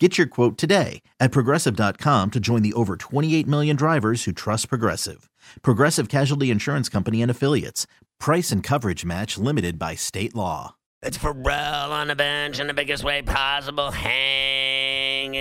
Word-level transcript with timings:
Get 0.00 0.18
your 0.18 0.26
quote 0.26 0.58
today 0.58 1.02
at 1.20 1.30
progressive.com 1.30 2.32
to 2.32 2.40
join 2.40 2.62
the 2.62 2.72
over 2.72 2.96
28 2.96 3.46
million 3.46 3.76
drivers 3.76 4.24
who 4.24 4.32
trust 4.32 4.68
Progressive. 4.68 5.30
Progressive 5.62 6.08
Casualty 6.08 6.50
Insurance 6.50 6.88
Company 6.88 7.22
and 7.22 7.30
Affiliates. 7.30 7.86
Price 8.18 8.50
and 8.50 8.60
coverage 8.60 9.04
match 9.04 9.38
limited 9.38 9.78
by 9.78 9.94
state 9.94 10.34
law. 10.34 10.74
It's 11.00 11.16
Ferrall 11.16 11.92
on 11.92 12.08
the 12.08 12.16
bench 12.16 12.58
in 12.58 12.66
the 12.66 12.74
biggest 12.74 13.04
way 13.04 13.22
possible, 13.22 13.92
hanging 13.92 15.34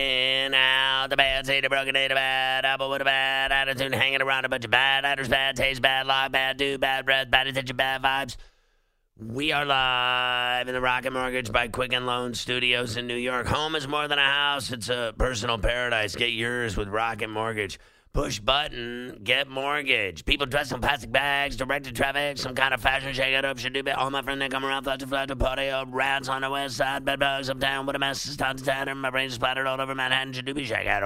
out. 0.54 1.08
The 1.10 1.18
bad 1.18 1.48
seed, 1.48 1.64
the 1.64 1.70
broken 1.70 1.96
day, 1.96 2.08
the 2.10 2.16
bad 2.16 2.64
apple 2.64 2.92
with 2.92 3.02
a 3.02 3.06
bad 3.06 3.52
attitude, 3.52 3.96
hanging 3.96 4.22
around 4.22 4.46
a 4.46 4.50
bunch 4.50 4.66
of 4.66 4.72
bad 4.72 5.04
actors, 5.04 5.30
bad 5.30 5.56
taste, 5.56 5.82
bad 5.82 6.06
luck, 6.06 6.32
bad 6.32 6.58
dude, 6.58 6.80
bad 6.80 7.06
breath, 7.06 7.32
bad 7.32 7.48
attention, 7.48 7.76
bad 7.76 8.04
vibes. 8.04 8.36
We 9.20 9.52
are 9.52 9.64
live 9.64 10.68
in 10.68 10.74
the 10.74 10.82
Rocket 10.82 11.14
Mortgage 11.14 11.52
by 11.52 11.68
Quicken 11.68 12.08
Loan 12.08 12.34
Studios 12.34 12.98
in 12.98 13.06
New 13.06 13.16
York. 13.16 13.46
Home 13.46 13.76
is 13.76 13.88
more 13.88 14.08
than 14.08 14.18
a 14.18 14.26
house, 14.26 14.72
it's 14.72 14.90
a 14.90 15.14
personal 15.16 15.60
paradise. 15.60 16.16
Get 16.16 16.32
yours 16.32 16.76
with 16.76 16.88
Rocket 16.88 17.28
Mortgage. 17.28 17.80
Push 18.12 18.40
button, 18.40 19.20
get 19.24 19.48
mortgage. 19.48 20.26
People 20.26 20.48
dressed 20.48 20.72
in 20.72 20.82
plastic 20.82 21.12
bags, 21.12 21.56
directed 21.56 21.96
traffic, 21.96 22.40
some 22.40 22.56
kind 22.56 22.74
of 22.74 22.82
fashion 22.82 23.14
shake 23.14 23.36
it 23.36 23.46
up, 23.46 23.60
should 23.60 23.74
do 23.74 23.82
it. 23.82 23.90
All 23.90 24.10
my 24.10 24.24
friends 24.24 24.40
they 24.40 24.50
come 24.50 24.66
around, 24.66 24.84
flat 24.84 25.00
to 25.02 25.08
flat 25.08 25.28
to 25.28 25.36
party 25.36 25.70
up, 25.70 25.90
rats 25.92 26.28
on 26.28 26.42
the 26.42 26.50
west 26.50 26.78
side, 26.78 27.06
bed 27.06 27.20
bugs 27.20 27.52
uptown, 27.52 27.86
what 27.86 27.96
a 27.96 28.00
mess, 28.00 28.26
it's 28.26 28.36
time 28.36 28.58
to 28.58 28.64
tatter. 28.64 28.96
My 28.96 29.12
brains 29.12 29.36
splattered 29.36 29.68
all 29.68 29.80
over 29.80 29.94
Manhattan, 29.94 30.34
should 30.34 30.46
do 30.46 30.56
be 30.56 30.66
shake. 30.66 30.88
Are 30.88 31.04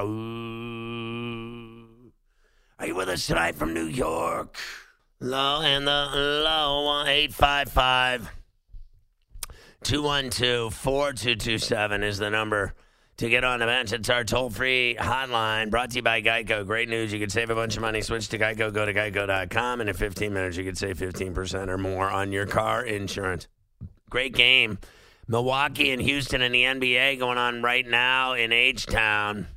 you 2.86 2.96
with 2.96 3.10
us 3.10 3.28
tonight 3.28 3.56
from 3.56 3.74
New 3.74 3.88
York? 3.88 4.58
Low 5.20 5.62
and 5.62 5.88
the 5.88 6.10
low, 6.14 7.04
855 7.08 8.30
212 9.84 10.74
4227 10.74 12.04
is 12.04 12.20
the 12.20 12.30
number 12.30 12.76
to 13.18 13.28
get 13.28 13.44
on 13.44 13.60
the 13.60 13.66
bench. 13.66 13.94
It's 13.94 14.10
our 14.10 14.24
toll 14.24 14.52
free 14.52 14.96
hotline 15.00 15.72
brought 15.72 15.90
to 15.92 15.96
you 15.96 16.02
by 16.04 16.22
Geico. 16.22 16.64
Great 16.68 16.88
news. 16.88 17.12
You 17.12 17.20
can 17.20 17.32
save 17.32 17.50
a 17.50 17.56
bunch 17.56 17.76
of 17.76 17.82
money. 17.82 18.02
Switch 18.02 18.30
to 18.30 18.38
Geico. 18.38 18.72
Go 18.72 18.86
to 18.86 18.94
geico.com. 18.94 19.82
And 19.82 19.90
in 19.90 19.96
15 19.96 20.32
minutes, 20.32 20.56
you 20.56 20.64
can 20.64 20.76
save 20.76 21.00
15% 21.00 21.68
or 21.68 21.80
more 21.80 22.08
on 22.12 22.32
your 22.32 22.46
car 22.46 22.84
insurance. 22.84 23.48
Great 24.12 24.36
game. 24.36 24.78
Milwaukee 25.28 25.92
and 25.92 26.02
Houston 26.02 26.44
in 26.44 26.52
the 26.52 26.64
NBA 26.64 27.18
going 27.18 27.40
on 27.40 27.64
right 27.64 27.88
now 27.88 28.34
in 28.34 28.52
H 28.52 28.86
Town. 28.86 29.48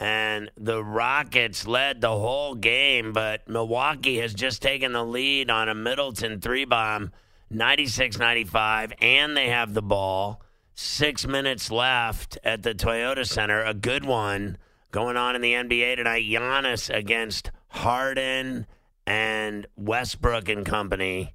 And 0.00 0.50
the 0.56 0.82
Rockets 0.84 1.66
led 1.66 2.00
the 2.00 2.10
whole 2.10 2.54
game, 2.54 3.12
but 3.12 3.48
Milwaukee 3.48 4.18
has 4.18 4.32
just 4.32 4.62
taken 4.62 4.92
the 4.92 5.04
lead 5.04 5.50
on 5.50 5.68
a 5.68 5.74
Middleton 5.74 6.40
three 6.40 6.64
bomb, 6.64 7.12
96 7.50 8.18
95, 8.18 8.92
and 9.00 9.36
they 9.36 9.48
have 9.48 9.74
the 9.74 9.82
ball. 9.82 10.42
Six 10.74 11.26
minutes 11.26 11.72
left 11.72 12.38
at 12.44 12.62
the 12.62 12.74
Toyota 12.74 13.26
Center. 13.26 13.64
A 13.64 13.74
good 13.74 14.04
one 14.04 14.58
going 14.92 15.16
on 15.16 15.34
in 15.34 15.42
the 15.42 15.54
NBA 15.54 15.96
tonight. 15.96 16.22
Giannis 16.22 16.94
against 16.94 17.50
Harden 17.68 18.66
and 19.04 19.66
Westbrook 19.76 20.48
and 20.48 20.64
company. 20.64 21.34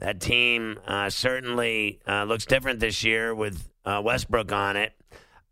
That 0.00 0.20
team 0.20 0.78
uh, 0.86 1.08
certainly 1.08 2.00
uh, 2.06 2.24
looks 2.24 2.44
different 2.44 2.80
this 2.80 3.02
year 3.02 3.34
with 3.34 3.70
uh, 3.84 4.02
Westbrook 4.04 4.52
on 4.52 4.76
it. 4.76 4.92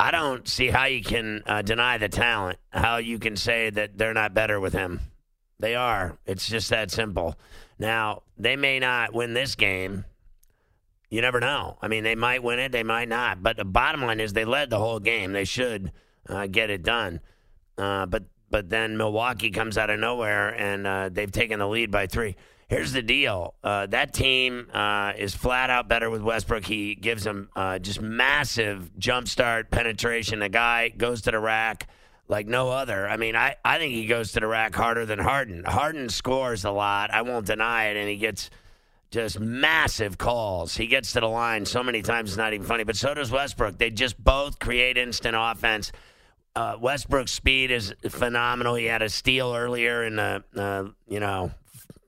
I 0.02 0.10
don't 0.10 0.48
see 0.48 0.66
how 0.66 0.86
you 0.86 1.00
can 1.00 1.44
uh, 1.46 1.62
deny 1.62 1.96
the 1.96 2.08
talent, 2.08 2.58
how 2.70 2.96
you 2.96 3.20
can 3.20 3.36
say 3.36 3.70
that 3.70 3.96
they're 3.96 4.12
not 4.12 4.34
better 4.34 4.58
with 4.58 4.72
him. 4.72 4.98
They 5.60 5.76
are. 5.76 6.18
It's 6.26 6.48
just 6.48 6.70
that 6.70 6.90
simple. 6.90 7.38
Now, 7.78 8.22
they 8.36 8.56
may 8.56 8.80
not 8.80 9.14
win 9.14 9.32
this 9.32 9.54
game. 9.54 10.04
You 11.08 11.20
never 11.20 11.38
know. 11.38 11.78
I 11.80 11.86
mean, 11.86 12.02
they 12.02 12.16
might 12.16 12.42
win 12.42 12.58
it, 12.58 12.72
they 12.72 12.82
might 12.82 13.08
not. 13.08 13.44
But 13.44 13.56
the 13.58 13.64
bottom 13.64 14.02
line 14.02 14.18
is 14.18 14.32
they 14.32 14.44
led 14.44 14.70
the 14.70 14.78
whole 14.80 14.98
game. 14.98 15.30
They 15.30 15.44
should 15.44 15.92
uh, 16.28 16.48
get 16.48 16.68
it 16.68 16.82
done. 16.82 17.20
Uh, 17.78 18.06
but 18.06 18.24
but 18.50 18.70
then 18.70 18.96
Milwaukee 18.96 19.50
comes 19.50 19.78
out 19.78 19.88
of 19.88 20.00
nowhere 20.00 20.48
and 20.48 20.84
uh, 20.84 21.10
they've 21.12 21.30
taken 21.30 21.60
the 21.60 21.68
lead 21.68 21.92
by 21.92 22.08
three. 22.08 22.34
Here's 22.72 22.92
the 22.92 23.02
deal: 23.02 23.52
uh, 23.62 23.84
that 23.88 24.14
team 24.14 24.66
uh, 24.72 25.12
is 25.18 25.34
flat 25.34 25.68
out 25.68 25.88
better 25.88 26.08
with 26.08 26.22
Westbrook. 26.22 26.64
He 26.64 26.94
gives 26.94 27.22
them 27.22 27.50
uh, 27.54 27.78
just 27.78 28.00
massive 28.00 28.96
jump 28.98 29.28
start 29.28 29.70
penetration. 29.70 30.38
The 30.38 30.48
guy 30.48 30.88
goes 30.88 31.20
to 31.22 31.32
the 31.32 31.38
rack 31.38 31.86
like 32.28 32.46
no 32.46 32.70
other. 32.70 33.06
I 33.06 33.18
mean, 33.18 33.36
I, 33.36 33.56
I 33.62 33.76
think 33.76 33.92
he 33.92 34.06
goes 34.06 34.32
to 34.32 34.40
the 34.40 34.46
rack 34.46 34.74
harder 34.74 35.04
than 35.04 35.18
Harden. 35.18 35.64
Harden 35.64 36.08
scores 36.08 36.64
a 36.64 36.70
lot. 36.70 37.10
I 37.10 37.20
won't 37.20 37.44
deny 37.44 37.88
it, 37.88 37.98
and 37.98 38.08
he 38.08 38.16
gets 38.16 38.48
just 39.10 39.38
massive 39.38 40.16
calls. 40.16 40.74
He 40.74 40.86
gets 40.86 41.12
to 41.12 41.20
the 41.20 41.28
line 41.28 41.66
so 41.66 41.82
many 41.82 42.00
times 42.00 42.30
it's 42.30 42.38
not 42.38 42.54
even 42.54 42.66
funny. 42.66 42.84
But 42.84 42.96
so 42.96 43.12
does 43.12 43.30
Westbrook. 43.30 43.76
They 43.76 43.90
just 43.90 44.16
both 44.16 44.58
create 44.58 44.96
instant 44.96 45.36
offense. 45.38 45.92
Uh, 46.56 46.76
Westbrook's 46.80 47.32
speed 47.32 47.70
is 47.70 47.94
phenomenal. 48.08 48.76
He 48.76 48.86
had 48.86 49.02
a 49.02 49.10
steal 49.10 49.54
earlier 49.54 50.04
in 50.04 50.16
the 50.16 50.42
uh, 50.56 50.84
you 51.06 51.20
know 51.20 51.50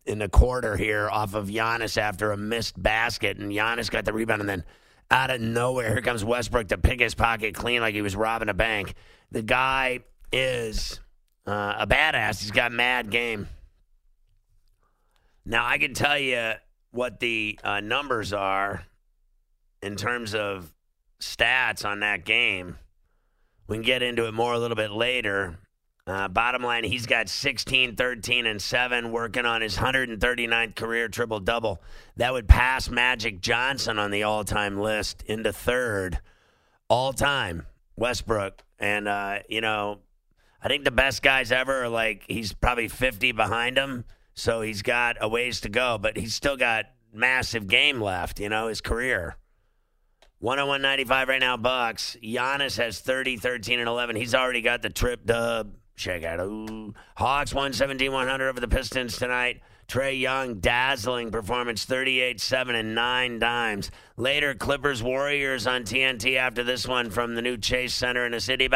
in 0.07 0.19
the 0.19 0.29
quarter 0.29 0.77
here 0.77 1.09
off 1.09 1.35
of 1.35 1.49
Giannis 1.49 1.97
after 1.97 2.33
a 2.33 2.37
missed 2.37 2.81
basket, 2.81 3.39
and 3.39 3.51
Giannis 3.51 3.91
got 3.91 4.05
the 4.05 4.13
rebound, 4.13 4.41
and 4.41 4.49
then 4.49 4.65
out 5.11 5.31
of 5.31 5.41
nowhere, 5.41 5.93
here 5.93 6.03
comes 6.03 6.25
Westbrook 6.25 6.69
to 6.69 6.79
pick 6.79 7.01
his 7.01 7.15
pocket 7.15 7.55
clean 7.55 7.81
like 7.81 7.95
he 7.95 8.03
was 8.03 8.17
robbing 8.17 8.49
a 8.49 8.55
bank. 8.55 8.95
The 9.31 9.43
guy 9.43 10.01
is 10.33 11.01
uh, 11.47 11.75
a 11.79 11.87
badass. 11.87 12.41
He's 12.41 12.51
got 12.51 12.73
mad 12.73 13.11
game. 13.11 13.49
Now 15.45 15.67
I 15.67 15.79
can 15.79 15.95
tell 15.95 16.19
you 16.19 16.53
what 16.91 17.21
the 17.21 17.59
uh, 17.63 17.81
numbers 17.81 18.33
are 18.33 18.85
in 19.83 19.97
terms 19.97 20.35
of 20.35 20.73
stats 21.21 21.85
on 21.85 22.01
that 22.01 22.25
game. 22.25 22.79
We 23.67 23.77
can 23.77 23.83
get 23.83 24.03
into 24.03 24.27
it 24.27 24.33
more 24.33 24.53
a 24.53 24.59
little 24.59 24.77
bit 24.77 24.91
later. 24.91 25.59
Uh, 26.07 26.29
bottom 26.29 26.63
line, 26.63 26.85
he's 26.85 27.07
got 27.07 27.31
16, 27.31 27.97
13, 27.97 28.45
and 28.47 28.61
7 28.61 29.11
working 29.11 29.47
on 29.47 29.63
his 29.63 29.79
139th 29.79 30.75
career 30.75 31.09
triple 31.09 31.41
double. 31.41 31.83
That 32.17 32.35
would 32.35 32.47
pass 32.47 32.91
Magic 32.91 33.41
Johnson 33.41 33.99
on 33.99 34.11
the 34.11 34.23
all 34.23 34.45
time 34.45 34.79
list 34.79 35.23
into 35.23 35.51
third 35.51 36.21
all 36.91 37.15
time, 37.15 37.67
Westbrook. 37.97 38.63
And, 38.79 39.09
uh, 39.09 39.39
you 39.49 39.63
know, 39.63 40.01
I 40.63 40.69
think 40.69 40.85
the 40.85 40.91
best 40.91 41.23
guys 41.23 41.51
ever 41.51 41.85
are 41.85 41.89
like, 41.89 42.25
he's 42.29 42.53
probably 42.53 42.89
50 42.89 43.33
behind 43.33 43.79
him. 43.79 44.05
So 44.35 44.61
he's 44.61 44.83
got 44.83 45.17
a 45.21 45.29
ways 45.29 45.63
to 45.63 45.71
go, 45.71 45.97
but 45.97 46.19
he's 46.19 46.35
still 46.35 46.59
got 46.59 46.87
massive 47.15 47.67
game 47.67 48.01
left, 48.01 48.41
you 48.41 48.51
know, 48.51 48.69
his 48.69 48.83
career. 48.83 49.37
101.95 50.43 51.29
right 51.29 51.41
now, 51.41 51.57
Bucks. 51.57 52.19
Giannis 52.23 52.77
has 52.77 53.01
30, 53.01 53.39
13, 53.39 53.79
and 53.79 53.89
11. 53.89 54.17
He's 54.17 54.35
already 54.35 54.61
got 54.61 54.83
the 54.83 54.91
trip 54.91 55.25
dub. 55.25 55.73
Check 55.97 56.25
out. 56.25 56.41
Ooh. 56.41 56.95
Hawks 57.17 57.55
117 57.55 58.11
100 58.11 58.49
over 58.49 58.61
the 58.61 58.69
Pistons 58.69 59.17
tonight. 59.17 59.61
Trae 59.87 60.19
Young, 60.19 60.61
dazzling 60.61 61.31
performance, 61.31 61.85
38 61.85 62.41
7 62.41 62.75
and 62.75 62.95
9 62.95 63.39
dimes. 63.39 63.91
Later, 64.17 64.55
Clippers 64.55 65.03
Warriors 65.03 65.67
on 65.67 65.85
TNT 65.85 66.37
after 66.37 66.65
this 66.65 66.89
one 66.89 67.11
from 67.11 67.35
the 67.35 67.43
new 67.43 67.57
Chase 67.57 67.95
Center 67.95 68.25
in 68.25 68.33
the 68.33 68.41
city. 68.41 68.67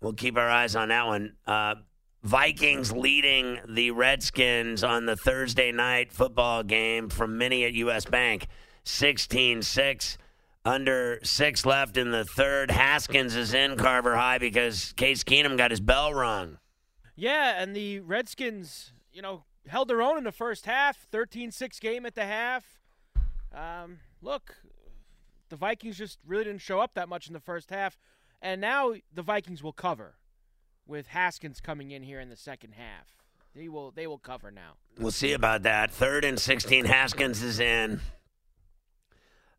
We'll 0.00 0.12
keep 0.14 0.36
our 0.36 0.48
eyes 0.48 0.76
on 0.76 0.88
that 0.88 1.06
one. 1.06 1.34
Uh, 1.46 1.74
Vikings 2.22 2.92
leading 2.92 3.60
the 3.66 3.90
Redskins 3.92 4.84
on 4.84 5.06
the 5.06 5.16
Thursday 5.16 5.72
night 5.72 6.12
football 6.12 6.62
game 6.62 7.08
from 7.08 7.38
Mini 7.38 7.64
at 7.64 7.72
US 7.72 8.04
Bank 8.04 8.46
16 8.84 9.62
6. 9.62 10.18
Under 10.64 11.20
six 11.22 11.64
left 11.64 11.96
in 11.96 12.10
the 12.10 12.24
third. 12.24 12.70
Haskins 12.70 13.34
is 13.34 13.54
in 13.54 13.76
Carver 13.76 14.16
High 14.16 14.38
because 14.38 14.92
Case 14.92 15.24
Keenum 15.24 15.56
got 15.56 15.70
his 15.70 15.80
bell 15.80 16.12
rung. 16.12 16.58
Yeah, 17.16 17.62
and 17.62 17.74
the 17.74 18.00
Redskins, 18.00 18.92
you 19.12 19.22
know, 19.22 19.44
held 19.66 19.88
their 19.88 20.02
own 20.02 20.18
in 20.18 20.24
the 20.24 20.32
first 20.32 20.66
half. 20.66 21.06
13 21.10 21.50
6 21.50 21.80
game 21.80 22.04
at 22.04 22.14
the 22.14 22.26
half. 22.26 22.64
Um, 23.54 24.00
look, 24.20 24.56
the 25.48 25.56
Vikings 25.56 25.96
just 25.98 26.18
really 26.26 26.44
didn't 26.44 26.60
show 26.60 26.80
up 26.80 26.94
that 26.94 27.08
much 27.08 27.26
in 27.26 27.32
the 27.32 27.40
first 27.40 27.70
half. 27.70 27.98
And 28.42 28.60
now 28.60 28.94
the 29.12 29.22
Vikings 29.22 29.62
will 29.62 29.72
cover 29.72 30.16
with 30.86 31.08
Haskins 31.08 31.60
coming 31.60 31.90
in 31.90 32.02
here 32.02 32.20
in 32.20 32.28
the 32.28 32.36
second 32.36 32.72
half. 32.72 33.16
They 33.54 33.68
will 33.68 33.90
they 33.90 34.06
will 34.06 34.18
cover 34.18 34.50
now. 34.50 34.74
We'll 34.98 35.10
see 35.10 35.32
about 35.32 35.62
that. 35.64 35.90
Third 35.90 36.24
and 36.24 36.38
16, 36.38 36.84
Haskins 36.84 37.42
is 37.42 37.58
in. 37.58 38.00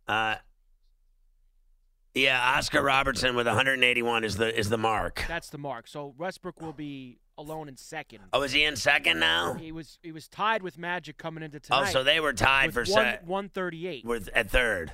Uh, 0.08 0.36
yeah, 2.14 2.56
Oscar 2.58 2.82
Robertson 2.82 3.36
with 3.36 3.48
181 3.48 4.24
is 4.24 4.38
the 4.38 4.58
is 4.58 4.70
the 4.70 4.78
mark. 4.78 5.24
That's 5.28 5.50
the 5.50 5.58
mark. 5.58 5.88
So 5.88 6.14
Westbrook 6.18 6.62
will 6.62 6.74
be 6.74 7.20
alone 7.38 7.68
in 7.68 7.78
second. 7.78 8.20
Oh, 8.34 8.44
is 8.44 8.52
he 8.52 8.64
in 8.64 8.76
second 8.76 9.20
now? 9.20 9.54
He 9.54 9.72
was 9.72 10.00
he 10.02 10.12
was 10.12 10.28
tied 10.28 10.64
with 10.64 10.78
Magic 10.78 11.18
coming 11.18 11.44
into 11.44 11.60
tonight. 11.60 11.90
Oh, 11.90 11.92
so 11.92 12.04
they 12.04 12.20
were 12.20 12.34
tied 12.34 12.74
for 12.74 12.82
one, 12.82 12.88
set. 12.88 13.26
138. 13.26 14.06
With 14.06 14.30
at 14.34 14.50
third. 14.50 14.94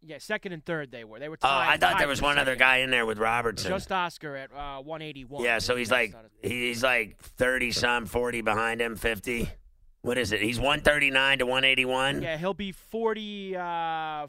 Yeah, 0.00 0.18
second 0.18 0.52
and 0.52 0.64
third 0.64 0.92
they 0.92 1.02
were. 1.02 1.18
They 1.18 1.28
were 1.28 1.36
tied. 1.36 1.48
Oh. 1.48 1.70
I 1.70 1.76
thought 1.76 1.92
tied 1.92 2.00
there 2.00 2.08
was 2.08 2.22
one 2.22 2.38
other 2.38 2.54
guy 2.54 2.78
in 2.78 2.90
there 2.90 3.04
with 3.04 3.18
Robertson. 3.18 3.68
Just 3.68 3.90
Oscar 3.90 4.36
at 4.36 4.52
uh, 4.52 4.80
181. 4.80 5.42
yeah, 5.42 5.58
so 5.58 5.74
he's 5.74 5.90
like 5.90 6.14
he's 6.42 6.82
like 6.82 7.18
thirty 7.20 7.72
some, 7.72 8.06
forty 8.06 8.40
behind 8.40 8.80
him, 8.80 8.94
fifty. 8.94 9.50
What 10.02 10.16
is 10.16 10.30
it? 10.32 10.40
He's 10.40 10.60
one 10.60 10.80
thirty 10.82 11.10
nine 11.10 11.40
to 11.40 11.46
181. 11.46 12.22
yeah, 12.22 12.36
he'll 12.36 12.54
be 12.54 12.70
40, 12.70 13.56
uh, 13.56 14.26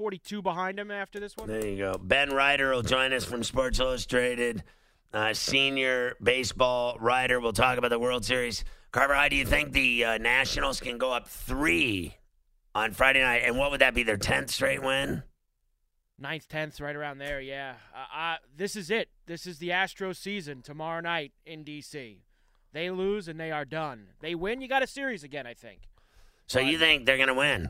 42 0.00 0.40
behind 0.40 0.80
him 0.80 0.90
after 0.90 1.20
this 1.20 1.36
one. 1.36 1.46
There 1.46 1.66
you 1.66 1.76
go. 1.76 1.98
Ben 2.02 2.32
Reiter 2.32 2.70
will 2.70 2.80
join 2.80 3.12
us 3.12 3.26
from 3.26 3.44
Sports 3.44 3.80
Illustrated, 3.80 4.64
uh, 5.12 5.34
senior 5.34 6.16
baseball 6.22 6.96
writer. 6.98 7.38
We'll 7.38 7.52
talk 7.52 7.76
about 7.76 7.90
the 7.90 7.98
World 7.98 8.24
Series. 8.24 8.64
Carver, 8.92 9.12
how 9.12 9.28
do 9.28 9.36
you 9.36 9.44
think 9.44 9.72
the 9.72 10.06
uh, 10.06 10.16
Nationals 10.16 10.80
can 10.80 10.96
go 10.96 11.12
up 11.12 11.28
three 11.28 12.16
on 12.74 12.92
Friday 12.92 13.20
night? 13.20 13.42
And 13.44 13.58
what 13.58 13.70
would 13.72 13.82
that 13.82 13.92
be? 13.92 14.02
Their 14.02 14.16
tenth 14.16 14.48
straight 14.50 14.82
win? 14.82 15.22
Ninth, 16.18 16.48
tenth, 16.48 16.80
right 16.80 16.96
around 16.96 17.18
there. 17.18 17.42
Yeah, 17.42 17.74
uh, 17.94 18.36
this 18.56 18.76
is 18.76 18.90
it. 18.90 19.10
This 19.26 19.46
is 19.46 19.58
the 19.58 19.68
Astros 19.68 20.16
season 20.16 20.62
tomorrow 20.62 21.00
night 21.00 21.32
in 21.44 21.62
DC. 21.62 22.20
They 22.72 22.90
lose 22.90 23.28
and 23.28 23.38
they 23.38 23.50
are 23.50 23.66
done. 23.66 24.06
They 24.20 24.34
win, 24.34 24.62
you 24.62 24.68
got 24.68 24.82
a 24.82 24.86
series 24.86 25.24
again. 25.24 25.46
I 25.46 25.52
think. 25.52 25.80
So 26.46 26.58
you 26.58 26.78
think 26.78 27.04
they're 27.04 27.18
going 27.18 27.28
to 27.28 27.34
win? 27.34 27.68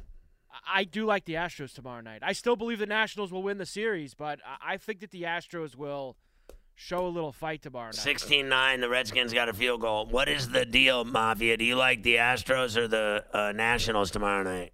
I- 0.53 0.81
I 0.81 0.85
do 0.85 1.05
like 1.07 1.25
the 1.25 1.35
Astros 1.35 1.75
tomorrow 1.75 2.01
night. 2.01 2.21
I 2.23 2.33
still 2.33 2.57
believe 2.57 2.79
the 2.79 2.87
Nationals 2.87 3.33
will 3.33 3.43
win 3.43 3.59
the 3.59 3.67
series, 3.67 4.15
but 4.15 4.41
I 4.45 4.75
I 4.75 4.77
think 4.77 5.01
that 5.01 5.11
the 5.11 5.23
Astros 5.23 5.77
will 5.77 6.17
show 6.75 7.07
a 7.07 7.09
little 7.09 7.33
fight 7.33 7.61
tomorrow 7.63 7.87
night. 7.89 7.95
16 7.97 8.49
9, 8.49 8.81
the 8.81 8.89
Redskins 8.89 9.33
got 9.35 9.49
a 9.49 9.53
field 9.53 9.81
goal. 9.83 10.07
What 10.07 10.29
is 10.29 10.49
the 10.51 10.65
deal, 10.65 11.05
Mafia? 11.05 11.57
Do 11.57 11.65
you 11.65 11.77
like 11.77 12.03
the 12.03 12.17
Astros 12.17 12.77
or 12.77 12.89
the 12.89 13.25
uh, 13.33 13.53
Nationals 13.53 14.11
tomorrow 14.11 14.43
night? 14.43 14.73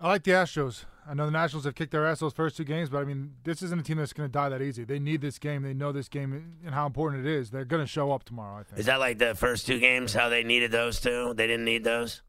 I 0.00 0.08
like 0.08 0.24
the 0.24 0.32
Astros. 0.32 0.84
I 1.08 1.14
know 1.14 1.26
the 1.26 1.32
Nationals 1.32 1.64
have 1.64 1.74
kicked 1.74 1.90
their 1.92 2.06
ass 2.06 2.20
those 2.20 2.32
first 2.32 2.56
two 2.56 2.64
games, 2.64 2.88
but 2.88 2.98
I 2.98 3.04
mean, 3.04 3.34
this 3.44 3.62
isn't 3.62 3.80
a 3.80 3.82
team 3.82 3.98
that's 3.98 4.12
going 4.12 4.28
to 4.28 4.32
die 4.32 4.48
that 4.48 4.62
easy. 4.62 4.84
They 4.84 4.98
need 5.00 5.20
this 5.20 5.38
game. 5.38 5.62
They 5.62 5.74
know 5.74 5.90
this 5.92 6.08
game 6.08 6.58
and 6.64 6.74
how 6.74 6.86
important 6.86 7.26
it 7.26 7.32
is. 7.32 7.50
They're 7.50 7.64
going 7.64 7.82
to 7.82 7.86
show 7.88 8.12
up 8.12 8.22
tomorrow. 8.24 8.60
I 8.60 8.62
think 8.62 8.78
Is 8.80 8.86
that 8.86 9.00
like 9.00 9.18
the 9.18 9.34
first 9.34 9.66
two 9.66 9.80
games, 9.80 10.12
how 10.14 10.28
they 10.28 10.44
needed 10.44 10.70
those 10.70 11.00
two? 11.00 11.34
They 11.34 11.46
didn't 11.46 11.64
need 11.64 11.82
those? 11.84 12.22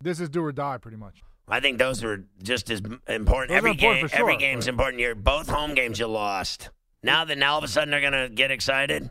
This 0.00 0.20
is 0.20 0.28
do 0.28 0.44
or 0.44 0.52
die, 0.52 0.78
pretty 0.78 0.96
much. 0.96 1.22
I 1.48 1.60
think 1.60 1.78
those 1.78 2.02
were 2.02 2.24
just 2.42 2.70
as 2.70 2.80
important. 3.08 3.48
Those 3.48 3.56
every 3.56 3.70
important 3.72 4.00
game, 4.02 4.08
sure, 4.08 4.20
every 4.20 4.36
game's 4.36 4.66
but- 4.66 4.70
important. 4.70 5.00
You're 5.00 5.14
both 5.14 5.48
home 5.48 5.74
games 5.74 5.98
you 5.98 6.06
lost. 6.06 6.70
Now 7.02 7.24
that 7.24 7.38
now 7.38 7.52
all 7.52 7.58
of 7.58 7.64
a 7.64 7.68
sudden 7.68 7.90
they're 7.90 8.00
gonna 8.00 8.28
get 8.28 8.50
excited. 8.50 9.10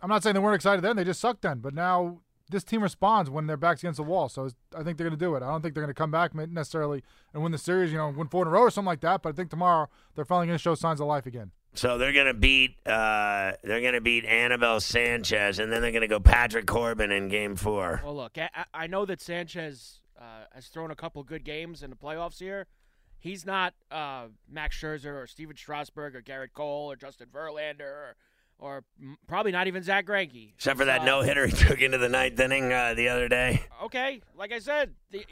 I'm 0.00 0.08
not 0.08 0.22
saying 0.22 0.34
they 0.34 0.40
weren't 0.40 0.56
excited 0.56 0.82
then; 0.82 0.96
they 0.96 1.04
just 1.04 1.20
sucked 1.20 1.42
then. 1.42 1.58
But 1.58 1.74
now 1.74 2.20
this 2.50 2.64
team 2.64 2.82
responds 2.82 3.30
when 3.30 3.46
their 3.46 3.56
backs 3.56 3.82
against 3.82 3.98
the 3.98 4.02
wall. 4.02 4.28
So 4.28 4.48
I 4.74 4.82
think 4.82 4.96
they're 4.96 5.08
going 5.08 5.18
to 5.18 5.24
do 5.24 5.34
it. 5.34 5.42
I 5.42 5.48
don't 5.48 5.60
think 5.60 5.74
they're 5.74 5.82
going 5.82 5.94
to 5.94 5.98
come 5.98 6.10
back 6.10 6.34
necessarily 6.34 7.02
and 7.34 7.42
win 7.42 7.52
the 7.52 7.58
series. 7.58 7.92
You 7.92 7.98
know, 7.98 8.08
win 8.08 8.28
four 8.28 8.42
in 8.42 8.48
a 8.48 8.50
row 8.50 8.62
or 8.62 8.70
something 8.70 8.86
like 8.86 9.00
that. 9.00 9.22
But 9.22 9.30
I 9.30 9.32
think 9.32 9.50
tomorrow 9.50 9.88
they're 10.14 10.24
finally 10.24 10.46
going 10.46 10.58
to 10.58 10.62
show 10.62 10.74
signs 10.74 11.00
of 11.00 11.06
life 11.06 11.26
again. 11.26 11.50
So 11.74 11.96
they're 11.98 12.12
gonna 12.12 12.34
beat 12.34 12.76
uh, 12.86 13.52
they're 13.62 13.80
gonna 13.82 14.00
beat 14.00 14.24
Anibal 14.24 14.80
Sanchez, 14.80 15.58
and 15.58 15.70
then 15.70 15.80
they're 15.82 15.92
gonna 15.92 16.08
go 16.08 16.18
Patrick 16.20 16.66
Corbin 16.66 17.12
in 17.12 17.28
Game 17.28 17.54
Four. 17.56 18.00
Well, 18.04 18.16
look, 18.16 18.36
I, 18.38 18.64
I 18.74 18.86
know 18.88 19.04
that 19.06 19.20
Sanchez 19.20 20.00
uh, 20.20 20.44
has 20.52 20.66
thrown 20.66 20.90
a 20.90 20.96
couple 20.96 21.22
good 21.22 21.44
games 21.44 21.82
in 21.82 21.90
the 21.90 21.96
playoffs 21.96 22.38
here. 22.38 22.66
He's 23.20 23.44
not 23.46 23.74
uh, 23.90 24.26
Max 24.50 24.80
Scherzer 24.80 25.22
or 25.22 25.26
Stephen 25.26 25.56
Strasburg 25.56 26.14
or 26.16 26.22
Gerrit 26.22 26.52
Cole 26.52 26.90
or 26.90 26.96
Justin 26.96 27.28
Verlander 27.32 27.80
or, 27.80 28.16
or 28.60 28.84
probably 29.26 29.50
not 29.52 29.66
even 29.66 29.82
Zach 29.82 30.06
Greinke. 30.06 30.54
Except 30.54 30.78
for 30.78 30.84
that 30.84 31.00
So- 31.00 31.06
no 31.06 31.22
hitter 31.22 31.46
he 31.46 31.52
took 31.52 31.80
into 31.80 31.98
the 31.98 32.08
ninth 32.08 32.38
inning 32.40 32.72
uh, 32.72 32.94
the 32.94 33.08
other 33.08 33.28
day. 33.28 33.62
Okay, 33.84 34.20
like 34.36 34.52
I 34.52 34.60
said, 34.60 34.94
the, 35.10 35.24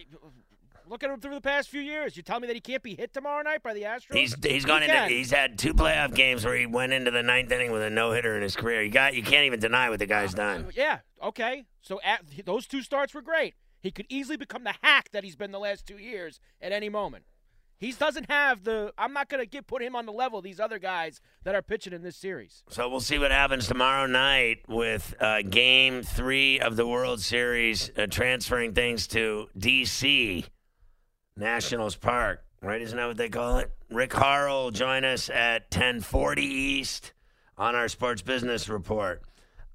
look 0.88 1.02
at 1.04 1.10
him 1.10 1.20
through 1.20 1.34
the 1.34 1.40
past 1.40 1.68
few 1.68 1.80
years. 1.80 2.16
You 2.16 2.22
tell 2.22 2.40
me 2.40 2.46
that 2.46 2.54
he 2.54 2.60
can't 2.60 2.82
be 2.82 2.94
hit 2.94 3.12
tomorrow 3.12 3.42
night 3.42 3.62
by 3.62 3.74
the 3.74 3.82
Astros? 3.82 4.14
He's 4.14 4.34
he's 4.42 4.62
He 4.62 4.68
gone 4.68 4.82
into 4.82 4.94
can. 4.94 5.10
he's 5.10 5.30
had 5.30 5.58
two 5.58 5.74
playoff 5.74 6.14
games 6.14 6.44
where 6.44 6.56
he 6.56 6.66
went 6.66 6.92
into 6.92 7.10
the 7.10 7.22
ninth 7.22 7.50
inning 7.50 7.72
with 7.72 7.82
a 7.82 7.90
no 7.90 8.12
hitter 8.12 8.36
in 8.36 8.42
his 8.42 8.56
career. 8.56 8.82
You 8.82 8.90
got 8.90 9.14
you 9.14 9.22
can't 9.22 9.44
even 9.46 9.60
deny 9.60 9.90
what 9.90 9.98
the 9.98 10.06
guy's 10.06 10.34
done. 10.34 10.68
Yeah, 10.74 11.00
okay. 11.22 11.64
So 11.82 12.00
at, 12.04 12.22
those 12.44 12.66
two 12.66 12.82
starts 12.82 13.14
were 13.14 13.22
great. 13.22 13.54
He 13.80 13.90
could 13.90 14.06
easily 14.08 14.36
become 14.36 14.64
the 14.64 14.74
hack 14.82 15.10
that 15.12 15.22
he's 15.22 15.36
been 15.36 15.52
the 15.52 15.60
last 15.60 15.86
two 15.86 15.98
years 15.98 16.40
at 16.60 16.72
any 16.72 16.88
moment. 16.88 17.24
He 17.78 17.92
doesn't 17.92 18.30
have 18.30 18.64
the. 18.64 18.92
I'm 18.96 19.12
not 19.12 19.28
going 19.28 19.42
to 19.42 19.48
get 19.48 19.66
put 19.66 19.82
him 19.82 19.94
on 19.94 20.06
the 20.06 20.12
level 20.12 20.38
of 20.38 20.44
these 20.44 20.58
other 20.58 20.78
guys 20.78 21.20
that 21.44 21.54
are 21.54 21.60
pitching 21.60 21.92
in 21.92 22.02
this 22.02 22.16
series. 22.16 22.64
So 22.70 22.88
we'll 22.88 23.00
see 23.00 23.18
what 23.18 23.30
happens 23.30 23.68
tomorrow 23.68 24.06
night 24.06 24.60
with 24.66 25.14
uh, 25.20 25.42
Game 25.42 26.02
Three 26.02 26.58
of 26.58 26.76
the 26.76 26.86
World 26.86 27.20
Series, 27.20 27.90
uh, 27.98 28.06
transferring 28.06 28.72
things 28.72 29.06
to 29.08 29.48
D.C. 29.58 30.46
Nationals 31.36 31.96
Park. 31.96 32.42
Right? 32.62 32.80
Isn't 32.80 32.96
that 32.96 33.06
what 33.06 33.16
they 33.16 33.28
call 33.28 33.58
it? 33.58 33.70
Rick 33.90 34.12
Horrow 34.12 34.64
will 34.64 34.70
join 34.70 35.04
us 35.04 35.28
at 35.28 35.70
10:40 35.70 36.38
East 36.42 37.12
on 37.58 37.74
our 37.74 37.88
Sports 37.88 38.22
Business 38.22 38.68
Report. 38.68 39.22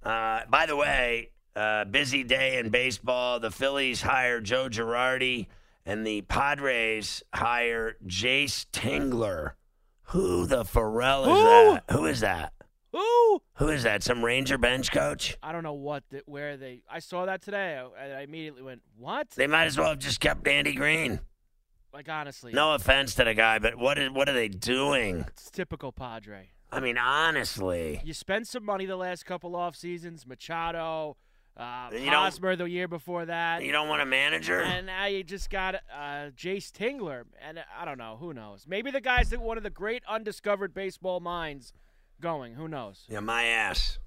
Uh, 0.04 0.42
by 0.50 0.66
the 0.66 0.76
way, 0.76 1.30
uh, 1.56 1.86
busy 1.86 2.24
day 2.24 2.58
in 2.58 2.70
baseball. 2.70 3.40
The 3.40 3.52
Phillies 3.52 4.02
hire 4.02 4.42
Joe 4.42 4.68
Girardi, 4.68 5.48
and 5.86 6.06
the 6.06 6.22
Padres 6.24 7.24
hire 7.34 7.98
Jayce 8.06 8.66
Tingler. 8.74 9.52
Who 10.06 10.46
the 10.46 10.64
Pharrell 10.64 11.22
is 11.22 11.28
Who? 11.28 11.44
that? 11.44 11.84
Who 11.92 12.06
is 12.06 12.20
that? 12.22 12.54
Ooh! 12.94 13.42
Who 13.56 13.70
is 13.70 13.84
that? 13.84 14.04
Some 14.04 14.26
Ranger 14.26 14.58
bench 14.58 14.92
coach? 14.92 15.38
I 15.42 15.54
don't 15.54 15.64
know 15.64 15.74
what, 15.74 16.04
the, 16.10 16.24
where 16.26 16.58
they. 16.58 16.82
I 16.90 17.00
saw 17.00 17.26
that 17.26 17.42
today. 17.42 17.82
I, 17.98 18.06
I 18.06 18.22
immediately 18.22 18.64
went, 18.64 18.82
"What?" 18.98 19.30
They 19.30 19.48
might 19.48 19.66
as 19.66 19.78
well 19.78 19.90
have 19.90 20.00
just 20.00 20.20
kept 20.20 20.46
Andy 20.48 20.74
Green. 20.74 21.22
Like 21.94 22.08
honestly, 22.08 22.54
No 22.54 22.74
offense 22.74 23.16
to 23.16 23.26
the 23.26 23.34
guy, 23.34 23.60
but 23.60 23.76
what 23.76 23.98
is 23.98 24.12
what 24.12 24.30
are 24.30 24.34
they 24.34 24.48
doing? 24.48 25.26
It's 25.28 25.52
typical 25.52 25.92
Padre. 25.92 26.50
I 26.72 26.80
mean, 26.80 26.98
honestly. 26.98 28.02
You 28.06 28.14
spent 28.14 28.48
some 28.48 28.64
money 28.64 28.86
the 28.86 28.96
last 28.96 29.26
couple 29.26 29.56
off 29.58 29.76
seasons. 29.76 30.26
Machado, 30.26 31.18
uh, 31.58 31.90
you 31.92 32.10
Hosmer 32.10 32.56
the 32.56 32.64
year 32.66 32.88
before 32.88 33.26
that. 33.26 33.62
You 33.64 33.74
don't 33.74 33.90
want 33.90 34.02
a 34.02 34.06
manager? 34.06 34.62
And 34.62 34.86
now 34.86 35.06
you 35.06 35.24
just 35.24 35.50
got 35.50 35.76
uh, 35.76 36.30
Jayce 36.36 36.72
Tingler, 36.72 37.24
and 37.46 37.60
I 37.78 37.84
don't 37.84 37.98
know. 37.98 38.18
Who 38.20 38.34
knows? 38.34 38.66
Maybe 38.68 38.90
the 38.90 39.02
guy's 39.02 39.30
that 39.32 39.42
one 39.42 39.58
of 39.58 39.64
the 39.64 39.70
great 39.70 40.04
undiscovered 40.08 40.74
baseball 40.74 41.20
minds 41.20 41.74
going. 42.22 42.54
Who 42.54 42.70
knows? 42.70 43.06
Yeah, 43.10 43.20
my 43.20 43.44
ass. 43.44 44.00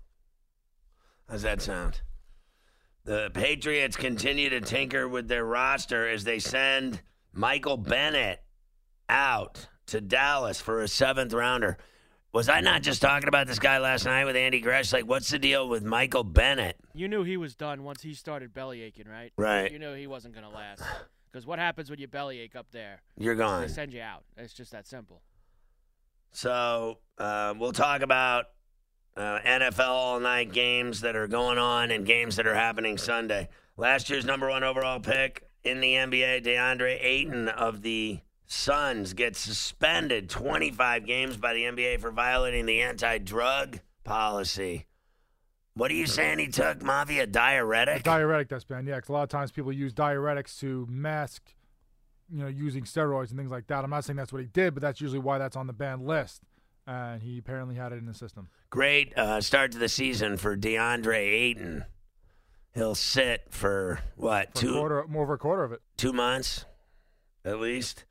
How's 1.29 1.43
that 1.43 1.61
sound? 1.61 2.01
The 3.05 3.31
Patriots 3.35 3.97
continue 3.97 4.49
to 4.49 4.63
tinker 4.63 5.07
with 5.07 5.29
their 5.29 5.45
roster 5.45 6.09
as 6.09 6.25
they 6.25 6.39
send 6.39 7.03
Michael 7.35 7.77
Bennett 7.77 8.41
out 9.09 9.67
to 9.87 10.01
Dallas 10.01 10.61
for 10.61 10.83
a 10.83 10.89
seventh 10.89 11.33
rounder. 11.33 11.77
Was 12.33 12.49
I 12.49 12.61
not 12.61 12.83
just 12.83 13.03
talking 13.03 13.29
about 13.29 13.47
this 13.47 13.59
guy 13.59 13.79
last 13.79 14.05
night 14.05 14.25
with 14.25 14.37
Andy 14.37 14.61
Gresh? 14.61 14.93
Like, 14.93 15.07
what's 15.07 15.31
the 15.31 15.39
deal 15.39 15.69
with 15.69 15.85
Michael 15.85 16.25
Bennett? 16.25 16.77
You 16.95 17.09
knew 17.09 17.23
he 17.23 17.37
was 17.37 17.55
done 17.55 17.83
once 17.85 18.03
he 18.03 18.15
started 18.15 18.55
belly 18.55 18.83
aching, 18.83 19.09
right? 19.09 19.33
Right. 19.37 19.71
You 19.71 19.79
knew 19.79 19.95
he 19.95 20.07
wasn't 20.07 20.35
going 20.35 20.47
to 20.49 20.55
last. 20.55 20.83
Because 21.33 21.47
what 21.47 21.59
happens 21.59 21.91
when 21.91 21.99
you 21.99 22.07
belly 22.07 22.39
ache 22.41 22.57
up 22.57 22.67
there? 22.71 23.03
You're 23.19 23.35
gone. 23.35 23.63
They 23.63 23.69
send 23.69 23.93
you 23.93 24.01
out. 24.01 24.25
It's 24.37 24.55
just 24.55 24.71
that 24.73 24.87
simple. 24.87 25.21
So 26.31 26.99
uh, 27.19 27.55
we'll 27.59 27.73
talk 27.73 28.03
about 28.03 28.47
uh, 29.17 29.39
NFL 29.41 29.89
all 29.89 30.21
night 30.21 30.53
games 30.53 31.01
that 31.03 31.17
are 31.17 31.29
going 31.29 31.59
on 31.59 31.91
and 31.91 32.07
games 32.07 32.37
that 32.37 32.47
are 32.47 32.55
happening 32.55 32.99
Sunday. 32.99 33.49
Last 33.77 34.11
year's 34.11 34.25
number 34.25 34.49
one 34.49 34.63
overall 34.65 35.01
pick 35.01 35.44
in 35.65 35.81
the 35.81 35.95
NBA, 35.95 36.45
DeAndre 36.45 36.99
Ayton 37.03 37.49
of 37.49 37.83
the 37.83 38.21
Suns, 38.47 39.15
gets 39.15 39.39
suspended 39.39 40.29
25 40.29 41.07
games 41.07 41.37
by 41.37 41.55
the 41.55 41.63
NBA 41.65 42.01
for 42.01 42.11
violating 42.11 42.67
the 42.67 42.83
anti-drug 42.83 43.81
policy. 44.05 44.87
What 45.77 45.91
are 45.91 45.95
you 45.95 46.07
saying 46.07 46.39
he 46.39 46.49
took, 46.49 46.83
Mafia? 46.83 47.27
Diuretic? 47.27 48.05
Diuretic 48.05 48.49
that's 48.49 48.65
banned, 48.65 48.87
yeah. 48.87 49.01
'cause 49.01 49.09
a 49.09 49.13
lot 49.13 49.23
of 49.25 49.29
times 49.31 49.51
people 49.51 49.73
use 49.73 49.93
diuretics 49.93 50.59
to 50.61 50.87
mask, 50.89 51.43
you 52.31 52.39
know, 52.39 52.47
using 52.47 52.85
steroids 52.85 53.31
and 53.31 53.39
things 53.39 53.51
like 53.51 53.67
that. 53.67 53.83
I'm 53.83 53.91
not 53.91 54.05
saying 54.05 54.17
that's 54.17 54.33
what 54.33 54.43
he 54.43 54.47
did, 54.47 54.75
but 54.75 54.83
that's 54.83 55.01
usually 55.01 55.19
why 55.19 55.39
that's 55.39 55.57
on 55.57 55.67
the 55.67 55.73
banned 55.73 56.07
list. 56.07 56.43
And 56.87 57.23
he 57.23 57.39
apparently 57.39 57.75
had 57.75 57.93
it 57.93 57.97
in 57.97 58.07
the 58.07 58.15
system. 58.15 58.49
Great 58.71 59.17
uh, 59.19 59.41
start 59.41 59.73
to 59.73 59.79
the 59.79 59.89
season 59.89 60.37
for 60.37 60.57
DeAndre 60.57 61.17
Ayton. 61.17 61.87
He'll 62.75 62.95
sit 62.95 63.43
for 63.51 64.01
what 64.17 64.53
For 64.53 64.59
a 64.59 64.61
two 64.63 64.73
quarter, 64.75 65.07
more 65.07 65.25
of 65.25 65.31
a 65.31 65.39
quarter 65.39 65.65
of 65.65 65.73
it. 65.73 65.81
two 65.97 66.13
months, 66.13 66.65
at 67.45 67.61
least. 67.61 68.05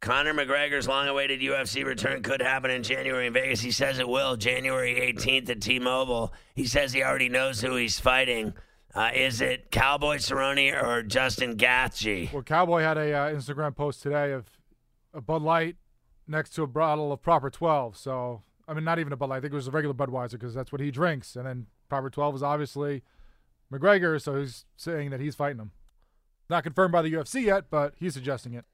Conor 0.00 0.34
McGregor's 0.34 0.86
long-awaited 0.86 1.40
UFC 1.40 1.84
return 1.84 2.22
could 2.22 2.40
happen 2.40 2.70
in 2.70 2.82
January 2.82 3.26
in 3.26 3.32
Vegas. 3.32 3.60
He 3.60 3.70
says 3.72 3.98
it 3.98 4.08
will, 4.08 4.36
January 4.36 4.94
18th 4.94 5.48
at 5.48 5.60
T-Mobile. 5.60 6.32
He 6.54 6.66
says 6.66 6.92
he 6.92 7.02
already 7.02 7.28
knows 7.30 7.62
who 7.62 7.74
he's 7.76 7.98
fighting. 7.98 8.52
Uh, 8.94 9.10
is 9.14 9.40
it 9.40 9.70
Cowboy 9.70 10.16
Cerrone 10.16 10.80
or 10.82 11.02
Justin 11.02 11.56
Gaethje? 11.56 12.32
Well, 12.32 12.42
Cowboy 12.42 12.82
had 12.82 12.98
a 12.98 13.12
uh, 13.12 13.30
Instagram 13.34 13.74
post 13.74 14.02
today 14.02 14.32
of 14.32 14.46
a 15.12 15.20
Bud 15.20 15.42
Light 15.42 15.76
next 16.28 16.50
to 16.50 16.62
a 16.62 16.66
bottle 16.66 17.10
of 17.10 17.22
Proper 17.22 17.50
12. 17.50 17.96
So, 17.96 18.42
I 18.68 18.74
mean, 18.74 18.84
not 18.84 18.98
even 18.98 19.12
a 19.12 19.16
Bud 19.16 19.30
Light. 19.30 19.38
I 19.38 19.40
think 19.40 19.52
it 19.54 19.56
was 19.56 19.68
a 19.68 19.72
regular 19.72 19.94
Budweiser 19.94 20.32
because 20.32 20.54
that's 20.54 20.70
what 20.70 20.80
he 20.80 20.90
drinks. 20.90 21.36
And 21.36 21.46
then 21.46 21.66
proper 21.88 22.10
12 22.10 22.36
is 22.36 22.42
obviously 22.42 23.02
McGregor, 23.72 24.20
so 24.20 24.40
he's 24.40 24.64
saying 24.76 25.10
that 25.10 25.20
he's 25.20 25.34
fighting 25.34 25.58
him. 25.60 25.72
Not 26.48 26.62
confirmed 26.62 26.92
by 26.92 27.02
the 27.02 27.12
UFC 27.12 27.42
yet, 27.44 27.64
but 27.70 27.94
he's 27.98 28.14
suggesting 28.14 28.54
it. 28.54 28.64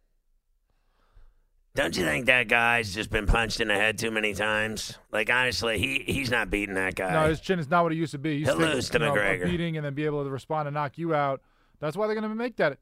Don't 1.75 1.97
you 1.97 2.05
think 2.05 2.27
that 2.27 2.49
guy's 2.49 2.95
just 2.95 3.09
been 3.09 3.25
punched 3.25 3.59
in 3.59 3.69
the 3.69 3.75
head 3.75 3.97
too 3.97 4.11
many 4.11 4.35
times? 4.35 4.99
Like 5.11 5.31
honestly, 5.31 5.79
he 5.79 6.05
he's 6.07 6.31
not 6.31 6.51
beating 6.51 6.75
that 6.75 6.95
guy. 6.95 7.13
No, 7.13 7.29
his 7.29 7.41
chin 7.41 7.59
is 7.59 7.71
not 7.71 7.83
what 7.83 7.93
it 7.93 7.97
used 7.97 8.13
to 8.13 8.19
be. 8.19 8.39
He's 8.41 8.49
He'll 8.49 8.59
lose 8.59 8.91
to 8.91 8.99
you 8.99 9.07
know, 9.07 9.15
McGregor. 9.15 9.47
beating 9.47 9.79
and 9.79 9.87
then 9.87 9.95
be 9.95 10.05
able 10.05 10.23
to 10.23 10.29
respond 10.29 10.69
and 10.69 10.75
knock 10.75 10.99
you 10.99 11.15
out. 11.15 11.41
That's 11.81 11.97
why 11.97 12.07
they're 12.07 12.15
going 12.15 12.29
to 12.29 12.35
make 12.35 12.57
that. 12.57 12.79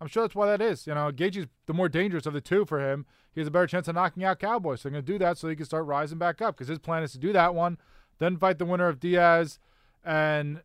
I'm 0.00 0.06
sure 0.08 0.22
that's 0.22 0.34
why 0.34 0.46
that 0.46 0.62
is. 0.62 0.86
You 0.86 0.94
know, 0.94 1.12
Gaethje's 1.12 1.48
the 1.66 1.74
more 1.74 1.90
dangerous 1.90 2.24
of 2.24 2.32
the 2.32 2.40
two 2.40 2.64
for 2.64 2.80
him. 2.80 3.04
He 3.34 3.42
has 3.42 3.48
a 3.48 3.50
better 3.50 3.66
chance 3.66 3.88
of 3.88 3.94
knocking 3.94 4.24
out 4.24 4.38
Cowboy. 4.38 4.76
So 4.76 4.84
they're 4.88 4.92
going 4.92 5.04
to 5.04 5.12
do 5.12 5.18
that 5.18 5.36
so 5.36 5.48
he 5.48 5.54
can 5.54 5.66
start 5.66 5.84
rising 5.84 6.16
back 6.16 6.40
up 6.40 6.56
because 6.56 6.68
his 6.68 6.78
plan 6.78 7.02
is 7.02 7.12
to 7.12 7.18
do 7.18 7.34
that 7.34 7.54
one, 7.54 7.76
then 8.18 8.38
fight 8.38 8.58
the 8.58 8.64
winner 8.64 8.88
of 8.88 8.98
Diaz 8.98 9.58
and 10.02 10.62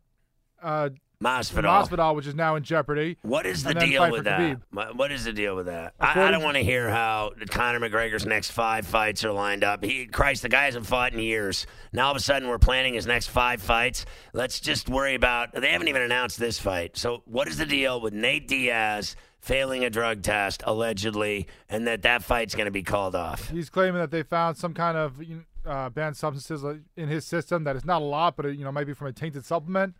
uh, 0.62 0.90
Masvidal. 1.22 1.88
Masvidal, 1.88 2.14
which 2.14 2.26
is 2.26 2.34
now 2.34 2.56
in 2.56 2.62
jeopardy. 2.62 3.16
What 3.22 3.46
is 3.46 3.64
the 3.64 3.72
deal 3.72 4.10
with 4.10 4.24
that? 4.24 4.38
Khabib. 4.72 4.96
What- 4.96 5.12
is 5.12 5.24
the 5.24 5.32
deal 5.32 5.56
with 5.56 5.66
that? 5.66 5.94
I, 5.98 6.24
I 6.24 6.30
don't 6.30 6.42
want 6.42 6.56
to 6.56 6.62
hear 6.62 6.90
how 6.90 7.32
Conor 7.48 7.80
McGregor's 7.80 8.26
next 8.26 8.50
five 8.50 8.86
fights 8.86 9.24
are 9.24 9.32
lined 9.32 9.64
up. 9.64 9.82
He, 9.82 10.06
Christ, 10.06 10.42
the 10.42 10.50
guy 10.50 10.64
hasn't 10.64 10.84
fought 10.84 11.14
in 11.14 11.20
years. 11.20 11.66
Now 11.92 12.06
all 12.06 12.10
of 12.10 12.18
a 12.18 12.20
sudden 12.20 12.48
we're 12.48 12.58
planning 12.58 12.94
his 12.94 13.06
next 13.06 13.28
five 13.28 13.62
fights. 13.62 14.04
Let's 14.34 14.60
just 14.60 14.90
worry 14.90 15.14
about. 15.14 15.54
They 15.54 15.70
haven't 15.72 15.88
even 15.88 16.02
announced 16.02 16.38
this 16.38 16.58
fight. 16.58 16.96
So 16.98 17.22
what 17.24 17.48
is 17.48 17.56
the 17.56 17.66
deal 17.66 18.00
with 18.00 18.12
Nate 18.12 18.46
Diaz 18.46 19.16
failing 19.40 19.84
a 19.84 19.90
drug 19.90 20.22
test 20.22 20.62
allegedly, 20.66 21.46
and 21.70 21.86
that 21.86 22.02
that 22.02 22.22
fight's 22.24 22.54
going 22.54 22.66
to 22.66 22.70
be 22.72 22.82
called 22.82 23.14
off? 23.14 23.48
He's 23.48 23.70
claiming 23.70 24.00
that 24.00 24.10
they 24.10 24.22
found 24.22 24.58
some 24.58 24.74
kind 24.74 24.98
of 24.98 25.22
you 25.22 25.44
know, 25.64 25.70
uh, 25.70 25.88
banned 25.88 26.16
substances 26.16 26.62
in 26.96 27.08
his 27.08 27.24
system. 27.24 27.64
That 27.64 27.74
it's 27.76 27.86
not 27.86 28.02
a 28.02 28.04
lot, 28.04 28.36
but 28.36 28.44
it, 28.46 28.58
you 28.58 28.64
know, 28.64 28.72
maybe 28.72 28.92
from 28.92 29.06
a 29.06 29.12
tainted 29.12 29.46
supplement. 29.46 29.94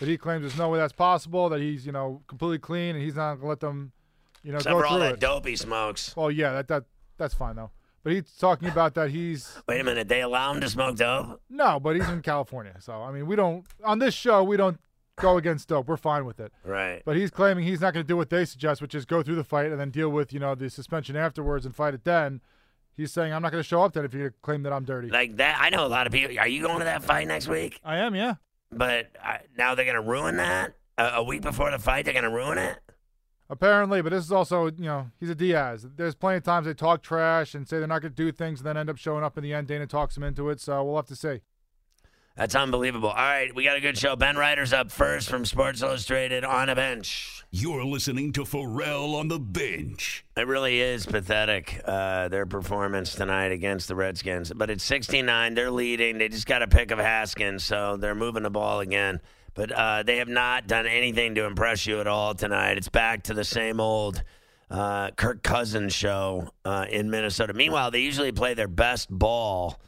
But 0.00 0.08
he 0.08 0.16
claims 0.18 0.40
there's 0.42 0.58
no 0.58 0.68
way 0.70 0.78
that's 0.78 0.92
possible. 0.92 1.48
That 1.50 1.60
he's 1.60 1.86
you 1.86 1.92
know 1.92 2.22
completely 2.26 2.58
clean 2.58 2.96
and 2.96 3.04
he's 3.04 3.14
not 3.14 3.34
going 3.34 3.42
to 3.42 3.48
let 3.48 3.60
them, 3.60 3.92
you 4.42 4.50
know, 4.50 4.56
Except 4.56 4.72
go 4.74 4.80
for 4.80 4.86
all 4.86 4.92
through 4.94 5.00
that 5.04 5.14
it. 5.14 5.20
dope 5.20 5.46
he 5.46 5.54
smokes. 5.54 6.16
Well, 6.16 6.30
yeah, 6.30 6.52
that 6.54 6.68
that 6.68 6.84
that's 7.18 7.34
fine 7.34 7.54
though. 7.56 7.70
But 8.02 8.14
he's 8.14 8.32
talking 8.38 8.68
about 8.68 8.94
that 8.94 9.10
he's 9.10 9.58
Wait 9.68 9.80
a 9.80 9.84
minute, 9.84 10.08
they 10.08 10.22
allow 10.22 10.52
him 10.52 10.60
to 10.62 10.68
smoke 10.70 10.96
dope? 10.96 11.40
no, 11.50 11.78
but 11.78 11.96
he's 11.96 12.08
in 12.08 12.22
California. 12.22 12.74
So 12.80 12.94
I 12.94 13.12
mean, 13.12 13.26
we 13.26 13.36
don't 13.36 13.66
on 13.84 13.98
this 13.98 14.14
show 14.14 14.42
we 14.42 14.56
don't 14.56 14.80
go 15.16 15.36
against 15.36 15.68
dope. 15.68 15.86
We're 15.86 15.98
fine 15.98 16.24
with 16.24 16.40
it. 16.40 16.50
Right. 16.64 17.02
But 17.04 17.16
he's 17.18 17.30
claiming 17.30 17.64
he's 17.64 17.82
not 17.82 17.92
going 17.92 18.02
to 18.02 18.08
do 18.08 18.16
what 18.16 18.30
they 18.30 18.46
suggest, 18.46 18.80
which 18.80 18.94
is 18.94 19.04
go 19.04 19.22
through 19.22 19.34
the 19.36 19.44
fight 19.44 19.66
and 19.70 19.78
then 19.78 19.90
deal 19.90 20.08
with 20.08 20.32
you 20.32 20.40
know 20.40 20.54
the 20.54 20.70
suspension 20.70 21.14
afterwards 21.14 21.66
and 21.66 21.76
fight 21.76 21.92
it 21.92 22.04
then. 22.04 22.40
He's 22.96 23.12
saying 23.12 23.32
I'm 23.34 23.42
not 23.42 23.52
going 23.52 23.62
to 23.62 23.68
show 23.68 23.82
up 23.82 23.92
then 23.92 24.06
if 24.06 24.14
you 24.14 24.32
claim 24.40 24.62
that 24.62 24.72
I'm 24.72 24.84
dirty. 24.84 25.08
Like 25.10 25.36
that, 25.36 25.58
I 25.60 25.68
know 25.70 25.84
a 25.84 25.88
lot 25.88 26.06
of 26.06 26.12
people. 26.12 26.38
Are 26.38 26.48
you 26.48 26.62
going 26.62 26.78
to 26.78 26.84
that 26.86 27.02
fight 27.02 27.28
next 27.28 27.48
week? 27.48 27.80
I 27.84 27.98
am, 27.98 28.14
yeah. 28.14 28.34
But 28.72 29.10
uh, 29.22 29.38
now 29.56 29.74
they're 29.74 29.84
to 29.96 30.00
ruin 30.00 30.36
that 30.36 30.74
a, 30.96 31.04
a 31.16 31.22
week 31.22 31.42
before 31.42 31.70
the 31.70 31.78
fight. 31.78 32.04
They're 32.04 32.14
to 32.24 32.30
ruin 32.30 32.58
it. 32.58 32.78
Apparently, 33.48 34.00
but 34.00 34.10
this 34.10 34.24
is 34.24 34.30
also, 34.30 34.66
you 34.66 34.84
know, 34.84 35.10
he's 35.18 35.28
a 35.28 35.34
Diaz. 35.34 35.84
There's 35.96 36.14
plenty 36.14 36.36
of 36.36 36.44
times 36.44 36.66
they 36.66 36.74
talk 36.74 37.02
trash 37.02 37.52
and 37.52 37.68
say 37.68 37.78
they're 37.78 37.88
not 37.88 38.00
going 38.00 38.12
to 38.12 38.16
do 38.16 38.30
things 38.30 38.60
and 38.60 38.66
then 38.66 38.76
end 38.76 38.88
up 38.88 38.96
showing 38.96 39.24
up 39.24 39.36
in 39.36 39.42
the 39.42 39.52
end. 39.52 39.66
Dana 39.66 39.88
talks 39.88 40.16
him 40.16 40.22
into 40.22 40.50
it, 40.50 40.60
so 40.60 40.84
we'll 40.84 40.94
have 40.94 41.06
to 41.06 41.16
see. 41.16 41.40
That's 42.40 42.54
unbelievable. 42.54 43.10
All 43.10 43.16
right, 43.16 43.54
we 43.54 43.64
got 43.64 43.76
a 43.76 43.82
good 43.82 43.98
show. 43.98 44.16
Ben 44.16 44.34
Reiter's 44.34 44.72
up 44.72 44.90
first 44.90 45.28
from 45.28 45.44
Sports 45.44 45.82
Illustrated 45.82 46.42
on 46.42 46.70
a 46.70 46.74
bench. 46.74 47.44
You're 47.50 47.84
listening 47.84 48.32
to 48.32 48.46
Ferrall 48.46 49.14
on 49.16 49.28
the 49.28 49.38
bench. 49.38 50.24
It 50.38 50.46
really 50.46 50.80
is 50.80 51.04
pathetic, 51.04 51.82
uh, 51.84 52.28
their 52.28 52.46
performance 52.46 53.14
tonight 53.14 53.52
against 53.52 53.88
the 53.88 53.94
Redskins. 53.94 54.54
But 54.56 54.70
it's 54.70 54.82
69. 54.84 55.52
They're 55.52 55.70
leading. 55.70 56.16
They 56.16 56.30
just 56.30 56.46
got 56.46 56.62
a 56.62 56.66
pick 56.66 56.90
of 56.90 56.98
Haskins, 56.98 57.62
so 57.62 57.98
they're 57.98 58.14
moving 58.14 58.44
the 58.44 58.50
ball 58.50 58.80
again. 58.80 59.20
But 59.52 59.70
uh, 59.70 60.02
they 60.04 60.16
have 60.16 60.28
not 60.28 60.66
done 60.66 60.86
anything 60.86 61.34
to 61.34 61.44
impress 61.44 61.86
you 61.86 62.00
at 62.00 62.06
all 62.06 62.34
tonight. 62.34 62.78
It's 62.78 62.88
back 62.88 63.24
to 63.24 63.34
the 63.34 63.44
same 63.44 63.80
old 63.80 64.22
uh, 64.70 65.10
Kirk 65.10 65.42
Cousins 65.42 65.92
show 65.92 66.48
uh, 66.64 66.86
in 66.88 67.10
Minnesota. 67.10 67.52
Meanwhile, 67.52 67.90
they 67.90 68.00
usually 68.00 68.32
play 68.32 68.54
their 68.54 68.66
best 68.66 69.10
ball 69.10 69.78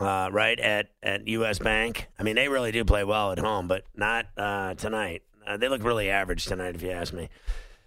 uh, 0.00 0.28
right 0.32 0.58
at, 0.58 0.88
at 1.02 1.26
U.S. 1.28 1.58
Bank. 1.58 2.08
I 2.18 2.22
mean, 2.22 2.36
they 2.36 2.48
really 2.48 2.72
do 2.72 2.84
play 2.84 3.04
well 3.04 3.32
at 3.32 3.38
home, 3.38 3.68
but 3.68 3.84
not 3.94 4.26
uh, 4.36 4.74
tonight. 4.74 5.22
Uh, 5.46 5.56
they 5.56 5.68
look 5.68 5.82
really 5.82 6.10
average 6.10 6.44
tonight, 6.44 6.74
if 6.74 6.82
you 6.82 6.90
ask 6.90 7.12
me. 7.12 7.28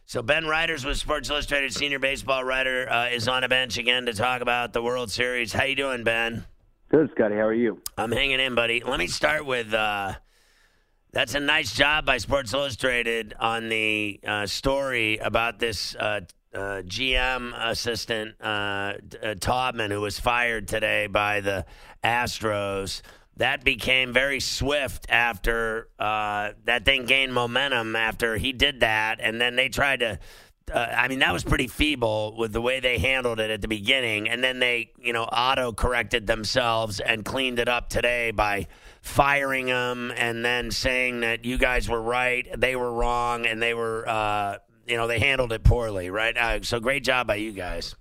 So 0.05 0.22
Ben 0.22 0.46
Reiter's 0.46 0.84
with 0.84 0.98
Sports 0.98 1.29
Illustrated 1.29 1.74
senior 1.74 2.00
baseball 2.00 2.43
writer 2.43 2.91
uh, 2.91 3.10
is 3.10 3.27
on 3.27 3.43
a 3.43 3.48
bench 3.48 3.77
again 3.77 4.05
to 4.08 4.13
talk 4.13 4.41
about 4.41 4.74
the 4.74 4.81
World 4.81 5.10
Series. 5.10 5.53
How 5.53 5.63
you 5.63 5.75
doing, 5.75 6.03
Ben? 6.03 6.46
Good, 6.89 7.10
Scotty. 7.15 7.36
How 7.36 7.46
are 7.46 7.53
you? 7.53 7.81
I'm 7.98 8.12
hanging 8.12 8.41
in, 8.41 8.53
buddy. 8.53 8.84
Let 8.86 9.00
me 9.00 9.08
start 9.08 9.46
with 9.46 9.74
uh, 9.74 10.15
that's 11.13 11.36
a 11.36 11.39
nice 11.39 11.74
job 11.74 12.05
by 12.05 12.17
Sports 12.17 12.53
Illustrated 12.53 13.34
on 13.39 13.70
the 13.70 14.20
uh, 14.25 14.46
story 14.48 15.17
about 15.17 15.60
this 15.60 15.96
uh, 15.96 16.22
uh, 16.53 16.81
GM 16.86 17.53
assistant 17.58 18.36
uh, 18.41 18.46
uh, 18.46 18.93
Taubman 19.36 19.91
who 19.91 20.01
was 20.01 20.20
fired 20.20 20.67
today 20.67 21.08
by 21.08 21.41
the 21.41 21.65
Astros. 22.03 23.01
That 23.38 23.63
became 23.63 24.13
very 24.13 24.39
swift 24.39 25.05
after 25.10 25.88
uh, 25.98 26.51
that 26.65 26.86
thing 26.86 27.05
gained 27.05 27.34
momentum 27.34 27.96
after 27.96 28.38
he 28.38 28.51
did 28.53 28.81
that, 28.81 29.20
and 29.22 29.39
then 29.39 29.55
they 29.55 29.70
tried 29.70 30.01
to 30.01 30.20
uh, 30.72 30.88
I 30.98 31.08
mean, 31.08 31.20
that 31.20 31.34
was 31.34 31.43
pretty 31.43 31.67
feeble 31.67 32.36
with 32.38 32.53
the 32.53 32.62
way 32.62 32.79
they 32.79 32.98
handled 32.98 33.39
it 33.39 33.50
at 33.50 33.62
the 33.62 33.67
beginning, 33.67 34.29
and 34.29 34.43
then 34.43 34.60
they, 34.60 34.91
you 35.00 35.12
know, 35.12 35.24
auto 35.24 35.74
corrected 35.74 36.27
themselves 36.27 37.00
and 37.00 37.25
cleaned 37.25 37.60
it 37.60 37.67
up 37.67 37.89
today 37.89 38.31
by 38.31 38.67
firing 39.01 39.65
them 39.65 40.13
and 40.15 40.46
then 40.46 40.72
saying 40.72 41.22
that 41.22 41.46
you 41.46 41.58
guys 41.58 41.89
were 41.89 42.01
right, 42.01 42.48
they 42.58 42.75
were 42.75 42.91
wrong, 42.91 43.46
and 43.46 43.62
they 43.62 43.74
were, 43.74 44.08
uh, 44.08 44.58
you 44.91 44.98
know, 44.98 45.07
they 45.07 45.19
handled 45.19 45.53
it 45.53 45.63
poorly, 45.63 46.10
right? 46.10 46.36
Uh, 46.38 46.62
so 46.63 46.81
great 46.81 47.05
job 47.05 47.25
by 47.25 47.36
you 47.36 47.53
guys. 47.53 47.95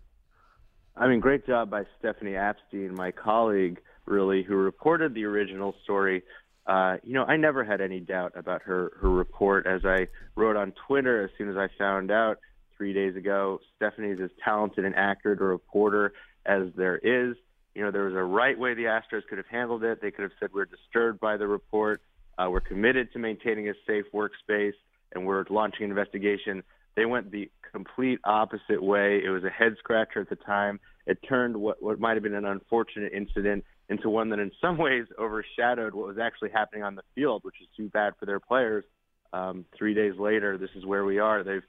I 0.97 1.07
mean, 1.07 1.21
great 1.21 1.47
job 1.47 1.71
by 1.71 1.85
Stephanie 2.01 2.33
Apstein, 2.33 2.91
my 2.91 3.13
colleague, 3.13 3.81
really, 4.07 4.43
who 4.43 4.57
reported 4.57 5.15
the 5.15 5.25
original 5.25 5.75
story. 5.85 6.25
Uh, 6.67 6.97
you 7.05 7.15
know, 7.15 7.25
I 7.25 7.37
never 7.37 7.65
had 7.65 7.81
any 7.81 8.01
doubt 8.01 8.33
about 8.35 8.63
her 8.63 8.93
her 9.01 9.09
report. 9.09 9.67
As 9.67 9.85
I 9.85 10.09
wrote 10.35 10.57
on 10.57 10.73
Twitter, 10.87 11.23
as 11.25 11.31
soon 11.39 11.49
as 11.49 11.57
I 11.57 11.69
found 11.79 12.11
out 12.11 12.39
three 12.77 12.93
days 12.93 13.15
ago, 13.15 13.61
Stephanie's 13.77 14.19
as 14.21 14.31
talented 14.45 14.85
and 14.85 14.97
accurate 14.97 15.41
a 15.41 15.45
reporter 15.45 16.13
as 16.45 16.69
there 16.77 16.99
is. 16.99 17.37
You 17.75 17.85
know, 17.85 17.93
there 17.93 18.05
was 18.05 18.15
a 18.15 18.23
right 18.23 18.59
way 18.59 18.75
the 18.75 18.85
Astros 18.85 19.23
could 19.29 19.39
have 19.39 19.47
handled 19.47 19.85
it. 19.85 20.03
They 20.03 20.11
could 20.11 20.23
have 20.23 20.33
said 20.41 20.51
we're 20.53 20.65
disturbed 20.65 21.21
by 21.21 21.37
the 21.37 21.47
report. 21.47 22.03
Uh, 22.37 22.51
we're 22.51 22.61
committed 22.61 23.13
to 23.13 23.21
maintaining 23.21 23.69
a 23.69 23.75
safe 23.87 24.07
workspace, 24.13 24.75
and 25.13 25.25
we're 25.25 25.45
launching 25.51 25.85
an 25.85 25.91
investigation. 25.91 26.65
They 26.97 27.07
went 27.07 27.31
the 27.31 27.51
complete 27.73 28.19
opposite 28.25 28.83
way. 28.83 29.21
It 29.25 29.31
was 29.31 29.45
a 29.45 29.51
head 29.51 29.77
scratcher 29.79 30.21
at 30.21 30.29
the 30.29 30.37
time. 30.37 30.81
It 31.07 31.19
turned 31.29 31.57
what, 31.57 31.83
what 31.83 32.01
might 32.01 32.15
have 32.15 32.23
been 32.23 32.35
an 32.35 32.45
unfortunate 32.45 33.13
incident 33.13 33.65
into 33.89 34.09
one 34.09 34.31
that 34.31 34.39
in 34.39 34.51
some 34.61 34.79
ways 34.87 35.07
overshadowed 35.19 35.95
what 35.95 36.07
was 36.07 36.19
actually 36.19 36.51
happening 36.51 36.83
on 36.83 36.95
the 36.95 37.03
field, 37.15 37.43
which 37.45 37.61
is 37.61 37.69
too 37.77 37.89
bad 37.89 38.15
for 38.19 38.27
their 38.27 38.41
players. 38.41 38.85
Um, 39.33 39.65
three 39.77 39.95
days 39.95 40.15
later, 40.19 40.59
this 40.59 40.71
is 40.75 40.85
where 40.85 41.05
we 41.05 41.19
are. 41.19 41.45
They've 41.45 41.63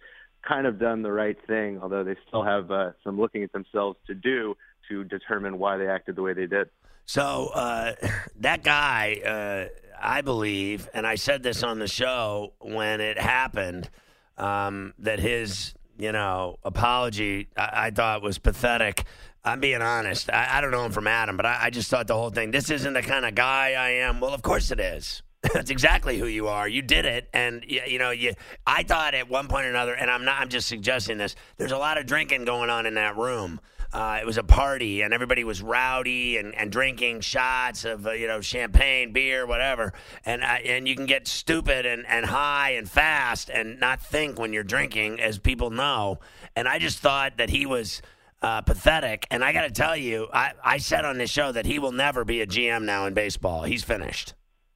kind 0.48 0.66
of 0.66 0.80
done 0.80 1.04
the 1.04 1.12
right 1.12 1.38
thing, 1.46 1.80
although 1.82 2.04
they 2.04 2.16
still 2.28 2.44
have 2.44 2.72
uh, 2.72 2.92
some 3.04 3.20
looking 3.20 3.44
at 3.44 3.52
themselves 3.52 3.98
to 4.08 4.16
do 4.16 4.56
to 4.90 5.04
determine 5.04 5.60
why 5.60 5.78
they 5.78 5.88
acted 5.88 6.16
the 6.16 6.22
way 6.24 6.34
they 6.34 6.48
did. 6.48 6.70
So 7.06 7.52
uh, 7.54 7.94
that 8.40 8.64
guy, 8.64 9.22
uh, 9.26 9.92
I 10.02 10.22
believe, 10.22 10.90
and 10.94 11.06
I 11.06 11.16
said 11.16 11.44
this 11.44 11.64
on 11.64 11.80
the 11.80 11.88
show 11.88 12.54
when 12.60 13.02
it 13.02 13.20
happened, 13.20 13.90
um, 14.42 14.94
that 15.00 15.20
his, 15.20 15.74
you 15.98 16.12
know, 16.12 16.58
apology 16.64 17.48
I, 17.56 17.70
I 17.74 17.92
thought 17.92 18.22
was 18.22 18.38
pathetic. 18.38 19.04
I'm 19.44 19.60
being 19.60 19.82
honest. 19.82 20.30
I, 20.32 20.58
I 20.58 20.62
don't 20.62 20.72
know 20.72 20.86
him 20.86 20.92
from 20.92 21.08
Adam, 21.08 21.38
but 21.38 21.46
I, 21.46 21.58
I 21.64 21.70
just 21.70 21.90
thought 21.90 22.08
the 22.08 22.16
whole 22.16 22.30
thing. 22.30 22.52
This 22.52 22.70
isn't 22.70 22.94
the 22.94 23.02
kind 23.02 23.26
of 23.26 23.36
guy 23.36 23.74
I 23.74 23.90
am. 24.02 24.20
Well, 24.20 24.34
of 24.34 24.42
course 24.42 24.72
it 24.72 24.80
is. 24.80 25.24
That's 25.54 25.72
exactly 25.72 26.20
who 26.20 26.28
you 26.28 26.48
are. 26.48 26.68
You 26.68 26.84
did 26.84 27.06
it, 27.06 27.28
and 27.34 27.64
you, 27.68 27.82
you 27.88 28.00
know 28.00 28.12
you. 28.12 28.34
I 28.68 28.84
thought 28.84 29.16
at 29.16 29.28
one 29.28 29.48
point 29.48 29.66
or 29.66 29.70
another, 29.70 29.94
and 29.94 30.12
I'm 30.12 30.24
not. 30.24 30.40
I'm 30.40 30.50
just 30.50 30.68
suggesting 30.68 31.18
this. 31.18 31.36
There's 31.58 31.72
a 31.72 31.78
lot 31.78 31.98
of 31.98 32.06
drinking 32.06 32.46
going 32.46 32.70
on 32.70 32.86
in 32.86 32.94
that 32.96 33.18
room. 33.18 33.60
Uh, 33.94 34.20
it 34.22 34.26
was 34.26 34.38
a 34.38 34.44
party, 34.44 35.02
and 35.02 35.14
everybody 35.14 35.44
was 35.44 35.62
rowdy 35.62 36.38
and, 36.38 36.56
and 36.56 36.72
drinking 36.72 37.22
shots 37.22 37.84
of 37.84 38.08
uh, 38.08 38.12
you 38.12 38.28
know 38.28 38.42
champagne, 38.42 39.12
beer, 39.12 39.46
whatever. 39.46 39.94
And 40.26 40.44
uh, 40.44 40.58
and 40.66 40.88
you 40.88 40.96
can 40.96 41.06
get 41.06 41.28
stupid 41.28 41.86
and, 41.86 42.06
and 42.08 42.26
high 42.26 42.72
and 42.72 42.90
fast 42.90 43.50
and 43.50 43.80
not 43.80 44.02
think 44.02 44.40
when 44.40 44.54
you're 44.54 44.64
drinking, 44.64 45.20
as 45.20 45.40
people 45.40 45.70
know. 45.70 46.20
And 46.56 46.68
I 46.68 46.80
just 46.80 47.00
thought 47.00 47.38
that 47.38 47.50
he 47.50 47.66
was 47.66 48.02
uh, 48.42 48.62
pathetic. 48.62 49.28
And 49.30 49.44
I 49.44 49.54
got 49.54 49.64
to 49.64 49.72
tell 49.72 49.96
you, 49.96 50.28
I, 50.34 50.54
I 50.64 50.78
said 50.78 51.06
on 51.06 51.18
this 51.18 51.30
show 51.30 51.52
that 51.52 51.66
he 51.66 51.80
will 51.80 51.92
never 51.92 52.26
be 52.26 52.42
a 52.42 52.48
GM 52.48 52.84
now 52.84 53.06
in 53.06 53.14
baseball. 53.14 53.64
He's 53.64 53.84
finished. 53.84 54.34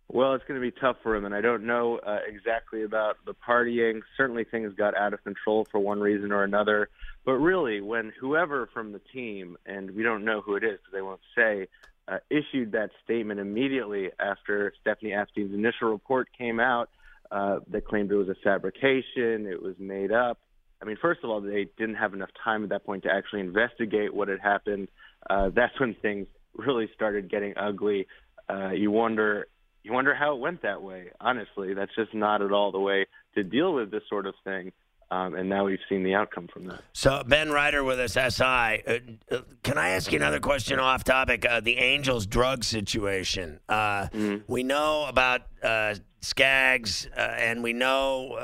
Well, 0.08 0.36
it's 0.36 0.44
going 0.48 0.60
to 0.60 0.66
be 0.66 0.72
tough 0.72 0.98
for 1.02 1.16
him, 1.16 1.26
and 1.26 1.34
I 1.34 1.42
don't 1.42 1.66
know 1.66 1.98
uh, 1.98 2.20
exactly 2.28 2.84
about 2.84 3.18
the 3.26 3.34
partying. 3.34 4.02
Certainly, 4.16 4.46
things 4.46 4.74
got 4.76 4.96
out 4.96 5.14
of 5.14 5.24
control 5.24 5.66
for 5.72 5.80
one 5.80 6.00
reason 6.00 6.32
or 6.32 6.44
another. 6.44 6.90
But 7.26 7.34
really, 7.34 7.82
when 7.82 8.14
whoever 8.20 8.70
from 8.72 8.92
the 8.92 9.02
team, 9.12 9.58
and 9.66 9.92
we 9.92 10.04
don't 10.04 10.24
know 10.24 10.42
who 10.42 10.56
it 10.56 10.64
is 10.64 10.78
because 10.78 10.94
they 10.94 11.02
won't 11.02 11.22
say, 11.36 11.68
uh, 12.08 12.20
issued 12.30 12.74
that 12.74 12.92
statement 13.04 13.40
immediately 13.40 14.12
after 14.20 14.74
Stephanie 14.80 15.14
Apstein's 15.14 15.54
initial 15.54 15.90
report 15.90 16.28
came 16.38 16.60
out 16.60 16.90
uh, 17.32 17.60
that 17.72 17.86
claimed 17.86 18.12
it 18.12 18.16
was 18.16 18.30
a 18.30 18.36
fabrication, 18.44 19.48
it 19.48 19.62
was 19.62 19.76
made 19.80 20.12
up. 20.12 20.38
I 20.82 20.86
mean, 20.86 20.98
first 21.02 21.22
of 21.24 21.32
all, 21.32 21.42
they 21.42 21.68
didn't 21.78 21.96
have 21.96 22.14
enough 22.14 22.30
time 22.44 22.64
at 22.64 22.70
that 22.70 22.86
point 22.86 23.04
to 23.04 23.12
actually 23.12 23.40
investigate 23.40 24.14
what 24.14 24.28
had 24.28 24.40
happened. 24.40 24.90
Uh, 25.28 25.50
that's 25.50 25.80
when 25.80 25.96
things 25.96 26.28
really 26.56 26.90
started 26.94 27.30
getting 27.30 27.56
ugly. 27.58 28.08
Uh, 28.48 28.70
you 28.70 28.92
wonder, 28.92 29.48
you 29.86 29.94
wonder 29.94 30.15
how 30.15 30.34
it 30.34 30.39
went 30.39 30.63
that 30.63 30.82
way. 30.82 31.12
Honestly, 31.22 31.75
that's 31.75 31.94
just 31.96 32.12
not 32.12 32.42
at 32.42 32.51
all 32.51 32.72
the 32.72 32.80
way 32.80 33.06
to 33.36 33.44
deal 33.44 33.72
with 33.72 33.92
this 33.92 34.01
sort 34.10 34.25
of 34.25 34.34
thing. 34.44 34.72
Um, 35.12 35.36
and 35.36 35.48
now 35.48 35.65
we've 35.65 35.77
seen 35.88 36.04
the 36.04 36.15
outcome 36.15 36.48
from 36.51 36.65
that. 36.65 36.82
So 36.94 37.22
Ben 37.24 37.51
Reiter 37.51 37.84
with 37.84 38.00
us, 38.00 38.13
SI. 38.13 38.44
Uh, 38.44 38.98
uh, 39.30 39.42
can 39.62 39.77
I 39.77 39.89
ask 39.89 40.12
you 40.12 40.18
another 40.18 40.39
question 40.39 40.80
off 40.80 41.04
topic? 41.04 41.46
Uh, 41.46 41.60
the 41.60 41.77
Angels 41.77 42.25
drug 42.25 42.63
situation. 42.63 43.60
Uh, 43.70 44.08
mm-hmm. 44.08 44.38
We 44.51 44.63
know 44.63 45.06
about 45.08 45.42
uh, 45.62 45.94
Skaggs, 46.22 47.08
uh, 47.15 47.20
and 47.20 47.62
we 47.62 47.74
know 47.74 48.36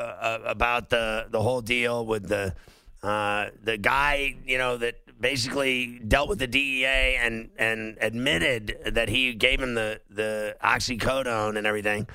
about 0.45 0.91
the 0.91 1.25
the 1.31 1.41
whole 1.41 1.61
deal 1.61 2.05
with 2.05 2.27
the 2.27 2.53
the 3.01 3.79
guy, 3.81 4.35
you 4.45 4.59
know, 4.59 4.77
that 4.77 5.00
basically 5.21 5.99
dealt 5.99 6.27
with 6.27 6.39
the 6.39 6.47
DEA 6.47 7.15
and 7.15 7.49
and 7.57 7.97
admitted 8.01 8.77
that 8.93 9.07
he 9.07 9.33
gave 9.33 9.61
him 9.61 9.75
the 9.75 10.01
the 10.09 10.55
oxycodone 10.63 11.57
and 11.57 11.65
everything, 11.65 12.07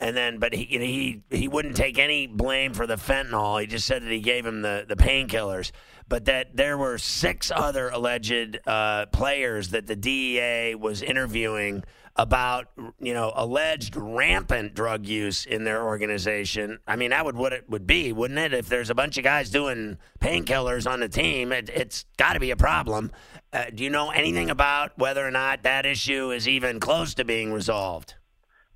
and 0.00 0.16
then 0.16 0.38
but 0.38 0.54
he 0.54 0.64
he 0.64 1.22
he 1.36 1.48
wouldn't 1.48 1.76
take 1.76 1.98
any 1.98 2.26
blame 2.26 2.72
for 2.72 2.86
the 2.86 2.96
fentanyl. 2.96 3.60
He 3.60 3.66
just 3.66 3.86
said 3.86 4.02
that 4.02 4.10
he 4.12 4.20
gave 4.20 4.46
him 4.46 4.62
the 4.62 4.86
the 4.88 4.96
painkillers, 4.96 5.72
but 6.08 6.24
that 6.26 6.56
there 6.56 6.78
were 6.78 6.98
six 6.98 7.50
other 7.54 7.88
alleged 7.90 8.58
uh, 8.66 9.06
players 9.06 9.70
that 9.70 9.86
the 9.86 9.96
DEA 9.96 10.76
was 10.76 11.02
interviewing 11.02 11.82
about 12.16 12.68
you 13.00 13.14
know 13.14 13.32
alleged 13.34 13.96
rampant 13.96 14.74
drug 14.74 15.06
use 15.06 15.46
in 15.46 15.64
their 15.64 15.82
organization. 15.84 16.78
I 16.86 16.96
mean, 16.96 17.10
that 17.10 17.24
would 17.24 17.36
what 17.36 17.52
it 17.52 17.68
would 17.68 17.86
be, 17.86 18.12
wouldn't 18.12 18.38
it? 18.38 18.52
If 18.52 18.68
there's 18.68 18.90
a 18.90 18.94
bunch 18.94 19.16
of 19.18 19.24
guys 19.24 19.50
doing 19.50 19.98
painkillers 20.20 20.90
on 20.90 21.00
the 21.00 21.08
team, 21.08 21.52
it, 21.52 21.70
has 21.70 22.04
got 22.16 22.34
to 22.34 22.40
be 22.40 22.50
a 22.50 22.56
problem. 22.56 23.12
Uh, 23.52 23.66
do 23.74 23.84
you 23.84 23.90
know 23.90 24.10
anything 24.10 24.50
about 24.50 24.96
whether 24.98 25.26
or 25.26 25.30
not 25.30 25.62
that 25.62 25.86
issue 25.86 26.30
is 26.30 26.48
even 26.48 26.80
close 26.80 27.14
to 27.14 27.24
being 27.24 27.52
resolved? 27.52 28.14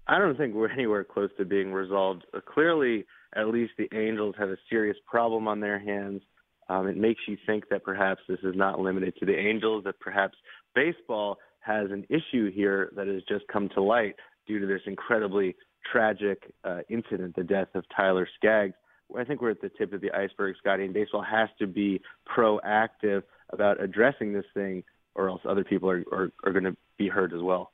I 0.07 0.19
don't 0.19 0.37
think 0.37 0.55
we're 0.55 0.71
anywhere 0.71 1.05
close 1.05 1.31
to 1.39 1.45
being 1.45 1.73
resolved. 1.73 2.25
Uh, 2.33 2.41
clearly, 2.41 3.07
at 3.35 3.49
least 3.49 3.73
the 3.77 3.89
Angels 3.93 4.35
have 4.39 4.49
a 4.49 4.57
serious 4.71 4.97
problem 5.07 5.49
on 5.49 5.61
their 5.61 5.79
hands. 5.79 6.23
Um, 6.69 6.89
it 6.89 6.97
makes 6.97 7.21
you 7.29 7.37
think 7.47 7.69
that 7.71 7.85
perhaps 7.85 8.23
this 8.29 8.39
is 8.43 8.55
not 8.57 8.81
limited 8.81 9.15
to 9.19 9.27
the 9.27 9.37
Angels, 9.37 9.85
that 9.85 10.01
perhaps 10.01 10.37
baseball 10.75 11.39
has 11.67 11.91
an 11.91 12.07
issue 12.09 12.51
here 12.51 12.93
that 12.97 13.09
has 13.09 13.23
just 13.29 13.47
come 13.49 13.69
to 13.71 13.83
light 13.83 14.15
due 14.47 14.61
to 14.61 14.67
this 14.67 14.83
incredibly 14.87 15.57
tragic 15.91 16.53
uh, 16.65 16.81
incident, 16.89 17.35
the 17.35 17.43
death 17.43 17.69
of 17.75 17.85
Tyler 17.95 18.29
Skaggs. 18.37 18.75
I 19.17 19.25
think 19.25 19.41
we're 19.41 19.51
at 19.51 19.61
the 19.61 19.71
tip 19.71 19.93
of 19.93 20.01
the 20.01 20.13
iceberg, 20.13 20.57
Scotty, 20.59 20.85
and 20.85 20.95
baseball 20.95 21.23
has 21.23 21.49
to 21.59 21.67
be 21.67 22.01
proactive 22.29 23.23
about 23.51 23.83
addressing 23.83 24.33
this 24.33 24.45
thing, 24.55 24.83
or 25.15 25.29
else 25.29 25.41
other 25.49 25.65
people 25.65 25.89
are, 25.91 26.05
are, 26.13 26.31
are 26.45 26.53
going 26.53 26.65
to 26.65 26.77
be 26.99 27.09
hurt 27.09 27.33
as 27.33 27.41
well. 27.43 27.73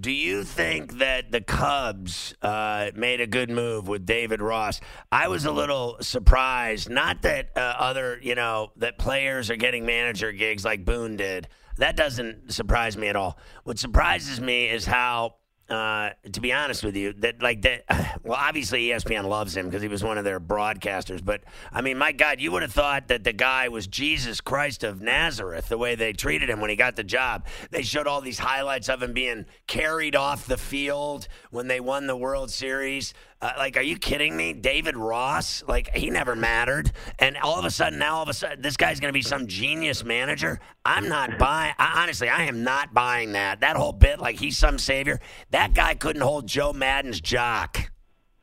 Do 0.00 0.12
you 0.12 0.44
think 0.44 0.98
that 0.98 1.32
the 1.32 1.40
Cubs 1.40 2.32
uh, 2.40 2.92
made 2.94 3.20
a 3.20 3.26
good 3.26 3.50
move 3.50 3.88
with 3.88 4.06
David 4.06 4.40
Ross? 4.40 4.80
I 5.10 5.26
was 5.26 5.44
a 5.44 5.50
little 5.50 5.96
surprised. 6.00 6.88
Not 6.88 7.22
that 7.22 7.50
uh, 7.56 7.60
other, 7.60 8.20
you 8.22 8.36
know, 8.36 8.70
that 8.76 8.98
players 8.98 9.50
are 9.50 9.56
getting 9.56 9.84
manager 9.84 10.30
gigs 10.30 10.64
like 10.64 10.84
Boone 10.84 11.16
did. 11.16 11.48
That 11.78 11.96
doesn't 11.96 12.52
surprise 12.52 12.96
me 12.96 13.08
at 13.08 13.16
all. 13.16 13.38
What 13.64 13.78
surprises 13.78 14.40
me 14.40 14.68
is 14.68 14.84
how 14.84 15.34
uh, 15.68 16.10
to 16.32 16.40
be 16.40 16.50
honest 16.50 16.82
with 16.82 16.96
you, 16.96 17.12
that 17.14 17.42
like 17.42 17.62
that. 17.62 17.84
Well, 18.24 18.38
obviously 18.38 18.88
ESPN 18.88 19.26
loves 19.26 19.56
him 19.56 19.66
because 19.66 19.80
he 19.80 19.88
was 19.88 20.04
one 20.04 20.18
of 20.18 20.24
their 20.24 20.40
broadcasters. 20.40 21.24
But 21.24 21.44
I 21.72 21.80
mean, 21.80 21.96
my 21.96 22.12
God, 22.12 22.40
you 22.40 22.52
would 22.52 22.60
have 22.60 22.72
thought 22.72 23.08
that 23.08 23.24
the 23.24 23.32
guy 23.32 23.68
was 23.68 23.86
Jesus 23.86 24.42
Christ 24.42 24.84
of 24.84 25.00
Nazareth. 25.00 25.68
The 25.68 25.78
way 25.78 25.94
they 25.94 26.12
treated 26.12 26.50
him 26.50 26.60
when 26.60 26.68
he 26.68 26.76
got 26.76 26.96
the 26.96 27.04
job, 27.04 27.46
they 27.70 27.82
showed 27.82 28.06
all 28.06 28.20
these 28.20 28.40
highlights 28.40 28.90
of 28.90 29.02
him 29.02 29.14
being 29.14 29.46
carried 29.66 30.14
off 30.14 30.46
the 30.46 30.58
field 30.58 31.28
when 31.50 31.68
they 31.68 31.80
won 31.80 32.06
the 32.06 32.16
World 32.16 32.50
Series. 32.50 33.14
Uh, 33.40 33.52
like, 33.56 33.76
are 33.76 33.82
you 33.82 33.96
kidding 33.96 34.36
me? 34.36 34.52
David 34.52 34.96
Ross, 34.96 35.62
like, 35.68 35.94
he 35.94 36.10
never 36.10 36.34
mattered. 36.34 36.90
And 37.20 37.36
all 37.36 37.56
of 37.56 37.64
a 37.64 37.70
sudden, 37.70 37.98
now 37.98 38.16
all 38.16 38.22
of 38.24 38.28
a 38.28 38.34
sudden, 38.34 38.62
this 38.62 38.76
guy's 38.76 38.98
going 38.98 39.10
to 39.10 39.16
be 39.16 39.22
some 39.22 39.46
genius 39.46 40.02
manager. 40.02 40.58
I'm 40.84 41.08
not 41.08 41.38
buying, 41.38 41.72
I, 41.78 42.02
honestly, 42.02 42.28
I 42.28 42.44
am 42.44 42.64
not 42.64 42.92
buying 42.92 43.32
that. 43.32 43.60
That 43.60 43.76
whole 43.76 43.92
bit, 43.92 44.18
like, 44.18 44.40
he's 44.40 44.58
some 44.58 44.76
savior. 44.76 45.20
That 45.50 45.72
guy 45.72 45.94
couldn't 45.94 46.22
hold 46.22 46.48
Joe 46.48 46.72
Maddon's 46.72 47.20
jock. 47.20 47.92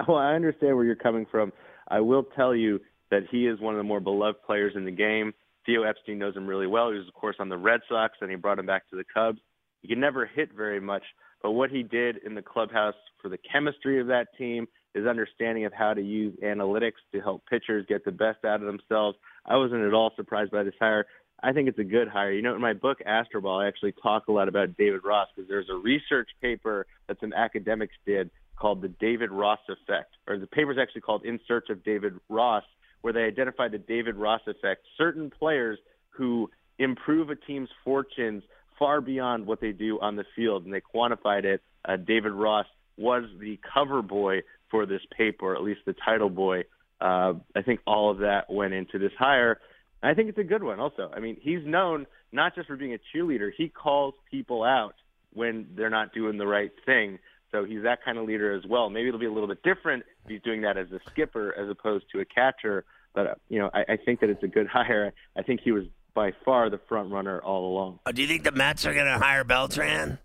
well, 0.08 0.18
I 0.18 0.34
understand 0.34 0.76
where 0.76 0.86
you're 0.86 0.96
coming 0.96 1.26
from. 1.32 1.54
I 1.88 2.02
will 2.02 2.24
tell 2.24 2.54
you 2.54 2.82
that 3.10 3.24
he 3.32 3.48
is 3.48 3.60
one 3.62 3.74
of 3.74 3.78
the 3.78 3.84
more 3.84 4.02
beloved 4.02 4.42
players 4.46 4.74
in 4.76 4.84
the 4.84 4.92
game. 4.92 5.34
Theo 5.66 5.84
Epstein 5.84 6.18
knows 6.18 6.36
him 6.36 6.48
really 6.48 6.68
well. 6.68 6.92
He 6.92 6.98
was, 6.98 7.08
of 7.08 7.14
course, 7.14 7.38
on 7.40 7.48
the 7.48 7.58
Red 7.58 7.82
Sox, 7.88 8.18
and 8.20 8.30
he 8.30 8.36
brought 8.36 8.60
him 8.60 8.66
back 8.66 8.90
to 8.90 8.98
the 8.98 9.04
Cubs. 9.14 9.40
He 9.82 9.88
could 9.88 9.98
never 9.98 10.26
hit 10.26 10.50
very 10.56 10.82
much, 10.82 11.04
but 11.42 11.52
what 11.52 11.72
he 11.72 11.84
did 11.84 12.18
in 12.26 12.36
the 12.36 12.42
clubhouse 12.42 12.96
for 13.22 13.30
the 13.30 13.38
chemistry 13.38 14.00
of 14.00 14.08
that 14.08 14.28
team, 14.38 14.68
his 14.94 15.06
understanding 15.06 15.66
of 15.66 15.74
how 15.74 15.94
to 15.94 16.02
use 16.02 16.38
analytics 16.44 17.00
to 17.14 17.22
help 17.22 17.44
pitchers 17.50 17.86
get 17.88 18.04
the 18.06 18.12
best 18.12 18.44
out 18.46 18.62
of 18.62 18.68
themselves, 18.68 19.18
I 19.46 19.58
wasn't 19.58 19.84
at 19.84 19.94
all 19.94 20.12
surprised 20.16 20.52
by 20.52 20.64
this 20.64 20.74
hire. 20.80 21.06
I 21.44 21.54
think 21.54 21.68
it's 21.68 21.80
a 21.80 21.84
good 21.84 22.08
hire. 22.08 22.32
You 22.32 22.42
know, 22.42 22.54
in 22.54 22.62
my 22.62 22.74
book 22.74 23.00
Astroball, 23.08 23.64
I 23.64 23.68
actually 23.68 23.94
talk 24.04 24.28
a 24.28 24.32
lot 24.32 24.48
about 24.48 24.78
David 24.78 25.02
Ross 25.04 25.28
because 25.36 25.50
there's 25.50 25.70
a 25.70 25.76
research 25.76 26.30
paper 26.42 26.86
that 27.08 27.20
some 27.20 27.34
academics 27.34 27.96
did 28.06 28.30
called 28.56 28.82
the 28.82 28.90
David 28.90 29.32
Ross 29.32 29.60
effect, 29.68 30.14
or 30.28 30.38
the 30.38 30.46
paper's 30.46 30.78
actually 30.80 31.02
called 31.02 31.26
In 31.26 31.40
Search 31.48 31.70
of 31.70 31.84
David 31.84 32.14
Ross, 32.30 32.64
where 33.02 33.12
they 33.12 33.24
identified 33.24 33.72
the 33.72 33.80
David 33.80 34.16
Ross 34.16 34.42
effect. 34.46 34.86
Certain 34.98 35.32
players 35.32 35.80
who 36.12 36.48
improve 36.78 37.32
a 37.32 37.36
team's 37.36 37.70
fortunes 37.84 38.44
far 38.82 39.00
beyond 39.00 39.46
what 39.46 39.62
they 39.62 39.72
do 39.72 40.00
on 40.00 40.16
the 40.16 40.26
field, 40.36 40.66
and 40.66 40.74
they 40.74 40.82
quantified 40.82 41.44
it. 41.44 41.62
Uh, 41.86 41.98
David 41.98 42.32
Ross 42.32 42.66
was 42.98 43.26
the 43.40 43.60
cover 43.72 44.02
boy 44.02 44.42
for 44.72 44.88
this 44.88 45.02
paper, 45.16 45.56
at 45.56 45.62
least 45.62 45.82
the 45.86 45.94
title 46.04 46.32
boy. 46.32 46.64
Uh, 47.00 47.34
I 47.56 47.62
think 47.64 47.82
all 47.86 48.10
of 48.10 48.18
that 48.20 48.50
went 48.50 48.74
into 48.74 48.98
this 48.98 49.12
hire. 49.20 49.60
I 50.02 50.16
think 50.16 50.30
it's 50.30 50.40
a 50.40 50.44
good 50.44 50.64
one 50.64 50.80
also. 50.80 51.12
I 51.16 51.20
mean, 51.20 51.38
he's 51.40 51.64
known 51.64 52.08
not 52.32 52.56
just 52.56 52.68
for 52.68 52.76
being 52.76 52.96
a 52.96 53.00
cheerleader, 53.16 53.52
he 53.56 53.70
calls 53.70 54.16
people 54.32 54.64
out 54.64 54.96
when 55.32 55.68
they're 55.76 55.92
not 55.92 56.12
doing 56.12 56.40
the 56.40 56.48
right 56.48 56.72
thing. 56.84 57.20
So 57.52 57.66
he's 57.66 57.84
that 57.84 58.04
kind 58.04 58.18
of 58.18 58.26
leader 58.26 58.52
as 58.52 58.66
well. 58.66 58.90
Maybe 58.90 59.10
it'll 59.10 59.20
be 59.20 59.28
a 59.28 59.32
little 59.32 59.48
bit 59.48 59.62
different 59.62 60.04
if 60.26 60.32
he's 60.32 60.42
doing 60.42 60.62
that 60.62 60.78
as 60.78 60.88
a 60.92 61.00
skipper 61.12 61.54
as 61.56 61.70
opposed 61.70 62.06
to 62.14 62.20
a 62.20 62.26
catcher. 62.26 62.84
But, 63.14 63.28
uh, 63.28 63.36
you 63.48 63.60
know, 63.60 63.70
I, 63.76 63.94
I 63.94 63.98
think 64.04 64.22
that 64.22 64.32
it's 64.32 64.42
a 64.42 64.48
good 64.48 64.68
hire. 64.72 65.14
I 65.38 65.44
think 65.44 65.60
he 65.64 65.72
was 65.72 65.84
by 66.14 66.34
far 66.44 66.70
the 66.70 66.80
front 66.90 67.12
runner 67.12 67.40
all 67.40 67.72
along. 67.72 68.00
Oh, 68.06 68.12
do 68.12 68.22
you 68.22 68.28
think 68.28 68.44
the 68.44 68.52
Mets 68.52 68.86
are 68.86 68.94
going 68.94 69.06
to 69.06 69.18
hire 69.18 69.44
Beltran? 69.44 70.20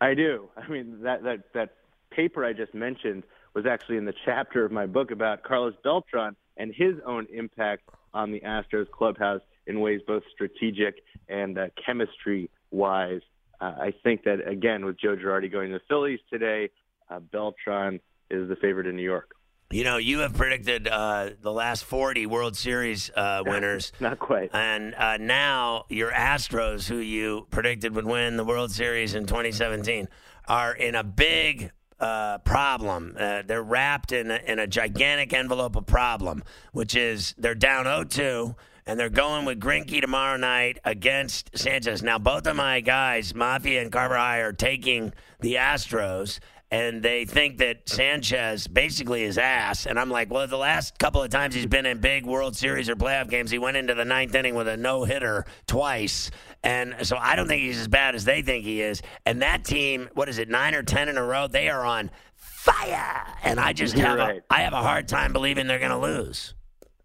I 0.00 0.14
do. 0.14 0.48
I 0.56 0.68
mean, 0.68 1.02
that, 1.02 1.22
that, 1.24 1.52
that 1.54 1.74
paper 2.10 2.44
I 2.44 2.52
just 2.52 2.74
mentioned 2.74 3.24
was 3.54 3.66
actually 3.66 3.96
in 3.96 4.04
the 4.04 4.14
chapter 4.24 4.64
of 4.64 4.72
my 4.72 4.86
book 4.86 5.10
about 5.10 5.42
Carlos 5.42 5.74
Beltran 5.82 6.36
and 6.56 6.72
his 6.74 6.94
own 7.04 7.26
impact 7.32 7.88
on 8.14 8.32
the 8.32 8.40
Astros 8.40 8.90
clubhouse 8.90 9.40
in 9.66 9.80
ways 9.80 10.00
both 10.06 10.22
strategic 10.32 11.02
and 11.28 11.58
uh, 11.58 11.66
chemistry 11.84 12.50
wise. 12.70 13.20
Uh, 13.60 13.74
I 13.78 13.94
think 14.02 14.24
that, 14.24 14.46
again, 14.48 14.84
with 14.84 14.98
Joe 14.98 15.16
Girardi 15.16 15.50
going 15.50 15.70
to 15.72 15.78
the 15.78 15.84
Phillies 15.88 16.20
today, 16.30 16.70
uh, 17.10 17.20
Beltran 17.20 18.00
is 18.30 18.48
the 18.48 18.56
favorite 18.56 18.86
in 18.86 18.96
New 18.96 19.02
York. 19.02 19.34
You 19.72 19.84
know, 19.84 19.98
you 19.98 20.18
have 20.20 20.34
predicted 20.34 20.88
uh, 20.88 21.30
the 21.40 21.52
last 21.52 21.84
40 21.84 22.26
World 22.26 22.56
Series 22.56 23.08
uh, 23.14 23.44
winners. 23.46 23.92
Not 24.00 24.18
quite. 24.18 24.50
And 24.52 24.96
uh, 24.96 25.16
now 25.18 25.84
your 25.88 26.10
Astros, 26.10 26.88
who 26.88 26.96
you 26.96 27.46
predicted 27.50 27.94
would 27.94 28.04
win 28.04 28.36
the 28.36 28.44
World 28.44 28.72
Series 28.72 29.14
in 29.14 29.26
2017, 29.26 30.08
are 30.48 30.74
in 30.74 30.96
a 30.96 31.04
big 31.04 31.70
uh, 32.00 32.38
problem. 32.38 33.14
Uh, 33.16 33.42
they're 33.46 33.62
wrapped 33.62 34.10
in 34.10 34.32
a, 34.32 34.40
in 34.44 34.58
a 34.58 34.66
gigantic 34.66 35.32
envelope 35.32 35.76
of 35.76 35.86
problem, 35.86 36.42
which 36.72 36.96
is 36.96 37.32
they're 37.38 37.54
down 37.54 37.84
0-2 37.84 38.56
and 38.86 38.98
they're 38.98 39.08
going 39.08 39.44
with 39.44 39.60
Greinke 39.60 40.00
tomorrow 40.00 40.36
night 40.36 40.80
against 40.84 41.56
Sanchez. 41.56 42.02
Now, 42.02 42.18
both 42.18 42.48
of 42.48 42.56
my 42.56 42.80
guys, 42.80 43.36
Mafia 43.36 43.82
and 43.82 43.92
Carver 43.92 44.16
High, 44.16 44.38
are 44.38 44.52
taking 44.52 45.12
the 45.38 45.54
Astros, 45.54 46.40
and 46.70 47.02
they 47.02 47.24
think 47.24 47.58
that 47.58 47.88
Sanchez 47.88 48.68
basically 48.68 49.24
is 49.24 49.38
ass. 49.38 49.86
And 49.86 49.98
I'm 49.98 50.10
like, 50.10 50.30
well, 50.30 50.46
the 50.46 50.56
last 50.56 50.98
couple 50.98 51.22
of 51.22 51.30
times 51.30 51.54
he's 51.54 51.66
been 51.66 51.84
in 51.84 51.98
big 51.98 52.24
World 52.24 52.56
Series 52.56 52.88
or 52.88 52.94
playoff 52.94 53.28
games, 53.28 53.50
he 53.50 53.58
went 53.58 53.76
into 53.76 53.94
the 53.94 54.04
ninth 54.04 54.34
inning 54.34 54.54
with 54.54 54.68
a 54.68 54.76
no 54.76 55.04
hitter 55.04 55.44
twice. 55.66 56.30
And 56.62 56.94
so 57.02 57.16
I 57.16 57.34
don't 57.34 57.48
think 57.48 57.62
he's 57.62 57.80
as 57.80 57.88
bad 57.88 58.14
as 58.14 58.24
they 58.24 58.42
think 58.42 58.64
he 58.64 58.82
is. 58.82 59.02
And 59.26 59.42
that 59.42 59.64
team, 59.64 60.08
what 60.14 60.28
is 60.28 60.38
it, 60.38 60.48
nine 60.48 60.74
or 60.74 60.82
10 60.82 61.08
in 61.08 61.16
a 61.16 61.24
row? 61.24 61.48
They 61.48 61.68
are 61.68 61.84
on 61.84 62.10
fire. 62.36 63.26
And 63.42 63.58
I 63.58 63.72
just 63.72 63.96
have, 63.98 64.18
right. 64.18 64.38
a, 64.38 64.54
I 64.54 64.60
have 64.60 64.72
a 64.72 64.82
hard 64.82 65.08
time 65.08 65.32
believing 65.32 65.66
they're 65.66 65.78
going 65.78 65.90
to 65.90 65.98
lose. 65.98 66.54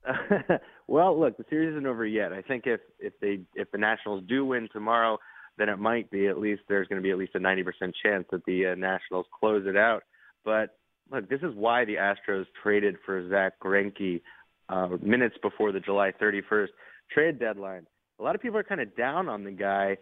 well, 0.88 1.20
look, 1.20 1.38
the 1.38 1.46
series 1.50 1.72
isn't 1.72 1.88
over 1.88 2.06
yet. 2.06 2.34
I 2.34 2.42
think 2.42 2.68
if, 2.68 2.82
if 3.00 3.14
they 3.20 3.40
if 3.56 3.72
the 3.72 3.78
Nationals 3.80 4.24
do 4.28 4.46
win 4.46 4.70
tomorrow, 4.72 5.18
than 5.58 5.70
it 5.70 5.80
might 5.80 6.10
be. 6.12 6.28
At 6.28 6.40
least 6.40 6.64
there's 6.68 6.88
going 6.88 7.02
to 7.02 7.04
be 7.04 7.12
at 7.12 7.18
least 7.18 7.36
a 7.36 7.40
90% 7.40 7.66
chance 8.04 8.26
that 8.32 8.46
the 8.46 8.68
uh, 8.68 8.76
Nationals 8.76 9.26
close 9.40 9.66
it 9.68 9.78
out. 9.78 10.04
But 10.44 10.78
look, 11.12 11.30
this 11.30 11.42
is 11.42 11.54
why 11.56 11.86
the 11.86 11.96
Astros 11.96 12.46
traded 12.62 12.96
for 13.06 13.28
Zach 13.30 13.54
Greinke 13.64 14.22
uh, 14.70 14.90
minutes 15.02 15.36
before 15.42 15.72
the 15.72 15.80
July 15.80 16.12
31st 16.22 16.70
trade 17.12 17.40
deadline. 17.40 17.86
A 18.20 18.24
lot 18.24 18.36
of 18.36 18.42
people 18.42 18.58
are 18.58 18.64
kind 18.64 18.82
of 18.82 18.96
down 18.96 19.30
on 19.30 19.44
the 19.44 19.52
guy. 19.52 19.98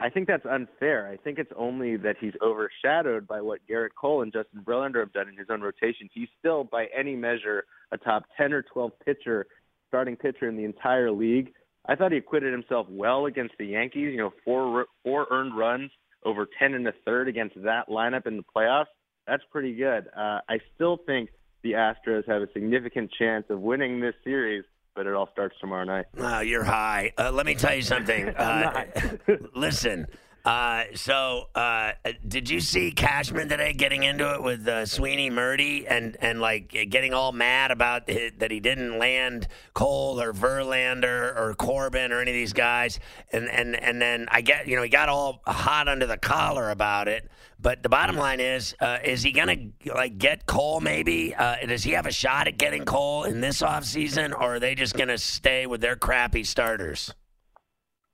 I 0.00 0.08
think 0.08 0.26
that's 0.26 0.46
unfair. 0.46 1.06
I 1.06 1.16
think 1.18 1.38
it's 1.38 1.52
only 1.56 1.96
that 1.98 2.16
he's 2.18 2.32
overshadowed 2.42 3.28
by 3.28 3.42
what 3.42 3.60
Gerrit 3.68 3.90
Cole 4.00 4.22
and 4.22 4.32
Justin 4.32 4.62
Verlander 4.64 5.00
have 5.00 5.12
done 5.12 5.28
in 5.28 5.36
his 5.36 5.48
own 5.50 5.60
rotation. 5.60 6.08
He's 6.12 6.28
still, 6.38 6.64
by 6.64 6.86
any 6.96 7.14
measure, 7.14 7.64
a 7.92 7.98
top 7.98 8.24
10 8.38 8.54
or 8.54 8.62
12 8.62 8.92
pitcher, 9.04 9.46
starting 9.88 10.16
pitcher 10.16 10.48
in 10.48 10.56
the 10.56 10.64
entire 10.64 11.10
league. 11.10 11.52
I 11.90 11.96
thought 11.96 12.12
he 12.12 12.18
acquitted 12.18 12.52
himself 12.52 12.86
well 12.88 13.26
against 13.26 13.54
the 13.58 13.66
Yankees. 13.66 14.12
You 14.12 14.16
know, 14.16 14.32
four 14.44 14.86
four 15.02 15.26
earned 15.30 15.58
runs 15.58 15.90
over 16.24 16.46
10 16.58 16.74
and 16.74 16.86
a 16.86 16.92
third 17.04 17.26
against 17.26 17.56
that 17.62 17.88
lineup 17.88 18.26
in 18.26 18.36
the 18.36 18.44
playoffs. 18.56 18.86
That's 19.26 19.42
pretty 19.50 19.74
good. 19.74 20.06
Uh, 20.16 20.38
I 20.48 20.60
still 20.74 20.98
think 21.04 21.30
the 21.62 21.72
Astros 21.72 22.28
have 22.28 22.42
a 22.42 22.52
significant 22.52 23.10
chance 23.18 23.46
of 23.50 23.60
winning 23.60 24.00
this 24.00 24.14
series, 24.22 24.64
but 24.94 25.06
it 25.06 25.14
all 25.14 25.28
starts 25.32 25.56
tomorrow 25.60 25.84
night. 25.84 26.06
Oh, 26.16 26.40
you're 26.40 26.64
high. 26.64 27.12
Uh, 27.18 27.32
let 27.32 27.44
me 27.44 27.54
tell 27.54 27.74
you 27.74 27.82
something. 27.82 28.28
Uh, 28.36 28.84
listen. 29.56 30.06
Uh, 30.44 30.84
so, 30.94 31.48
uh, 31.54 31.92
did 32.26 32.48
you 32.48 32.60
see 32.60 32.90
Cashman 32.90 33.48
today 33.48 33.74
getting 33.74 34.04
into 34.04 34.34
it 34.34 34.42
with 34.42 34.66
uh, 34.66 34.86
Sweeny 34.86 35.30
Murti 35.30 35.84
and, 35.88 36.16
and 36.20 36.40
like 36.40 36.70
getting 36.88 37.12
all 37.12 37.32
mad 37.32 37.70
about 37.70 38.08
it, 38.08 38.38
that 38.38 38.50
he 38.50 38.58
didn't 38.58 38.98
land 38.98 39.48
Cole 39.74 40.20
or 40.20 40.32
Verlander 40.32 41.36
or 41.36 41.54
Corbin 41.58 42.10
or 42.10 42.20
any 42.20 42.30
of 42.30 42.34
these 42.34 42.54
guys? 42.54 42.98
And, 43.32 43.50
and, 43.50 43.76
and 43.76 44.00
then 44.00 44.28
I 44.30 44.40
get, 44.40 44.66
you 44.66 44.76
know, 44.76 44.82
he 44.82 44.88
got 44.88 45.10
all 45.10 45.42
hot 45.46 45.88
under 45.88 46.06
the 46.06 46.16
collar 46.16 46.70
about 46.70 47.06
it. 47.06 47.30
But 47.60 47.82
the 47.82 47.90
bottom 47.90 48.16
line 48.16 48.40
is, 48.40 48.74
uh, 48.80 48.98
is 49.04 49.22
he 49.22 49.32
going 49.32 49.74
to 49.82 49.94
like 49.94 50.16
get 50.16 50.46
Cole 50.46 50.80
maybe? 50.80 51.34
Uh, 51.34 51.56
does 51.66 51.82
he 51.82 51.90
have 51.90 52.06
a 52.06 52.12
shot 52.12 52.48
at 52.48 52.56
getting 52.56 52.86
Cole 52.86 53.24
in 53.24 53.42
this 53.42 53.60
offseason 53.60 54.32
or 54.32 54.54
are 54.54 54.60
they 54.60 54.74
just 54.74 54.94
going 54.94 55.08
to 55.08 55.18
stay 55.18 55.66
with 55.66 55.82
their 55.82 55.96
crappy 55.96 56.44
starters? 56.44 57.12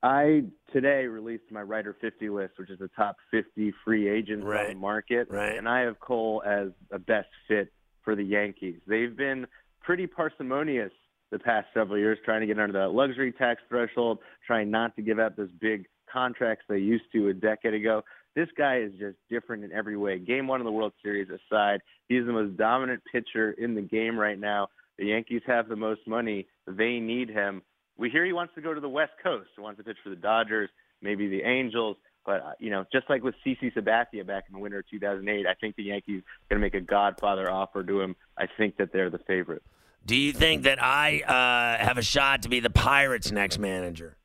I 0.02 0.44
today 0.76 1.06
released 1.06 1.44
my 1.50 1.62
Reiter 1.62 1.96
50 1.98 2.28
list, 2.28 2.58
which 2.58 2.68
is 2.68 2.78
the 2.78 2.90
top 2.94 3.16
50 3.30 3.72
free 3.82 4.10
agents 4.10 4.44
right. 4.44 4.66
on 4.66 4.74
the 4.74 4.78
market, 4.78 5.26
right. 5.30 5.56
and 5.56 5.66
I 5.66 5.80
have 5.80 5.98
Cole 6.00 6.42
as 6.46 6.68
a 6.90 6.98
best 6.98 7.28
fit 7.48 7.72
for 8.02 8.14
the 8.14 8.22
Yankees. 8.22 8.76
They've 8.86 9.16
been 9.16 9.46
pretty 9.80 10.06
parsimonious 10.06 10.92
the 11.32 11.38
past 11.38 11.68
several 11.72 11.98
years, 11.98 12.18
trying 12.26 12.42
to 12.42 12.46
get 12.46 12.58
under 12.58 12.78
that 12.78 12.90
luxury 12.90 13.32
tax 13.32 13.62
threshold, 13.70 14.18
trying 14.46 14.70
not 14.70 14.94
to 14.96 15.02
give 15.02 15.18
out 15.18 15.34
those 15.34 15.48
big 15.62 15.86
contracts 16.12 16.66
they 16.68 16.76
used 16.76 17.04
to 17.14 17.28
a 17.28 17.32
decade 17.32 17.72
ago. 17.72 18.02
This 18.34 18.48
guy 18.58 18.80
is 18.80 18.92
just 19.00 19.16
different 19.30 19.64
in 19.64 19.72
every 19.72 19.96
way. 19.96 20.18
Game 20.18 20.46
one 20.46 20.60
of 20.60 20.66
the 20.66 20.72
World 20.72 20.92
Series 21.02 21.28
aside, 21.30 21.80
he's 22.10 22.26
the 22.26 22.32
most 22.32 22.58
dominant 22.58 23.02
pitcher 23.10 23.52
in 23.52 23.74
the 23.74 23.80
game 23.80 24.18
right 24.18 24.38
now. 24.38 24.68
The 24.98 25.06
Yankees 25.06 25.42
have 25.46 25.68
the 25.68 25.76
most 25.76 26.02
money. 26.06 26.46
They 26.66 26.98
need 27.00 27.30
him. 27.30 27.62
We 27.96 28.10
hear 28.10 28.24
he 28.24 28.32
wants 28.32 28.54
to 28.54 28.60
go 28.60 28.74
to 28.74 28.80
the 28.80 28.88
West 28.88 29.12
Coast. 29.22 29.48
He 29.54 29.62
wants 29.62 29.78
to 29.78 29.84
pitch 29.84 29.96
for 30.02 30.10
the 30.10 30.16
Dodgers, 30.16 30.70
maybe 31.00 31.28
the 31.28 31.42
Angels. 31.42 31.96
But 32.24 32.42
uh, 32.42 32.52
you 32.58 32.70
know, 32.70 32.84
just 32.92 33.08
like 33.08 33.22
with 33.22 33.34
CC 33.46 33.72
Sabathia 33.72 34.26
back 34.26 34.44
in 34.48 34.54
the 34.54 34.58
winter 34.58 34.80
of 34.80 34.90
2008, 34.90 35.46
I 35.46 35.54
think 35.54 35.76
the 35.76 35.84
Yankees 35.84 36.22
are 36.22 36.54
going 36.54 36.60
to 36.60 36.66
make 36.66 36.74
a 36.74 36.84
Godfather 36.84 37.50
offer 37.50 37.82
to 37.84 38.00
him. 38.00 38.16
I 38.36 38.46
think 38.56 38.76
that 38.78 38.92
they're 38.92 39.10
the 39.10 39.20
favorite. 39.20 39.62
Do 40.04 40.16
you 40.16 40.32
think 40.32 40.64
that 40.64 40.82
I 40.82 41.20
uh, 41.20 41.84
have 41.84 41.98
a 41.98 42.02
shot 42.02 42.42
to 42.42 42.48
be 42.48 42.60
the 42.60 42.70
Pirates' 42.70 43.32
next 43.32 43.58
manager? 43.58 44.16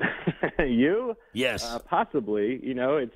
you? 0.58 1.16
Yes. 1.32 1.64
Uh, 1.64 1.78
possibly. 1.78 2.60
You 2.62 2.74
know, 2.74 2.96
it's 2.96 3.14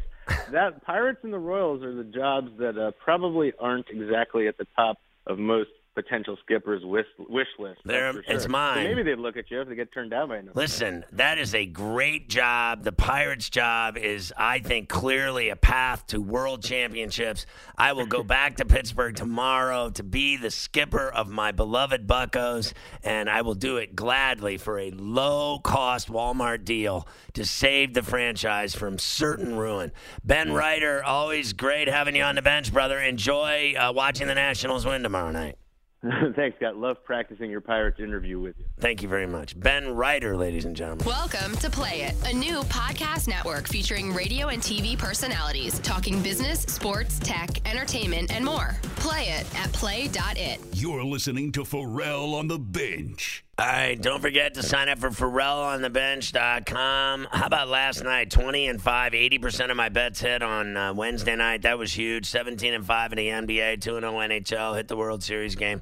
that 0.52 0.84
Pirates 0.84 1.20
and 1.22 1.32
the 1.32 1.38
Royals 1.38 1.82
are 1.82 1.94
the 1.94 2.04
jobs 2.04 2.50
that 2.58 2.78
uh, 2.78 2.92
probably 3.02 3.52
aren't 3.58 3.86
exactly 3.90 4.48
at 4.48 4.58
the 4.58 4.66
top 4.76 4.98
of 5.26 5.38
most 5.38 5.70
potential 5.96 6.36
skipper's 6.44 6.84
wish, 6.84 7.06
wish 7.18 7.48
list. 7.58 7.80
There, 7.84 8.12
sure. 8.12 8.22
it's 8.28 8.46
mine. 8.46 8.84
So 8.84 8.88
maybe 8.88 9.02
they'd 9.02 9.18
look 9.18 9.36
at 9.36 9.50
you 9.50 9.62
if 9.62 9.68
they 9.68 9.74
get 9.74 9.92
turned 9.92 10.10
down 10.10 10.28
by 10.28 10.36
another. 10.36 10.52
Listen, 10.54 11.04
that 11.12 11.38
is 11.38 11.54
a 11.54 11.64
great 11.64 12.28
job. 12.28 12.84
The 12.84 12.92
Pirates' 12.92 13.48
job 13.48 13.96
is, 13.96 14.32
I 14.36 14.58
think, 14.58 14.90
clearly 14.90 15.48
a 15.48 15.56
path 15.56 16.06
to 16.08 16.20
world 16.20 16.62
championships. 16.62 17.46
I 17.78 17.94
will 17.94 18.06
go 18.06 18.22
back 18.36 18.58
to 18.58 18.66
Pittsburgh 18.66 19.16
tomorrow 19.16 19.88
to 19.90 20.02
be 20.02 20.36
the 20.36 20.50
skipper 20.50 21.08
of 21.08 21.30
my 21.30 21.50
beloved 21.50 22.06
Buckos, 22.06 22.74
and 23.02 23.30
I 23.30 23.40
will 23.40 23.54
do 23.54 23.78
it 23.78 23.96
gladly 23.96 24.58
for 24.58 24.78
a 24.78 24.90
low-cost 24.90 26.08
Walmart 26.08 26.64
deal 26.64 27.08
to 27.32 27.46
save 27.46 27.94
the 27.94 28.02
franchise 28.02 28.74
from 28.74 28.98
certain 28.98 29.56
ruin. 29.56 29.92
Ben 30.22 30.52
Reiter, 30.52 31.02
always 31.02 31.54
great 31.54 31.88
having 31.88 32.14
you 32.14 32.22
on 32.22 32.34
the 32.34 32.42
bench, 32.42 32.70
brother. 32.70 33.00
Enjoy 33.00 33.72
uh, 33.74 33.92
watching 33.94 34.26
the 34.26 34.34
Nationals 34.34 34.84
win 34.84 35.02
tomorrow 35.02 35.30
night. 35.30 35.56
Thanks, 36.36 36.56
Scott. 36.58 36.76
Love 36.76 37.02
practicing 37.04 37.50
your 37.50 37.60
Pirates 37.60 38.00
interview 38.00 38.38
with 38.38 38.56
you. 38.58 38.64
Thank 38.80 39.02
you 39.02 39.08
very 39.08 39.26
much. 39.26 39.58
Ben 39.58 39.94
Reiter, 39.94 40.36
ladies 40.36 40.64
and 40.64 40.76
gentlemen. 40.76 41.06
Welcome 41.06 41.56
to 41.56 41.70
Play 41.70 42.02
It, 42.02 42.14
a 42.26 42.32
new 42.32 42.60
podcast 42.64 43.28
network 43.28 43.68
featuring 43.68 44.12
radio 44.12 44.48
and 44.48 44.62
TV 44.62 44.98
personalities 44.98 45.78
talking 45.80 46.22
business, 46.22 46.60
sports, 46.62 47.18
tech, 47.18 47.66
entertainment, 47.68 48.32
and 48.32 48.44
more. 48.44 48.76
Play 48.96 49.28
it 49.28 49.46
at 49.58 49.72
play.it. 49.72 50.60
You're 50.72 51.04
listening 51.04 51.52
to 51.52 51.64
Ferrall 51.64 52.34
on 52.34 52.48
the 52.48 52.58
Bench. 52.58 53.44
All 53.58 53.66
right, 53.66 53.98
don't 54.00 54.20
forget 54.20 54.52
to 54.54 54.62
sign 54.62 54.90
up 54.90 54.98
for 54.98 55.08
FerrallOnTheBench.com. 55.08 57.28
How 57.30 57.46
about 57.46 57.68
last 57.68 58.04
night? 58.04 58.30
20 58.30 58.68
and 58.68 58.82
5, 58.82 59.12
80% 59.12 59.70
of 59.70 59.78
my 59.78 59.88
bets 59.88 60.20
hit 60.20 60.42
on 60.42 60.76
uh, 60.76 60.92
Wednesday 60.92 61.36
night. 61.36 61.62
That 61.62 61.78
was 61.78 61.90
huge. 61.90 62.26
17 62.26 62.74
and 62.74 62.84
5 62.84 63.12
in 63.12 63.16
the 63.16 63.28
NBA, 63.28 63.80
2 63.80 64.00
0 64.00 64.12
NHL, 64.12 64.76
hit 64.76 64.88
the 64.88 64.96
World 64.96 65.22
Series 65.22 65.54
game. 65.54 65.80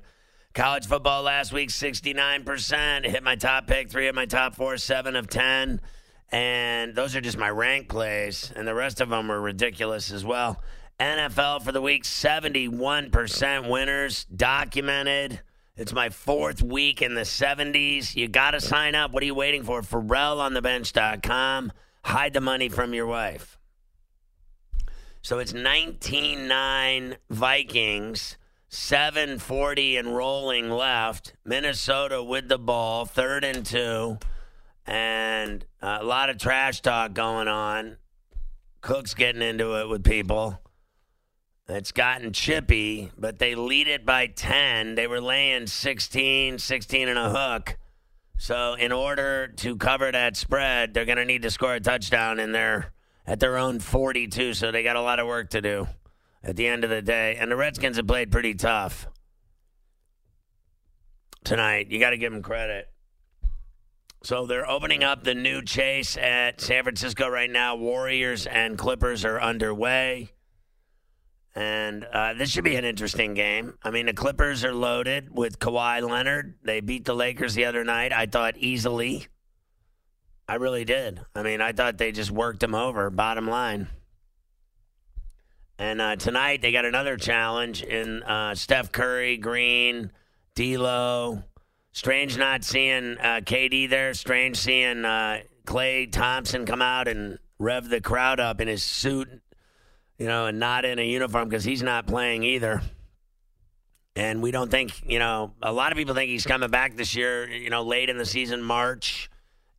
College 0.55 0.87
football 0.87 1.25
last 1.25 1.53
week, 1.53 1.69
69%. 1.69 3.05
Hit 3.05 3.25
my 3.25 3.35
top 3.35 3.67
pick, 3.67 3.91
three 3.91 4.07
of 4.07 4.15
my 4.15 4.25
top 4.25 4.55
four, 4.55 4.77
seven 4.77 5.17
of 5.17 5.29
10. 5.29 5.81
And 6.31 6.95
those 6.95 7.17
are 7.17 7.21
just 7.21 7.37
my 7.37 7.51
rank 7.51 7.89
plays, 7.89 8.53
and 8.55 8.67
the 8.67 8.75
rest 8.75 9.01
of 9.01 9.09
them 9.09 9.27
were 9.27 9.41
ridiculous 9.41 10.13
as 10.13 10.25
well. 10.25 10.63
NFL 11.01 11.63
for 11.63 11.73
the 11.73 11.81
week, 11.81 12.05
71% 12.05 13.69
winners, 13.69 14.27
documented. 14.27 15.41
It's 15.77 15.93
my 15.93 16.09
fourth 16.09 16.63
week 16.63 17.03
in 17.03 17.15
the 17.15 17.23
70s. 17.23 18.15
You 18.15 18.29
got 18.29 18.53
to 18.53 18.61
sign 18.61 18.95
up. 18.95 19.11
What 19.11 19.25
are 19.25 19.27
you 19.27 19.35
waiting 19.35 19.65
for? 19.65 19.83
FerrallOnTheBench.com. 19.83 21.73
Hide 22.05 22.33
the 22.33 22.41
money 22.41 22.69
from 22.69 22.95
your 22.95 23.07
wife. 23.07 23.59
So 25.21 25.41
it's 25.41 25.53
19 25.53 26.47
9 26.47 27.17
Vikings, 27.29 28.37
740 28.75 29.97
and 29.99 30.17
rolling 30.17 30.69
left. 30.69 31.35
Minnesota 31.45 32.21
with 32.23 32.49
the 32.49 32.59
ball, 32.59 33.05
third 33.05 33.45
and 33.45 33.65
two. 33.65 34.19
And 34.85 35.65
uh, 35.81 35.99
a 36.01 36.05
lot 36.05 36.29
of 36.29 36.39
trash 36.39 36.83
talk 36.83 37.15
going 37.15 37.47
on. 37.47 37.99
Cook's 38.81 39.15
getting 39.15 39.43
into 39.43 39.81
it 39.81 39.89
with 39.89 40.03
people. 40.03 40.61
It's 41.69 41.93
gotten 41.93 42.33
chippy, 42.33 43.13
but 43.17 43.39
they 43.39 43.55
lead 43.55 43.87
it 43.87 44.05
by 44.05 44.27
10. 44.27 44.97
They 44.97 45.07
were 45.07 45.21
laying 45.21 45.69
16, 45.69 46.59
16 46.59 47.09
and 47.09 47.19
a 47.19 47.31
hook. 47.31 47.79
So 48.39 48.75
in 48.75 48.91
order 48.91 49.47
to 49.47 49.77
cover 49.77 50.11
that 50.11 50.37
spread, 50.37 50.93
they're 50.93 51.07
going 51.07 51.19
to 51.19 51.25
need 51.25 51.43
to 51.43 51.51
score 51.51 51.75
a 51.75 51.81
touchdown 51.81 52.41
in 52.41 52.51
their 52.51 52.93
at 53.27 53.41
their 53.41 53.57
own 53.57 53.79
42, 53.79 54.53
so 54.53 54.71
they 54.71 54.83
got 54.83 54.97
a 54.97 55.01
lot 55.01 55.19
of 55.19 55.27
work 55.27 55.51
to 55.51 55.63
do 55.63 55.87
at 56.45 56.57
the 56.57 56.69
end 56.69 56.85
of 56.85 56.91
the 56.91 57.03
day. 57.03 57.37
And 57.39 57.51
the 57.51 57.57
Redskins 57.57 57.97
have 57.97 58.07
played 58.07 58.31
pretty 58.31 58.55
tough 58.55 59.09
tonight. 61.43 61.91
You 61.91 61.99
got 61.99 62.11
to 62.11 62.19
give 62.19 62.33
them 62.33 62.43
credit. 62.43 62.89
So 64.23 64.47
they're 64.47 64.69
opening 64.69 65.05
up 65.05 65.23
the 65.23 65.35
new 65.35 65.63
chase 65.63 66.17
at 66.17 66.61
San 66.61 66.83
Francisco 66.83 67.29
right 67.29 67.51
now. 67.51 67.77
Warriors 67.77 68.47
and 68.47 68.79
Clippers 68.79 69.25
are 69.25 69.41
underway. 69.41 70.31
And 71.55 72.05
uh, 72.05 72.33
this 72.35 72.51
should 72.51 72.65
be 72.65 72.77
an 72.77 72.85
interesting 72.85 73.35
game. 73.35 73.75
I 73.83 73.91
mean, 73.91 74.07
the 74.07 74.15
Clippers 74.15 74.65
are 74.65 74.75
loaded 74.75 75.29
with 75.31 75.59
Kawhi 75.59 76.09
Leonard. 76.09 76.55
They 76.65 76.81
beat 76.81 77.05
the 77.05 77.15
Lakers 77.15 77.55
the 77.55 77.67
other 77.67 77.85
night, 77.85 78.13
I 78.13 78.27
thought, 78.27 78.57
easily. 78.57 79.27
I 80.49 80.57
really 80.57 80.85
did. 80.85 81.21
I 81.35 81.43
mean, 81.43 81.61
I 81.61 81.73
thought 81.73 81.99
they 81.99 82.11
just 82.11 82.31
worked 82.31 82.61
them 82.61 82.75
over, 82.75 83.09
bottom 83.11 83.49
line. 83.49 83.89
And 85.79 86.01
uh, 86.01 86.17
tonight 86.17 86.63
they 86.63 86.73
got 86.73 86.85
another 86.85 87.17
challenge 87.17 87.83
in 87.83 88.23
uh, 88.23 88.55
Steph 88.55 88.93
Curry, 88.93 89.37
Green, 89.37 90.13
D'Lo. 90.55 91.43
Strange 91.93 92.37
not 92.39 92.65
seeing 92.65 93.19
uh, 93.19 93.41
KD 93.43 93.89
there. 93.89 94.15
Strange 94.15 94.57
seeing 94.57 95.05
uh, 95.05 95.41
Klay 95.67 96.11
Thompson 96.11 96.67
come 96.67 96.83
out 96.83 97.09
and 97.09 97.39
rev 97.59 97.89
the 97.89 98.01
crowd 98.01 98.41
up 98.41 98.61
in 98.61 98.69
his 98.69 98.83
suit 98.83 99.29
you 100.19 100.27
know, 100.27 100.47
and 100.47 100.59
not 100.59 100.85
in 100.85 100.99
a 100.99 101.03
uniform 101.03 101.49
because 101.49 101.65
he's 101.65 101.83
not 101.83 102.07
playing 102.07 102.43
either. 102.43 102.83
And 104.17 104.43
we 104.43 104.53
don't 104.53 104.71
think, 104.71 105.03
you 105.09 105.19
know, 105.19 105.55
a 105.61 105.73
lot 105.73 105.91
of 105.91 105.99
people 105.99 106.15
think 106.15 106.31
he's 106.31 106.47
coming 106.47 106.71
back 106.71 106.97
this 106.97 107.17
year, 107.17 107.49
you 107.51 107.69
know, 107.69 107.83
late 107.83 108.09
in 108.09 108.17
the 108.17 108.27
season, 108.27 108.63
March, 108.63 109.29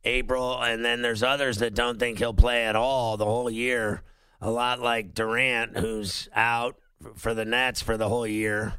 April, 0.04 0.62
and 0.62 0.84
then 0.84 1.00
there's 1.00 1.22
others 1.22 1.58
that 1.58 1.74
don't 1.74 1.98
think 1.98 2.18
he'll 2.18 2.34
play 2.34 2.66
at 2.66 2.76
all 2.76 3.16
the 3.16 3.24
whole 3.24 3.48
year. 3.48 4.02
A 4.40 4.50
lot 4.50 4.80
like 4.80 5.14
Durant, 5.14 5.78
who's 5.78 6.28
out 6.34 6.76
for 7.14 7.34
the 7.34 7.44
Nets 7.44 7.80
for 7.80 7.96
the 7.96 8.08
whole 8.08 8.26
year. 8.26 8.74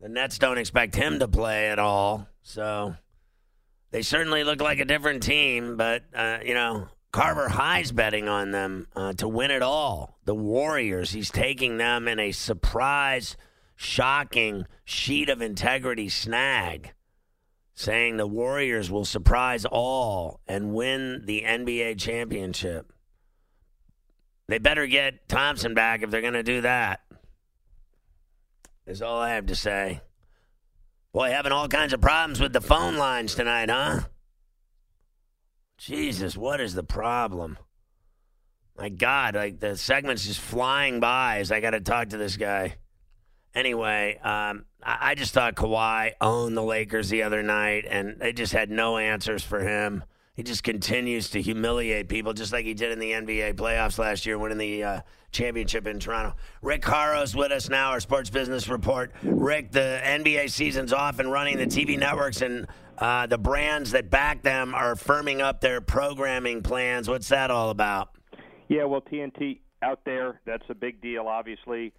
The 0.00 0.08
Nets 0.08 0.38
don't 0.38 0.58
expect 0.58 0.94
him 0.94 1.18
to 1.18 1.28
play 1.28 1.70
at 1.70 1.78
all, 1.78 2.28
so 2.42 2.94
they 3.90 4.02
certainly 4.02 4.44
look 4.44 4.60
like 4.60 4.78
a 4.78 4.84
different 4.84 5.22
team. 5.22 5.76
But 5.76 6.04
uh, 6.14 6.38
you 6.44 6.54
know, 6.54 6.88
Carver 7.10 7.48
High's 7.48 7.90
betting 7.90 8.28
on 8.28 8.50
them 8.50 8.86
uh, 8.94 9.14
to 9.14 9.26
win 9.26 9.50
it 9.50 9.62
all. 9.62 10.18
The 10.24 10.34
Warriors, 10.34 11.12
he's 11.12 11.30
taking 11.30 11.78
them 11.78 12.06
in 12.06 12.20
a 12.20 12.32
surprise, 12.32 13.36
shocking 13.74 14.66
sheet 14.84 15.28
of 15.28 15.40
integrity 15.40 16.08
snag, 16.10 16.92
saying 17.74 18.18
the 18.18 18.26
Warriors 18.26 18.90
will 18.90 19.06
surprise 19.06 19.64
all 19.64 20.40
and 20.46 20.74
win 20.74 21.22
the 21.24 21.42
NBA 21.42 21.98
championship. 21.98 22.92
They 24.48 24.58
better 24.58 24.86
get 24.86 25.28
Thompson 25.28 25.74
back 25.74 26.02
if 26.02 26.10
they're 26.10 26.22
going 26.22 26.32
to 26.32 26.42
do 26.42 26.62
that. 26.62 27.00
Is 28.86 29.02
all 29.02 29.20
I 29.20 29.30
have 29.30 29.46
to 29.46 29.54
say. 29.54 30.00
Boy, 31.12 31.30
having 31.30 31.52
all 31.52 31.68
kinds 31.68 31.92
of 31.92 32.00
problems 32.00 32.40
with 32.40 32.54
the 32.54 32.60
phone 32.60 32.96
lines 32.96 33.34
tonight, 33.34 33.68
huh? 33.68 34.00
Jesus, 35.76 36.36
what 36.36 36.60
is 36.60 36.74
the 36.74 36.82
problem? 36.82 37.58
My 38.76 38.88
God, 38.88 39.34
like 39.34 39.60
the 39.60 39.76
segment's 39.76 40.26
just 40.26 40.40
flying 40.40 41.00
by 41.00 41.38
as 41.38 41.52
I 41.52 41.60
got 41.60 41.70
to 41.70 41.80
talk 41.80 42.10
to 42.10 42.16
this 42.16 42.36
guy. 42.36 42.76
Anyway, 43.54 44.18
um, 44.22 44.64
I, 44.82 45.10
I 45.10 45.14
just 45.14 45.34
thought 45.34 45.56
Kawhi 45.56 46.12
owned 46.20 46.56
the 46.56 46.62
Lakers 46.62 47.10
the 47.10 47.24
other 47.24 47.42
night, 47.42 47.84
and 47.88 48.18
they 48.18 48.32
just 48.32 48.52
had 48.52 48.70
no 48.70 48.96
answers 48.96 49.42
for 49.42 49.60
him. 49.60 50.04
He 50.38 50.44
just 50.44 50.62
continues 50.62 51.30
to 51.30 51.42
humiliate 51.42 52.08
people, 52.08 52.32
just 52.32 52.52
like 52.52 52.64
he 52.64 52.72
did 52.72 52.92
in 52.92 53.00
the 53.00 53.10
NBA 53.10 53.54
playoffs 53.54 53.98
last 53.98 54.24
year, 54.24 54.38
winning 54.38 54.58
the 54.58 54.84
uh, 54.84 55.00
championship 55.32 55.84
in 55.88 55.98
Toronto. 55.98 56.36
Rick 56.62 56.84
Horrow's 56.84 57.34
with 57.34 57.50
us 57.50 57.68
now, 57.68 57.90
our 57.90 57.98
sports 57.98 58.30
business 58.30 58.68
report. 58.68 59.10
Rick, 59.24 59.72
the 59.72 60.00
NBA 60.00 60.48
season's 60.52 60.92
off 60.92 61.18
and 61.18 61.32
running. 61.32 61.56
The 61.56 61.66
TV 61.66 61.98
networks 61.98 62.40
and 62.40 62.68
uh, 62.98 63.26
the 63.26 63.36
brands 63.36 63.90
that 63.90 64.10
back 64.10 64.42
them 64.42 64.76
are 64.76 64.94
firming 64.94 65.40
up 65.40 65.60
their 65.60 65.80
programming 65.80 66.62
plans. 66.62 67.08
What's 67.08 67.30
that 67.30 67.50
all 67.50 67.70
about? 67.70 68.10
Yeah, 68.68 68.84
well, 68.84 69.00
TNT 69.00 69.58
out 69.82 70.02
there, 70.04 70.40
that's 70.46 70.66
a 70.68 70.74
big 70.76 71.00
deal, 71.02 71.26
obviously. 71.26 71.92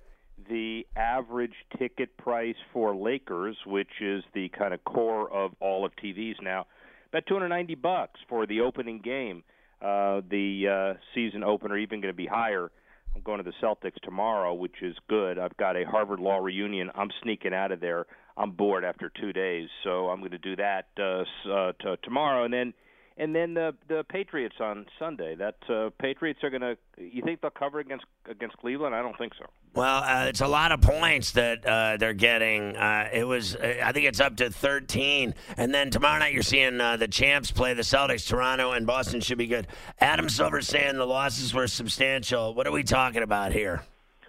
The 0.47 0.87
average 0.95 1.55
ticket 1.77 2.15
price 2.15 2.55
for 2.71 2.95
Lakers, 2.95 3.57
which 3.65 3.99
is 3.99 4.23
the 4.33 4.47
kind 4.57 4.73
of 4.73 4.81
core 4.85 5.29
of 5.29 5.51
all 5.59 5.85
of 5.85 5.91
TVs 6.01 6.41
now, 6.41 6.67
about 7.11 7.25
290 7.27 7.75
bucks 7.75 8.19
for 8.27 8.45
the 8.45 8.61
opening 8.61 9.01
game. 9.01 9.43
Uh, 9.81 10.21
the 10.29 10.95
uh, 10.95 10.99
season 11.15 11.43
opener 11.43 11.77
even 11.77 12.01
going 12.01 12.13
to 12.13 12.17
be 12.17 12.25
higher. 12.25 12.71
I'm 13.15 13.21
going 13.21 13.43
to 13.43 13.43
the 13.43 13.53
Celtics 13.65 13.99
tomorrow, 14.03 14.53
which 14.53 14.81
is 14.81 14.95
good. 15.07 15.39
I've 15.39 15.55
got 15.57 15.75
a 15.75 15.85
Harvard 15.85 16.19
Law 16.19 16.37
reunion. 16.37 16.91
I'm 16.95 17.09
sneaking 17.23 17.53
out 17.53 17.71
of 17.71 17.79
there. 17.79 18.05
I'm 18.37 18.51
bored 18.51 18.83
after 18.85 19.11
two 19.19 19.33
days, 19.33 19.67
so 19.83 20.09
I'm 20.09 20.19
going 20.19 20.31
to 20.31 20.37
do 20.37 20.55
that 20.57 20.87
uh, 20.99 21.23
uh, 21.51 21.71
t- 21.81 21.95
tomorrow, 22.03 22.45
and 22.45 22.53
then 22.53 22.73
and 23.19 23.35
then 23.35 23.53
the 23.53 23.75
the 23.87 24.03
Patriots 24.09 24.55
on 24.59 24.85
Sunday. 24.97 25.35
That 25.35 25.57
uh, 25.69 25.89
Patriots 25.99 26.39
are 26.43 26.49
going 26.49 26.61
to. 26.61 26.77
You 26.97 27.21
think 27.21 27.41
they'll 27.41 27.51
cover 27.51 27.79
against 27.79 28.05
against 28.29 28.57
Cleveland? 28.57 28.95
I 28.95 29.01
don't 29.01 29.17
think 29.17 29.33
so. 29.37 29.45
Well, 29.75 30.03
uh, 30.03 30.25
it's 30.27 30.41
a 30.41 30.47
lot 30.47 30.71
of 30.71 30.81
points 30.81 31.33
that 31.33 31.65
uh, 31.65 31.97
they're 31.97 32.13
getting. 32.13 32.75
Uh, 32.75 33.09
it 33.13 33.23
was, 33.23 33.55
uh, 33.55 33.81
I 33.83 33.91
think 33.91 34.07
it's 34.07 34.19
up 34.19 34.35
to 34.37 34.49
13. 34.49 35.35
And 35.57 35.71
then 35.71 35.91
tomorrow 35.91 36.17
night 36.17 36.33
you're 36.33 36.41
seeing 36.41 36.81
uh, 36.81 36.97
the 36.97 37.07
champs 37.07 37.51
play 37.51 37.75
the 37.75 37.83
Celtics. 37.83 38.27
Toronto 38.27 38.71
and 38.71 38.87
Boston 38.87 39.21
should 39.21 39.37
be 39.37 39.45
good. 39.45 39.67
Adam 39.99 40.27
Silver 40.27 40.61
saying 40.61 40.95
the 40.95 41.05
losses 41.05 41.53
were 41.53 41.67
substantial. 41.67 42.55
What 42.55 42.65
are 42.65 42.71
we 42.71 42.81
talking 42.81 43.21
about 43.21 43.51
here? 43.51 43.83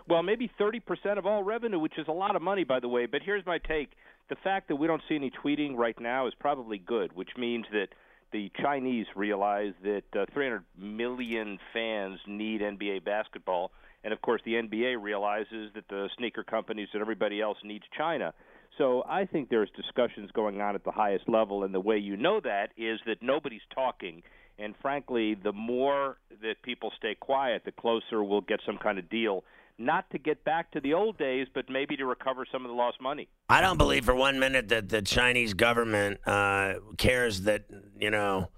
Well, 0.08 0.22
maybe 0.22 0.50
30% 0.60 1.16
of 1.16 1.24
all 1.24 1.42
revenue, 1.42 1.78
which 1.78 1.96
is 1.96 2.06
a 2.08 2.12
lot 2.12 2.36
of 2.36 2.42
money, 2.42 2.64
by 2.64 2.80
the 2.80 2.88
way. 2.88 3.06
But 3.06 3.22
here's 3.22 3.46
my 3.46 3.58
take: 3.58 3.92
the 4.28 4.36
fact 4.36 4.68
that 4.68 4.76
we 4.76 4.86
don't 4.86 5.02
see 5.08 5.14
any 5.14 5.30
tweeting 5.30 5.76
right 5.76 5.98
now 5.98 6.26
is 6.26 6.34
probably 6.38 6.78
good, 6.78 7.14
which 7.14 7.30
means 7.38 7.64
that 7.72 7.88
the 8.32 8.50
Chinese 8.60 9.06
realize 9.16 9.72
that 9.82 10.02
uh, 10.14 10.26
300 10.32 10.64
million 10.78 11.58
fans 11.72 12.18
need 12.26 12.60
NBA 12.60 13.04
basketball, 13.04 13.72
and 14.04 14.12
of 14.12 14.20
course 14.22 14.40
the 14.44 14.54
NBA 14.54 15.02
realizes 15.02 15.70
that 15.74 15.88
the 15.88 16.08
sneaker 16.16 16.42
companies 16.42 16.88
and 16.92 17.00
everybody 17.00 17.40
else 17.40 17.58
needs 17.64 17.84
China. 17.96 18.32
So 18.78 19.04
I 19.08 19.26
think 19.26 19.50
there's 19.50 19.70
discussions 19.76 20.30
going 20.32 20.60
on 20.60 20.74
at 20.74 20.84
the 20.84 20.90
highest 20.90 21.28
level, 21.28 21.64
and 21.64 21.74
the 21.74 21.80
way 21.80 21.98
you 21.98 22.16
know 22.16 22.40
that 22.40 22.70
is 22.76 23.00
that 23.06 23.22
nobody's 23.22 23.60
talking. 23.74 24.22
And 24.58 24.74
frankly, 24.80 25.34
the 25.34 25.52
more 25.52 26.18
that 26.42 26.62
people 26.62 26.92
stay 26.96 27.14
quiet, 27.14 27.62
the 27.64 27.72
closer 27.72 28.22
we'll 28.22 28.42
get 28.42 28.60
some 28.64 28.78
kind 28.78 28.98
of 28.98 29.08
deal 29.10 29.44
not 29.80 30.08
to 30.10 30.18
get 30.18 30.44
back 30.44 30.70
to 30.72 30.80
the 30.80 30.94
old 30.94 31.16
days, 31.18 31.46
but 31.54 31.68
maybe 31.70 31.96
to 31.96 32.04
recover 32.04 32.44
some 32.52 32.64
of 32.64 32.68
the 32.68 32.74
lost 32.74 33.00
money. 33.00 33.28
I 33.48 33.60
don't 33.60 33.78
believe 33.78 34.04
for 34.04 34.14
one 34.14 34.38
minute 34.38 34.68
that 34.68 34.88
the 34.88 35.02
Chinese 35.02 35.54
government 35.54 36.20
uh, 36.26 36.74
cares 36.98 37.42
that, 37.42 37.64
you 37.98 38.10
know, 38.10 38.50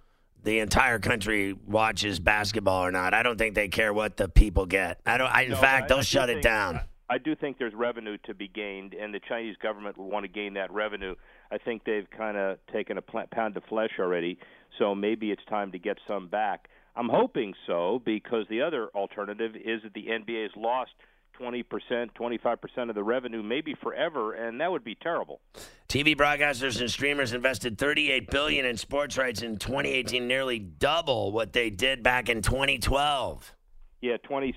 the 0.42 0.58
entire 0.58 0.98
country 0.98 1.52
watches 1.52 2.18
basketball 2.18 2.84
or 2.84 2.90
not. 2.90 3.14
I 3.14 3.22
don't 3.22 3.38
think 3.38 3.54
they 3.54 3.68
care 3.68 3.92
what 3.92 4.16
the 4.16 4.28
people 4.28 4.66
get. 4.66 5.00
I 5.06 5.16
don't. 5.16 5.30
I, 5.32 5.42
in 5.42 5.50
No, 5.50 5.56
fact, 5.56 5.84
I- 5.84 5.88
they'll 5.88 5.98
I 5.98 6.02
shut 6.02 6.28
it 6.28 6.34
think- 6.34 6.44
down. 6.44 6.80
I 7.08 7.18
do 7.18 7.36
think 7.36 7.58
there's 7.58 7.74
revenue 7.74 8.16
to 8.24 8.32
be 8.34 8.48
gained, 8.48 8.94
and 8.94 9.12
the 9.12 9.20
Chinese 9.28 9.56
government 9.62 9.98
will 9.98 10.08
want 10.08 10.24
to 10.24 10.28
gain 10.32 10.54
that 10.54 10.70
revenue. 10.72 11.14
I 11.50 11.58
think 11.58 11.84
they've 11.84 12.08
kind 12.10 12.38
of 12.38 12.56
taken 12.72 12.96
a 12.96 13.02
pl- 13.02 13.26
pound 13.30 13.54
of 13.58 13.64
flesh 13.64 13.90
already, 13.98 14.38
so 14.78 14.94
maybe 14.94 15.30
it's 15.30 15.44
time 15.44 15.72
to 15.72 15.78
get 15.78 15.98
some 16.08 16.28
back. 16.28 16.68
I'm 16.96 17.10
hoping 17.10 17.52
so 17.66 18.00
because 18.02 18.46
the 18.48 18.62
other 18.62 18.88
alternative 18.94 19.52
is 19.56 19.82
that 19.82 19.92
the 19.92 20.06
NBA 20.08 20.42
has 20.44 20.52
lost 20.56 20.92
20%, 21.40 21.64
25% 22.12 22.88
of 22.88 22.94
the 22.94 23.02
revenue, 23.02 23.42
maybe 23.42 23.74
forever, 23.74 24.34
and 24.34 24.60
that 24.60 24.70
would 24.70 24.84
be 24.84 24.94
terrible. 24.94 25.40
TV 25.88 26.16
broadcasters 26.16 26.80
and 26.80 26.90
streamers 26.90 27.32
invested 27.32 27.78
38 27.78 28.30
billion 28.30 28.64
in 28.64 28.76
sports 28.76 29.18
rights 29.18 29.42
in 29.42 29.56
2018, 29.56 30.26
nearly 30.26 30.58
double 30.58 31.32
what 31.32 31.52
they 31.52 31.70
did 31.70 32.02
back 32.02 32.28
in 32.28 32.42
2012. 32.42 33.54
Yeah, 34.00 34.16
26% 34.28 34.54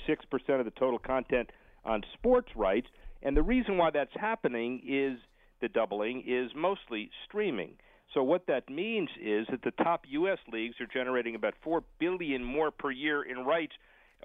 of 0.59 0.65
the 0.65 0.71
total 0.71 0.99
content 0.99 1.51
on 1.83 2.03
sports 2.13 2.49
rights. 2.55 2.87
And 3.21 3.35
the 3.35 3.43
reason 3.43 3.77
why 3.77 3.91
that's 3.91 4.13
happening 4.15 4.81
is 4.87 5.19
the 5.61 5.69
doubling 5.69 6.23
is 6.25 6.51
mostly 6.55 7.09
streaming. 7.27 7.75
So 8.13 8.23
what 8.23 8.47
that 8.47 8.69
means 8.69 9.09
is 9.21 9.45
that 9.51 9.61
the 9.63 9.71
top 9.83 10.05
U.S. 10.07 10.37
leagues 10.51 10.75
are 10.79 10.87
generating 10.87 11.35
about 11.35 11.53
four 11.61 11.83
billion 11.99 12.43
more 12.43 12.71
per 12.71 12.91
year 12.91 13.23
in 13.23 13.39
rights 13.39 13.73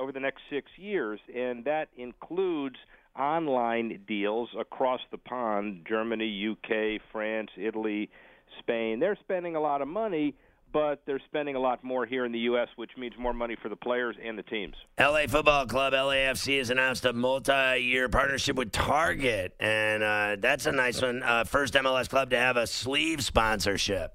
over 0.00 0.12
the 0.12 0.20
next 0.20 0.42
six 0.50 0.70
years, 0.76 1.20
and 1.34 1.64
that 1.66 1.88
includes 1.96 2.76
online 3.18 4.00
deals 4.08 4.48
across 4.58 5.00
the 5.10 5.18
pond: 5.18 5.84
Germany, 5.88 6.48
UK, 6.50 7.00
France, 7.12 7.50
Italy, 7.56 8.10
Spain. 8.58 8.98
They're 8.98 9.18
spending 9.20 9.56
a 9.56 9.60
lot 9.60 9.82
of 9.82 9.88
money, 9.88 10.34
but 10.72 11.02
they're 11.06 11.20
spending 11.26 11.56
a 11.56 11.60
lot 11.60 11.82
more 11.84 12.06
here 12.06 12.24
in 12.24 12.32
the 12.32 12.38
U.S., 12.40 12.68
which 12.76 12.92
means 12.96 13.14
more 13.18 13.34
money 13.34 13.56
for 13.60 13.68
the 13.68 13.76
players 13.76 14.16
and 14.24 14.38
the 14.38 14.42
teams. 14.42 14.74
LA 14.98 15.26
Football 15.28 15.66
Club, 15.66 15.92
LAFC, 15.92 16.58
has 16.58 16.70
announced 16.70 17.04
a 17.04 17.12
multi 17.12 17.78
year 17.78 18.08
partnership 18.08 18.56
with 18.56 18.72
Target, 18.72 19.54
and 19.60 20.02
uh, 20.02 20.36
that's 20.38 20.66
a 20.66 20.72
nice 20.72 21.02
one. 21.02 21.22
Uh, 21.22 21.44
first 21.44 21.74
MLS 21.74 22.08
club 22.08 22.30
to 22.30 22.38
have 22.38 22.56
a 22.56 22.66
sleeve 22.66 23.22
sponsorship. 23.22 24.14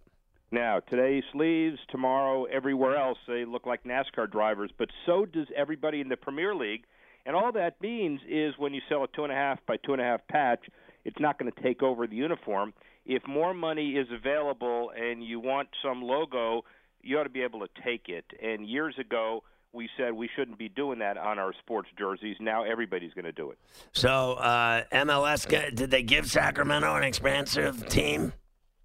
Now, 0.55 0.79
today 0.79 1.21
sleeves, 1.33 1.77
tomorrow 1.89 2.45
everywhere 2.45 2.95
else 2.95 3.17
they 3.27 3.43
look 3.43 3.65
like 3.65 3.83
NASCAR 3.83 4.31
drivers, 4.31 4.71
but 4.77 4.87
so 5.05 5.25
does 5.25 5.47
everybody 5.53 5.99
in 5.99 6.07
the 6.07 6.15
Premier 6.15 6.55
League. 6.55 6.85
And 7.25 7.35
all 7.35 7.51
that 7.51 7.81
means 7.81 8.21
is 8.25 8.53
when 8.57 8.73
you 8.73 8.79
sell 8.87 9.03
a 9.03 9.07
two 9.09 9.25
and 9.25 9.33
a 9.33 9.35
half 9.35 9.59
by 9.67 9.75
two 9.85 9.91
and 9.91 10.01
a 10.01 10.05
half 10.05 10.25
patch, 10.29 10.61
it's 11.03 11.19
not 11.19 11.37
going 11.37 11.51
to 11.51 11.61
take 11.61 11.83
over 11.83 12.07
the 12.07 12.15
uniform. 12.15 12.73
If 13.05 13.27
more 13.27 13.53
money 13.53 13.97
is 13.97 14.07
available 14.09 14.93
and 14.97 15.21
you 15.21 15.41
want 15.41 15.67
some 15.83 16.01
logo, 16.01 16.63
you 17.01 17.19
ought 17.19 17.23
to 17.23 17.29
be 17.29 17.41
able 17.41 17.59
to 17.59 17.69
take 17.83 18.07
it. 18.07 18.23
And 18.41 18.65
years 18.65 18.95
ago, 18.97 19.43
we 19.73 19.89
said 19.97 20.13
we 20.13 20.29
shouldn't 20.37 20.57
be 20.57 20.69
doing 20.69 20.99
that 20.99 21.17
on 21.17 21.37
our 21.37 21.51
sports 21.59 21.89
jerseys. 21.99 22.37
Now 22.39 22.63
everybody's 22.63 23.13
going 23.13 23.25
to 23.25 23.33
do 23.33 23.51
it. 23.51 23.57
So, 23.91 24.35
uh, 24.35 24.85
MLS, 24.93 25.75
did 25.75 25.91
they 25.91 26.03
give 26.03 26.31
Sacramento 26.31 26.95
an 26.95 27.03
expansive 27.03 27.89
team? 27.89 28.31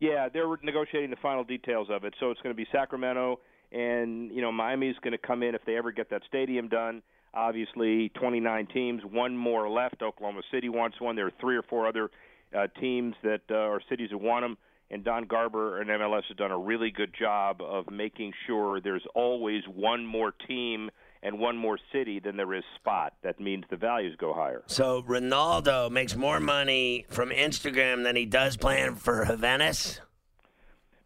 Yeah, 0.01 0.29
they're 0.33 0.49
negotiating 0.63 1.11
the 1.11 1.17
final 1.23 1.45
details 1.45 1.89
of 1.91 2.05
it. 2.05 2.15
So 2.19 2.31
it's 2.31 2.41
going 2.41 2.55
to 2.55 2.57
be 2.57 2.67
Sacramento, 2.73 3.41
and 3.71 4.33
you 4.33 4.41
know 4.41 4.51
Miami's 4.51 4.97
going 5.03 5.13
to 5.13 5.19
come 5.19 5.43
in 5.43 5.55
if 5.55 5.61
they 5.67 5.77
ever 5.77 5.93
get 5.93 6.11
that 6.11 6.23
stadium 6.27 6.69
done. 6.69 7.03
Obviously, 7.33 8.09
29 8.21 8.67
teams, 8.73 9.03
one 9.05 9.37
more 9.37 9.69
left. 9.71 10.03
Oklahoma 10.03 10.41
City 10.51 10.69
wants 10.69 11.01
one. 11.01 11.15
There 11.17 11.27
are 11.27 11.33
three 11.41 11.57
or 11.57 11.63
four 11.63 11.87
other 11.87 12.11
uh, 12.57 12.67
teams 12.81 13.15
that 13.23 13.43
uh, 13.51 13.55
or 13.55 13.81
cities 13.89 14.09
that 14.11 14.19
want 14.19 14.43
them. 14.43 14.57
And 14.93 15.05
Don 15.05 15.27
Garber 15.27 15.81
and 15.81 15.89
MLS 15.89 16.25
has 16.27 16.37
done 16.37 16.51
a 16.51 16.59
really 16.59 16.91
good 16.91 17.15
job 17.17 17.61
of 17.63 17.89
making 17.93 18.33
sure 18.47 18.81
there's 18.81 19.07
always 19.15 19.63
one 19.73 20.05
more 20.05 20.33
team 20.49 20.91
and 21.23 21.39
one 21.39 21.57
more 21.57 21.79
city 21.93 22.19
than 22.19 22.37
there 22.37 22.55
is 22.55 22.65
spot. 22.77 23.15
That 23.23 23.41
means 23.41 23.65
the 23.71 23.77
values 23.77 24.17
go 24.19 24.33
higher. 24.33 24.63
So, 24.67 25.03
Ronaldo 25.03 25.91
makes 25.91 26.17
more 26.17 26.41
money 26.41 27.05
from 27.09 27.31
Instagram 27.31 28.05
than 28.05 28.17
he 28.17 28.27
does 28.27 28.57
playing 28.57 28.97
for 28.97 29.25
Juventus? 29.27 30.01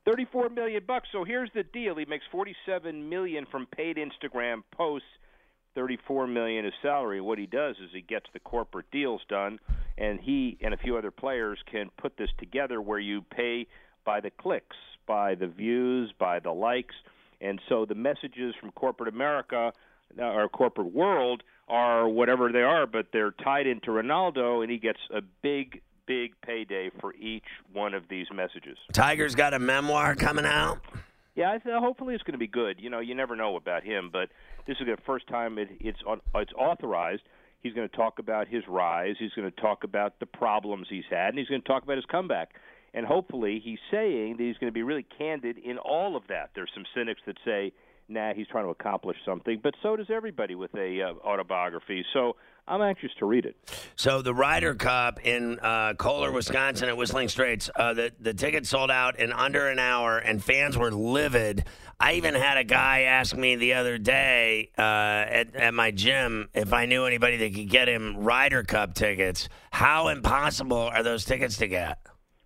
Thirty-four 0.04 0.50
million 0.50 0.82
bucks. 0.86 1.08
So 1.12 1.24
here's 1.24 1.50
the 1.54 1.62
deal: 1.62 1.96
he 1.96 2.04
makes 2.04 2.26
forty-seven 2.30 3.08
million 3.08 3.46
from 3.50 3.66
paid 3.66 3.96
Instagram 3.96 4.62
posts. 4.70 5.08
Thirty-four 5.74 6.26
million 6.26 6.66
is 6.66 6.74
salary. 6.82 7.20
What 7.22 7.38
he 7.38 7.46
does 7.46 7.76
is 7.82 7.90
he 7.92 8.02
gets 8.02 8.26
the 8.34 8.38
corporate 8.38 8.90
deals 8.92 9.22
done, 9.28 9.58
and 9.96 10.20
he 10.20 10.58
and 10.60 10.74
a 10.74 10.76
few 10.76 10.98
other 10.98 11.10
players 11.10 11.58
can 11.70 11.88
put 11.96 12.18
this 12.18 12.28
together 12.38 12.82
where 12.82 12.98
you 12.98 13.22
pay 13.22 13.66
by 14.04 14.20
the 14.20 14.30
clicks, 14.30 14.76
by 15.06 15.34
the 15.34 15.46
views, 15.46 16.12
by 16.18 16.38
the 16.38 16.52
likes, 16.52 16.94
and 17.40 17.58
so 17.68 17.86
the 17.86 17.94
messages 17.94 18.54
from 18.60 18.72
corporate 18.72 19.08
America 19.08 19.72
Uh, 20.16 20.22
or 20.22 20.48
corporate 20.48 20.92
world 20.92 21.42
are 21.66 22.08
whatever 22.08 22.52
they 22.52 22.62
are, 22.62 22.86
but 22.86 23.06
they're 23.12 23.32
tied 23.32 23.66
into 23.66 23.90
Ronaldo, 23.90 24.62
and 24.62 24.70
he 24.70 24.78
gets 24.78 25.00
a 25.12 25.20
big, 25.42 25.80
big 26.06 26.34
payday 26.40 26.90
for 27.00 27.14
each 27.14 27.44
one 27.72 27.94
of 27.94 28.04
these 28.08 28.26
messages. 28.32 28.78
Tiger's 28.92 29.34
got 29.34 29.54
a 29.54 29.58
memoir 29.58 30.14
coming 30.14 30.44
out. 30.44 30.78
Yeah, 31.34 31.58
hopefully 31.64 32.14
it's 32.14 32.22
going 32.22 32.34
to 32.34 32.38
be 32.38 32.46
good. 32.46 32.78
You 32.78 32.90
know, 32.90 33.00
you 33.00 33.14
never 33.14 33.34
know 33.34 33.56
about 33.56 33.82
him, 33.82 34.10
but 34.12 34.28
this 34.66 34.76
is 34.78 34.86
the 34.86 34.96
first 35.04 35.26
time 35.26 35.58
it, 35.58 35.68
it's 35.80 35.98
on, 36.06 36.20
it's 36.36 36.52
authorized. 36.52 37.22
He's 37.60 37.72
going 37.72 37.88
to 37.88 37.96
talk 37.96 38.18
about 38.18 38.46
his 38.46 38.62
rise. 38.68 39.16
He's 39.18 39.32
going 39.32 39.50
to 39.50 39.60
talk 39.60 39.82
about 39.82 40.20
the 40.20 40.26
problems 40.26 40.86
he's 40.88 41.04
had, 41.10 41.30
and 41.30 41.38
he's 41.38 41.48
going 41.48 41.62
to 41.62 41.66
talk 41.66 41.82
about 41.82 41.96
his 41.96 42.04
comeback. 42.04 42.50
And 42.92 43.04
hopefully, 43.04 43.60
he's 43.64 43.80
saying 43.90 44.36
that 44.36 44.44
he's 44.44 44.58
going 44.58 44.70
to 44.70 44.74
be 44.74 44.84
really 44.84 45.06
candid 45.18 45.58
in 45.58 45.78
all 45.78 46.14
of 46.14 46.24
that. 46.28 46.50
There's 46.54 46.70
some 46.72 46.84
cynics 46.94 47.22
that 47.26 47.36
say, 47.44 47.72
"Nah, 48.08 48.34
he's 48.34 48.46
trying 48.48 48.64
to 48.64 48.70
accomplish 48.70 49.16
something," 49.24 49.60
but 49.62 49.74
so 49.82 49.96
does 49.96 50.10
everybody 50.10 50.54
with 50.54 50.74
a 50.74 51.02
uh, 51.02 51.12
autobiography. 51.26 52.04
So 52.12 52.36
I'm 52.66 52.80
anxious 52.80 53.10
to 53.18 53.26
read 53.26 53.44
it. 53.44 53.56
So 53.94 54.22
the 54.22 54.34
Ryder 54.34 54.74
Cup 54.74 55.20
in 55.24 55.58
uh, 55.60 55.94
Kohler, 55.94 56.32
Wisconsin, 56.32 56.88
at 56.88 56.96
Whistling 56.96 57.28
Straits, 57.28 57.68
uh, 57.76 57.92
the 57.92 58.12
the 58.18 58.32
tickets 58.32 58.70
sold 58.70 58.90
out 58.90 59.18
in 59.18 59.32
under 59.32 59.68
an 59.68 59.78
hour, 59.78 60.18
and 60.18 60.42
fans 60.42 60.78
were 60.78 60.90
livid. 60.90 61.64
I 62.00 62.14
even 62.14 62.34
had 62.34 62.56
a 62.56 62.64
guy 62.64 63.02
ask 63.02 63.36
me 63.36 63.56
the 63.56 63.74
other 63.74 63.98
day 63.98 64.70
uh, 64.78 64.80
at 64.80 65.54
at 65.54 65.74
my 65.74 65.90
gym 65.90 66.48
if 66.54 66.72
I 66.72 66.86
knew 66.86 67.04
anybody 67.04 67.36
that 67.36 67.54
could 67.54 67.68
get 67.68 67.88
him 67.88 68.16
Ryder 68.16 68.62
Cup 68.62 68.94
tickets. 68.94 69.48
How 69.70 70.08
impossible 70.08 70.78
are 70.78 71.02
those 71.02 71.24
tickets 71.24 71.58
to 71.58 71.68
get? 71.68 71.98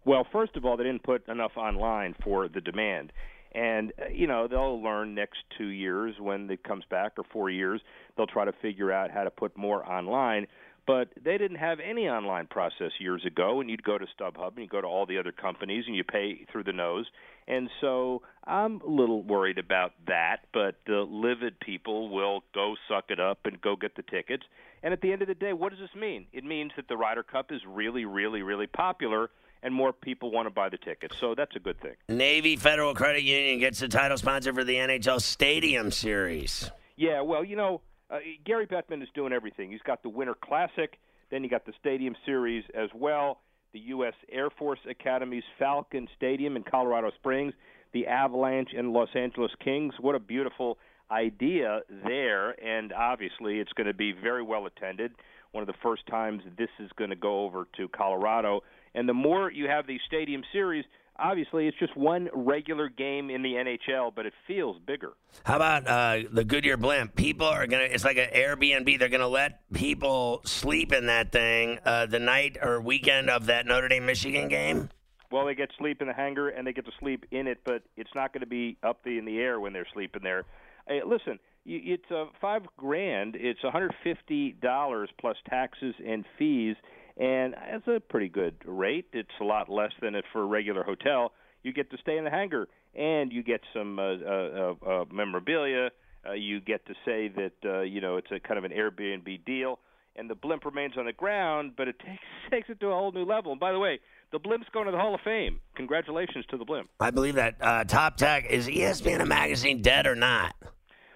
Well, 0.05 0.27
first 0.33 0.57
of 0.57 0.65
all, 0.65 0.77
they 0.77 0.85
didn't 0.85 1.03
put 1.03 1.29
enough 1.29 1.53
online 1.57 2.15
for 2.25 2.49
the 2.49 2.61
demand. 2.61 3.13
And, 3.59 3.93
uh, 4.01 4.09
you 4.13 4.29
know, 4.29 4.47
they'll 4.47 4.81
learn 4.81 5.17
next 5.17 5.39
two 5.57 5.67
years 5.67 6.15
when 6.21 6.49
it 6.49 6.63
comes 6.63 6.85
back, 6.89 7.13
or 7.19 7.25
four 7.33 7.51
years, 7.51 7.81
they'll 8.17 8.29
try 8.29 8.45
to 8.45 8.53
figure 8.63 8.93
out 8.93 9.11
how 9.11 9.25
to 9.25 9.31
put 9.31 9.57
more 9.57 9.85
online. 9.85 10.47
But 10.87 11.09
they 11.23 11.37
didn't 11.37 11.59
have 11.59 11.81
any 11.81 12.09
online 12.09 12.47
process 12.47 12.93
years 13.01 13.25
ago, 13.27 13.61
and 13.61 13.69
you'd 13.69 13.83
go 13.83 13.99
to 13.99 14.07
StubHub 14.19 14.53
and 14.53 14.59
you 14.59 14.69
go 14.69 14.81
to 14.81 14.87
all 14.87 15.07
the 15.07 15.19
other 15.19 15.33
companies 15.33 15.85
and 15.87 15.97
you 15.97 16.05
pay 16.05 16.47
through 16.51 16.65
the 16.65 16.73
nose. 16.73 17.07
And 17.49 17.69
so 17.81 18.23
I'm 18.45 18.81
a 18.81 18.89
little 18.89 19.23
worried 19.23 19.59
about 19.59 19.93
that, 20.07 20.39
but 20.55 20.77
the 20.87 21.01
livid 21.01 21.59
people 21.61 22.11
will 22.11 22.45
go 22.55 22.75
suck 22.89 23.07
it 23.11 23.19
up 23.19 23.41
and 23.45 23.61
go 23.61 23.75
get 23.75 23.97
the 23.97 24.03
tickets. 24.03 24.45
And 24.83 24.93
at 24.95 25.01
the 25.01 25.13
end 25.13 25.21
of 25.21 25.29
the 25.29 25.35
day, 25.35 25.53
what 25.53 25.71
does 25.71 25.81
this 25.81 26.01
mean? 26.01 26.27
It 26.33 26.45
means 26.45 26.71
that 26.77 26.89
the 26.89 26.97
Ryder 26.97 27.25
Cup 27.25 27.51
is 27.51 27.61
really, 27.67 28.05
really, 28.05 28.43
really 28.43 28.69
popular 28.69 29.31
and 29.63 29.75
more 29.75 29.93
people 29.93 30.31
want 30.31 30.47
to 30.47 30.51
buy 30.51 30.69
the 30.69 30.79
tickets. 30.79 31.17
So 31.19 31.35
that's 31.35 31.57
a 31.57 31.59
good 31.59 31.81
thing. 31.81 31.95
Navy 32.09 32.57
Federal 32.57 32.95
Credit 32.95 33.23
Union 33.23 33.59
gets 33.59 33.81
the 33.81 33.89
title 33.89 34.17
sponsor 34.17 34.53
for 34.53 34.65
the 34.65 34.75
NHL 34.75 35.21
Stadium 35.21 35.91
Series. 35.91 36.71
Yeah, 36.97 37.21
well, 37.21 37.45
you 37.45 37.57
know, 37.57 37.81
uh, 38.11 38.19
Gary 38.45 38.67
Bettman 38.67 39.03
is 39.03 39.09
doing 39.15 39.33
everything. 39.33 39.71
He's 39.71 39.83
got 39.83 40.03
the 40.03 40.09
Winter 40.09 40.35
Classic, 40.35 40.99
then 41.31 41.45
you 41.45 41.51
got 41.51 41.67
the 41.67 41.75
Stadium 41.79 42.15
Series 42.25 42.65
as 42.75 42.89
well, 42.95 43.41
the 43.73 43.81
U.S. 43.81 44.15
Air 44.31 44.51
Force 44.51 44.81
Academy's 44.89 45.45
Falcon 45.59 46.09
Stadium 46.17 46.57
in 46.57 46.63
Colorado 46.63 47.11
Springs, 47.17 47.53
the 47.93 48.07
Avalanche 48.07 48.71
and 48.77 48.93
Los 48.93 49.11
Angeles 49.15 49.53
Kings. 49.63 49.95
What 50.01 50.15
a 50.15 50.19
beautiful 50.19 50.79
idea 51.11 51.81
there, 52.05 52.51
and 52.65 52.93
obviously 52.93 53.61
it's 53.61 53.73
going 53.73 53.87
to 53.87 53.95
be 53.95 54.13
very 54.13 54.43
well 54.43 54.67
attended. 54.67 55.13
One 55.53 55.63
of 55.63 55.67
the 55.67 55.79
first 55.83 56.07
times 56.07 56.43
this 56.59 56.69
is 56.79 56.91
going 56.97 57.11
to 57.11 57.17
go 57.17 57.45
over 57.45 57.67
to 57.77 57.89
Colorado. 57.89 58.63
And 58.95 59.09
the 59.09 59.15
more 59.15 59.51
you 59.51 59.69
have 59.69 59.87
these 59.87 60.01
stadium 60.07 60.43
series, 60.53 60.85
obviously 61.19 61.67
it's 61.67 61.79
just 61.79 61.97
one 61.97 62.29
regular 62.33 62.89
game 62.89 63.31
in 63.31 63.43
the 63.43 63.55
NHL, 63.55 64.15
but 64.15 64.27
it 64.27 64.33
feels 64.47 64.79
bigger. 64.87 65.13
How 65.45 65.57
about 65.57 65.87
uh, 65.87 66.29
the 66.31 66.45
Goodyear 66.45 66.77
blimp? 66.77 67.15
People 67.15 67.47
are 67.47 67.67
gonna. 67.67 67.85
It's 67.85 68.05
like 68.05 68.17
an 68.17 68.29
Airbnb. 68.35 68.99
They're 68.99 69.09
gonna 69.09 69.29
let 69.29 69.61
people 69.73 70.41
sleep 70.45 70.93
in 70.93 71.07
that 71.07 71.33
thing 71.33 71.79
uh, 71.85 72.07
the 72.07 72.19
night 72.19 72.57
or 72.63 72.81
weekend 72.81 73.31
of 73.31 73.47
that 73.47 73.67
Notre 73.67 73.89
Dame 73.89 74.07
Michigan 74.07 74.49
game. 74.49 74.91
Well, 75.31 75.45
they 75.45 75.55
get 75.55 75.71
sleep 75.79 76.01
in 76.01 76.09
the 76.09 76.15
hangar 76.15 76.49
and 76.49 76.67
they 76.67 76.73
get 76.73 76.87
to 76.87 76.93
sleep 76.99 77.27
in 77.31 77.47
it, 77.47 77.59
but 77.65 77.83
it's 77.97 78.15
not 78.15 78.33
going 78.33 78.41
to 78.41 78.47
be 78.47 78.79
up 78.83 79.03
the, 79.05 79.19
in 79.19 79.27
the 79.27 79.39
air 79.39 79.61
when 79.61 79.75
they're 79.75 79.87
sleeping 79.93 80.23
there. 80.23 80.45
Hey, 80.87 81.03
listen, 81.07 81.39
it's 81.67 82.11
uh, 82.11 82.27
five 82.41 82.63
grand. 82.79 83.37
It's 83.37 83.63
150 83.63 84.53
dollars 84.63 85.11
plus 85.21 85.37
taxes 85.49 85.95
and 86.07 86.25
fees 86.39 86.77
and 87.19 87.55
it's 87.73 87.87
a 87.89 88.01
pretty 88.01 88.29
good 88.29 88.55
rate. 88.65 89.07
It's 89.13 89.29
a 89.41 89.45
lot 89.45 89.69
less 89.69 89.93
than 90.01 90.15
it 90.15 90.25
for 90.33 90.43
a 90.43 90.47
regular 90.47 90.85
hotel. 90.85 91.33
You 91.63 91.73
get 91.73 91.91
to 91.91 91.99
stay 91.99 92.17
in 92.17 92.25
the 92.25 92.31
hangar, 92.31 92.69
and 92.95 93.33
you 93.33 93.43
get 93.43 93.61
some 93.75 93.99
uh, 93.99 94.15
uh, 94.15 94.75
uh, 94.87 95.05
memorabilia. 95.13 95.91
Uh, 96.29 96.33
you 96.33 96.61
get 96.61 96.87
to 96.87 96.95
say 97.05 97.29
that 97.29 97.53
uh, 97.65 97.81
you 97.81 98.01
know 98.01 98.17
it's 98.17 98.31
a 98.31 98.39
kind 98.39 98.59
of 98.59 98.65
an 98.65 98.71
Airbnb 98.71 99.45
deal, 99.45 99.81
and 100.15 100.31
the 100.31 100.37
blimp 100.37 100.65
remains 100.65 100.95
on 100.97 101.07
the 101.07 101.13
ground, 101.13 101.73
but 101.77 101.89
it 101.89 101.99
takes 102.07 102.23
takes 102.51 102.69
it 102.71 102.79
to 102.81 102.87
a 102.87 102.95
whole 102.95 103.11
new 103.11 103.25
level. 103.25 103.51
And 103.51 103.61
by 103.61 103.73
the 103.73 103.81
way, 103.81 103.99
the 104.31 104.39
blimp's 104.39 104.69
going 104.73 104.87
to 104.87 104.93
the 104.93 104.99
Hall 104.99 105.15
of 105.15 105.21
Fame. 105.23 105.61
Congratulations 105.75 106.45
to 106.51 106.57
the 106.57 106.65
blimp. 106.65 106.89
I 107.01 107.11
believe 107.11 107.35
that. 107.35 107.57
Uh, 107.61 107.83
Top 107.83 108.17
Tech 108.17 108.47
is 108.49 108.69
ESPN 108.69 109.21
a 109.21 109.27
magazine 109.27 109.83
dead 109.83 110.07
or 110.07 110.15
not? 110.15 110.55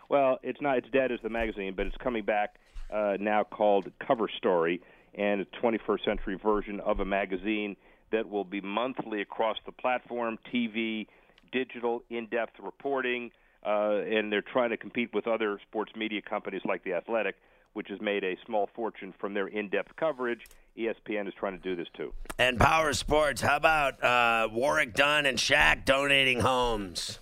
Well, 0.08 0.38
it's 0.42 0.60
not. 0.60 0.78
It's 0.78 0.90
dead 0.90 1.12
as 1.12 1.20
the 1.22 1.30
magazine, 1.30 1.74
but 1.76 1.86
it's 1.86 1.96
coming 2.02 2.24
back 2.24 2.56
uh, 2.92 3.16
now 3.20 3.44
called 3.44 3.90
Cover 4.04 4.28
Story 4.36 4.82
and 5.14 5.40
a 5.40 5.44
21st 5.62 6.04
century 6.04 6.38
version 6.42 6.80
of 6.80 7.00
a 7.00 7.04
magazine 7.04 7.76
that 8.10 8.28
will 8.28 8.44
be 8.44 8.60
monthly 8.60 9.20
across 9.20 9.56
the 9.66 9.72
platform 9.72 10.38
TV, 10.52 11.06
digital, 11.50 12.02
in 12.10 12.26
depth 12.26 12.54
reporting. 12.62 13.30
Uh, 13.64 14.00
and 14.08 14.32
they're 14.32 14.42
trying 14.42 14.70
to 14.70 14.76
compete 14.76 15.12
with 15.14 15.26
other 15.26 15.58
sports 15.68 15.92
media 15.96 16.20
companies 16.20 16.62
like 16.64 16.82
The 16.84 16.94
Athletic, 16.94 17.36
which 17.74 17.88
has 17.88 18.00
made 18.00 18.24
a 18.24 18.36
small 18.44 18.68
fortune 18.74 19.14
from 19.18 19.34
their 19.34 19.46
in 19.46 19.68
depth 19.68 19.94
coverage. 19.96 20.46
ESPN 20.76 21.28
is 21.28 21.34
trying 21.38 21.56
to 21.56 21.62
do 21.62 21.76
this 21.76 21.86
too. 21.96 22.12
And 22.38 22.58
Power 22.58 22.92
Sports, 22.92 23.40
how 23.40 23.56
about 23.56 24.02
uh, 24.02 24.48
Warrick 24.52 24.94
Dunn 24.94 25.26
and 25.26 25.38
Shaq 25.38 25.84
donating 25.84 26.40
homes? 26.40 27.18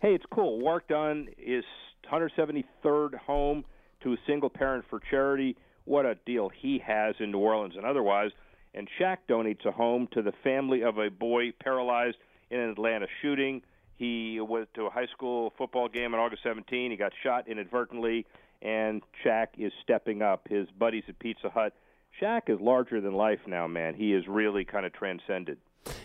Hey, 0.00 0.14
it's 0.14 0.24
cool. 0.30 0.58
Warrick 0.58 0.88
Dunn 0.88 1.28
is 1.38 1.64
173rd 2.10 3.14
home 3.16 3.64
to 4.02 4.12
a 4.12 4.16
single 4.26 4.50
parent 4.50 4.84
for 4.88 5.00
charity 5.10 5.56
what 5.88 6.06
a 6.06 6.16
deal 6.26 6.50
he 6.50 6.78
has 6.78 7.14
in 7.18 7.32
New 7.32 7.38
Orleans 7.38 7.74
and 7.76 7.84
otherwise. 7.84 8.30
And 8.74 8.88
Shaq 9.00 9.18
donates 9.28 9.64
a 9.64 9.72
home 9.72 10.08
to 10.12 10.22
the 10.22 10.32
family 10.44 10.82
of 10.82 10.98
a 10.98 11.10
boy 11.10 11.52
paralyzed 11.52 12.18
in 12.50 12.60
an 12.60 12.70
Atlanta 12.70 13.06
shooting. 13.22 13.62
He 13.96 14.40
went 14.40 14.72
to 14.74 14.86
a 14.86 14.90
high 14.90 15.06
school 15.06 15.52
football 15.58 15.88
game 15.88 16.14
on 16.14 16.20
August 16.20 16.42
17. 16.44 16.90
He 16.90 16.96
got 16.96 17.12
shot 17.22 17.48
inadvertently, 17.48 18.26
and 18.62 19.02
Shaq 19.24 19.48
is 19.56 19.72
stepping 19.82 20.22
up. 20.22 20.46
His 20.48 20.68
buddies 20.78 21.04
at 21.08 21.18
Pizza 21.18 21.50
Hut. 21.50 21.72
Shaq 22.20 22.48
is 22.48 22.60
larger 22.60 23.00
than 23.00 23.14
life 23.14 23.40
now, 23.46 23.66
man. 23.66 23.94
He 23.94 24.12
is 24.12 24.26
really 24.26 24.64
kind 24.64 24.84
of 24.84 24.92
transcended. 24.92 25.58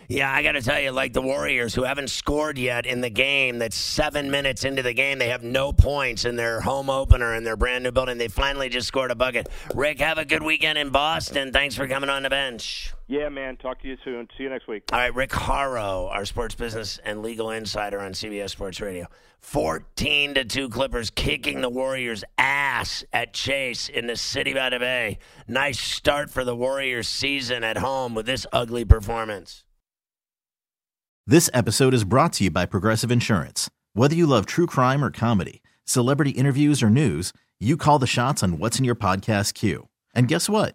Yeah, 0.08 0.32
I 0.32 0.42
got 0.42 0.52
to 0.52 0.62
tell 0.62 0.80
you, 0.80 0.92
like 0.92 1.12
the 1.12 1.20
Warriors, 1.20 1.74
who 1.74 1.82
haven't 1.82 2.08
scored 2.08 2.56
yet 2.56 2.86
in 2.86 3.00
the 3.00 3.10
game, 3.10 3.58
that's 3.58 3.76
seven 3.76 4.30
minutes 4.30 4.64
into 4.64 4.82
the 4.82 4.94
game. 4.94 5.18
They 5.18 5.28
have 5.28 5.42
no 5.42 5.72
points 5.72 6.24
in 6.24 6.36
their 6.36 6.60
home 6.60 6.88
opener 6.88 7.34
in 7.34 7.44
their 7.44 7.56
brand 7.56 7.84
new 7.84 7.90
building. 7.90 8.16
They 8.16 8.28
finally 8.28 8.68
just 8.68 8.86
scored 8.86 9.10
a 9.10 9.14
bucket. 9.14 9.48
Rick, 9.74 10.00
have 10.00 10.18
a 10.18 10.24
good 10.24 10.42
weekend 10.42 10.78
in 10.78 10.90
Boston. 10.90 11.52
Thanks 11.52 11.74
for 11.74 11.86
coming 11.88 12.08
on 12.08 12.22
the 12.22 12.30
bench. 12.30 12.93
Yeah, 13.06 13.28
man. 13.28 13.56
Talk 13.58 13.82
to 13.82 13.88
you 13.88 13.98
soon. 14.02 14.28
See 14.36 14.44
you 14.44 14.48
next 14.48 14.66
week. 14.66 14.84
All 14.90 14.98
right, 14.98 15.14
Rick 15.14 15.30
Horrow, 15.32 16.08
our 16.08 16.24
sports 16.24 16.54
business 16.54 16.98
and 17.04 17.22
legal 17.22 17.50
insider 17.50 18.00
on 18.00 18.12
CBS 18.12 18.50
Sports 18.50 18.80
Radio. 18.80 19.06
14 19.40 20.34
to 20.34 20.44
2 20.44 20.70
Clippers 20.70 21.10
kicking 21.10 21.60
the 21.60 21.68
Warriors' 21.68 22.24
ass 22.38 23.04
at 23.12 23.34
Chase 23.34 23.90
in 23.90 24.06
the 24.06 24.16
city 24.16 24.54
by 24.54 24.70
the 24.70 24.78
Bay. 24.78 25.18
Nice 25.46 25.78
start 25.78 26.30
for 26.30 26.44
the 26.44 26.56
Warriors 26.56 27.06
season 27.06 27.62
at 27.62 27.76
home 27.76 28.14
with 28.14 28.24
this 28.24 28.46
ugly 28.54 28.86
performance. 28.86 29.64
This 31.26 31.50
episode 31.52 31.92
is 31.92 32.04
brought 32.04 32.32
to 32.34 32.44
you 32.44 32.50
by 32.50 32.64
Progressive 32.64 33.10
Insurance. 33.10 33.68
Whether 33.92 34.14
you 34.14 34.26
love 34.26 34.46
true 34.46 34.66
crime 34.66 35.04
or 35.04 35.10
comedy, 35.10 35.62
celebrity 35.84 36.30
interviews 36.30 36.82
or 36.82 36.88
news, 36.88 37.34
you 37.60 37.76
call 37.76 37.98
the 37.98 38.06
shots 38.06 38.42
on 38.42 38.58
what's 38.58 38.78
in 38.78 38.84
your 38.84 38.94
podcast 38.94 39.52
queue. 39.52 39.88
And 40.14 40.26
guess 40.26 40.48
what? 40.48 40.74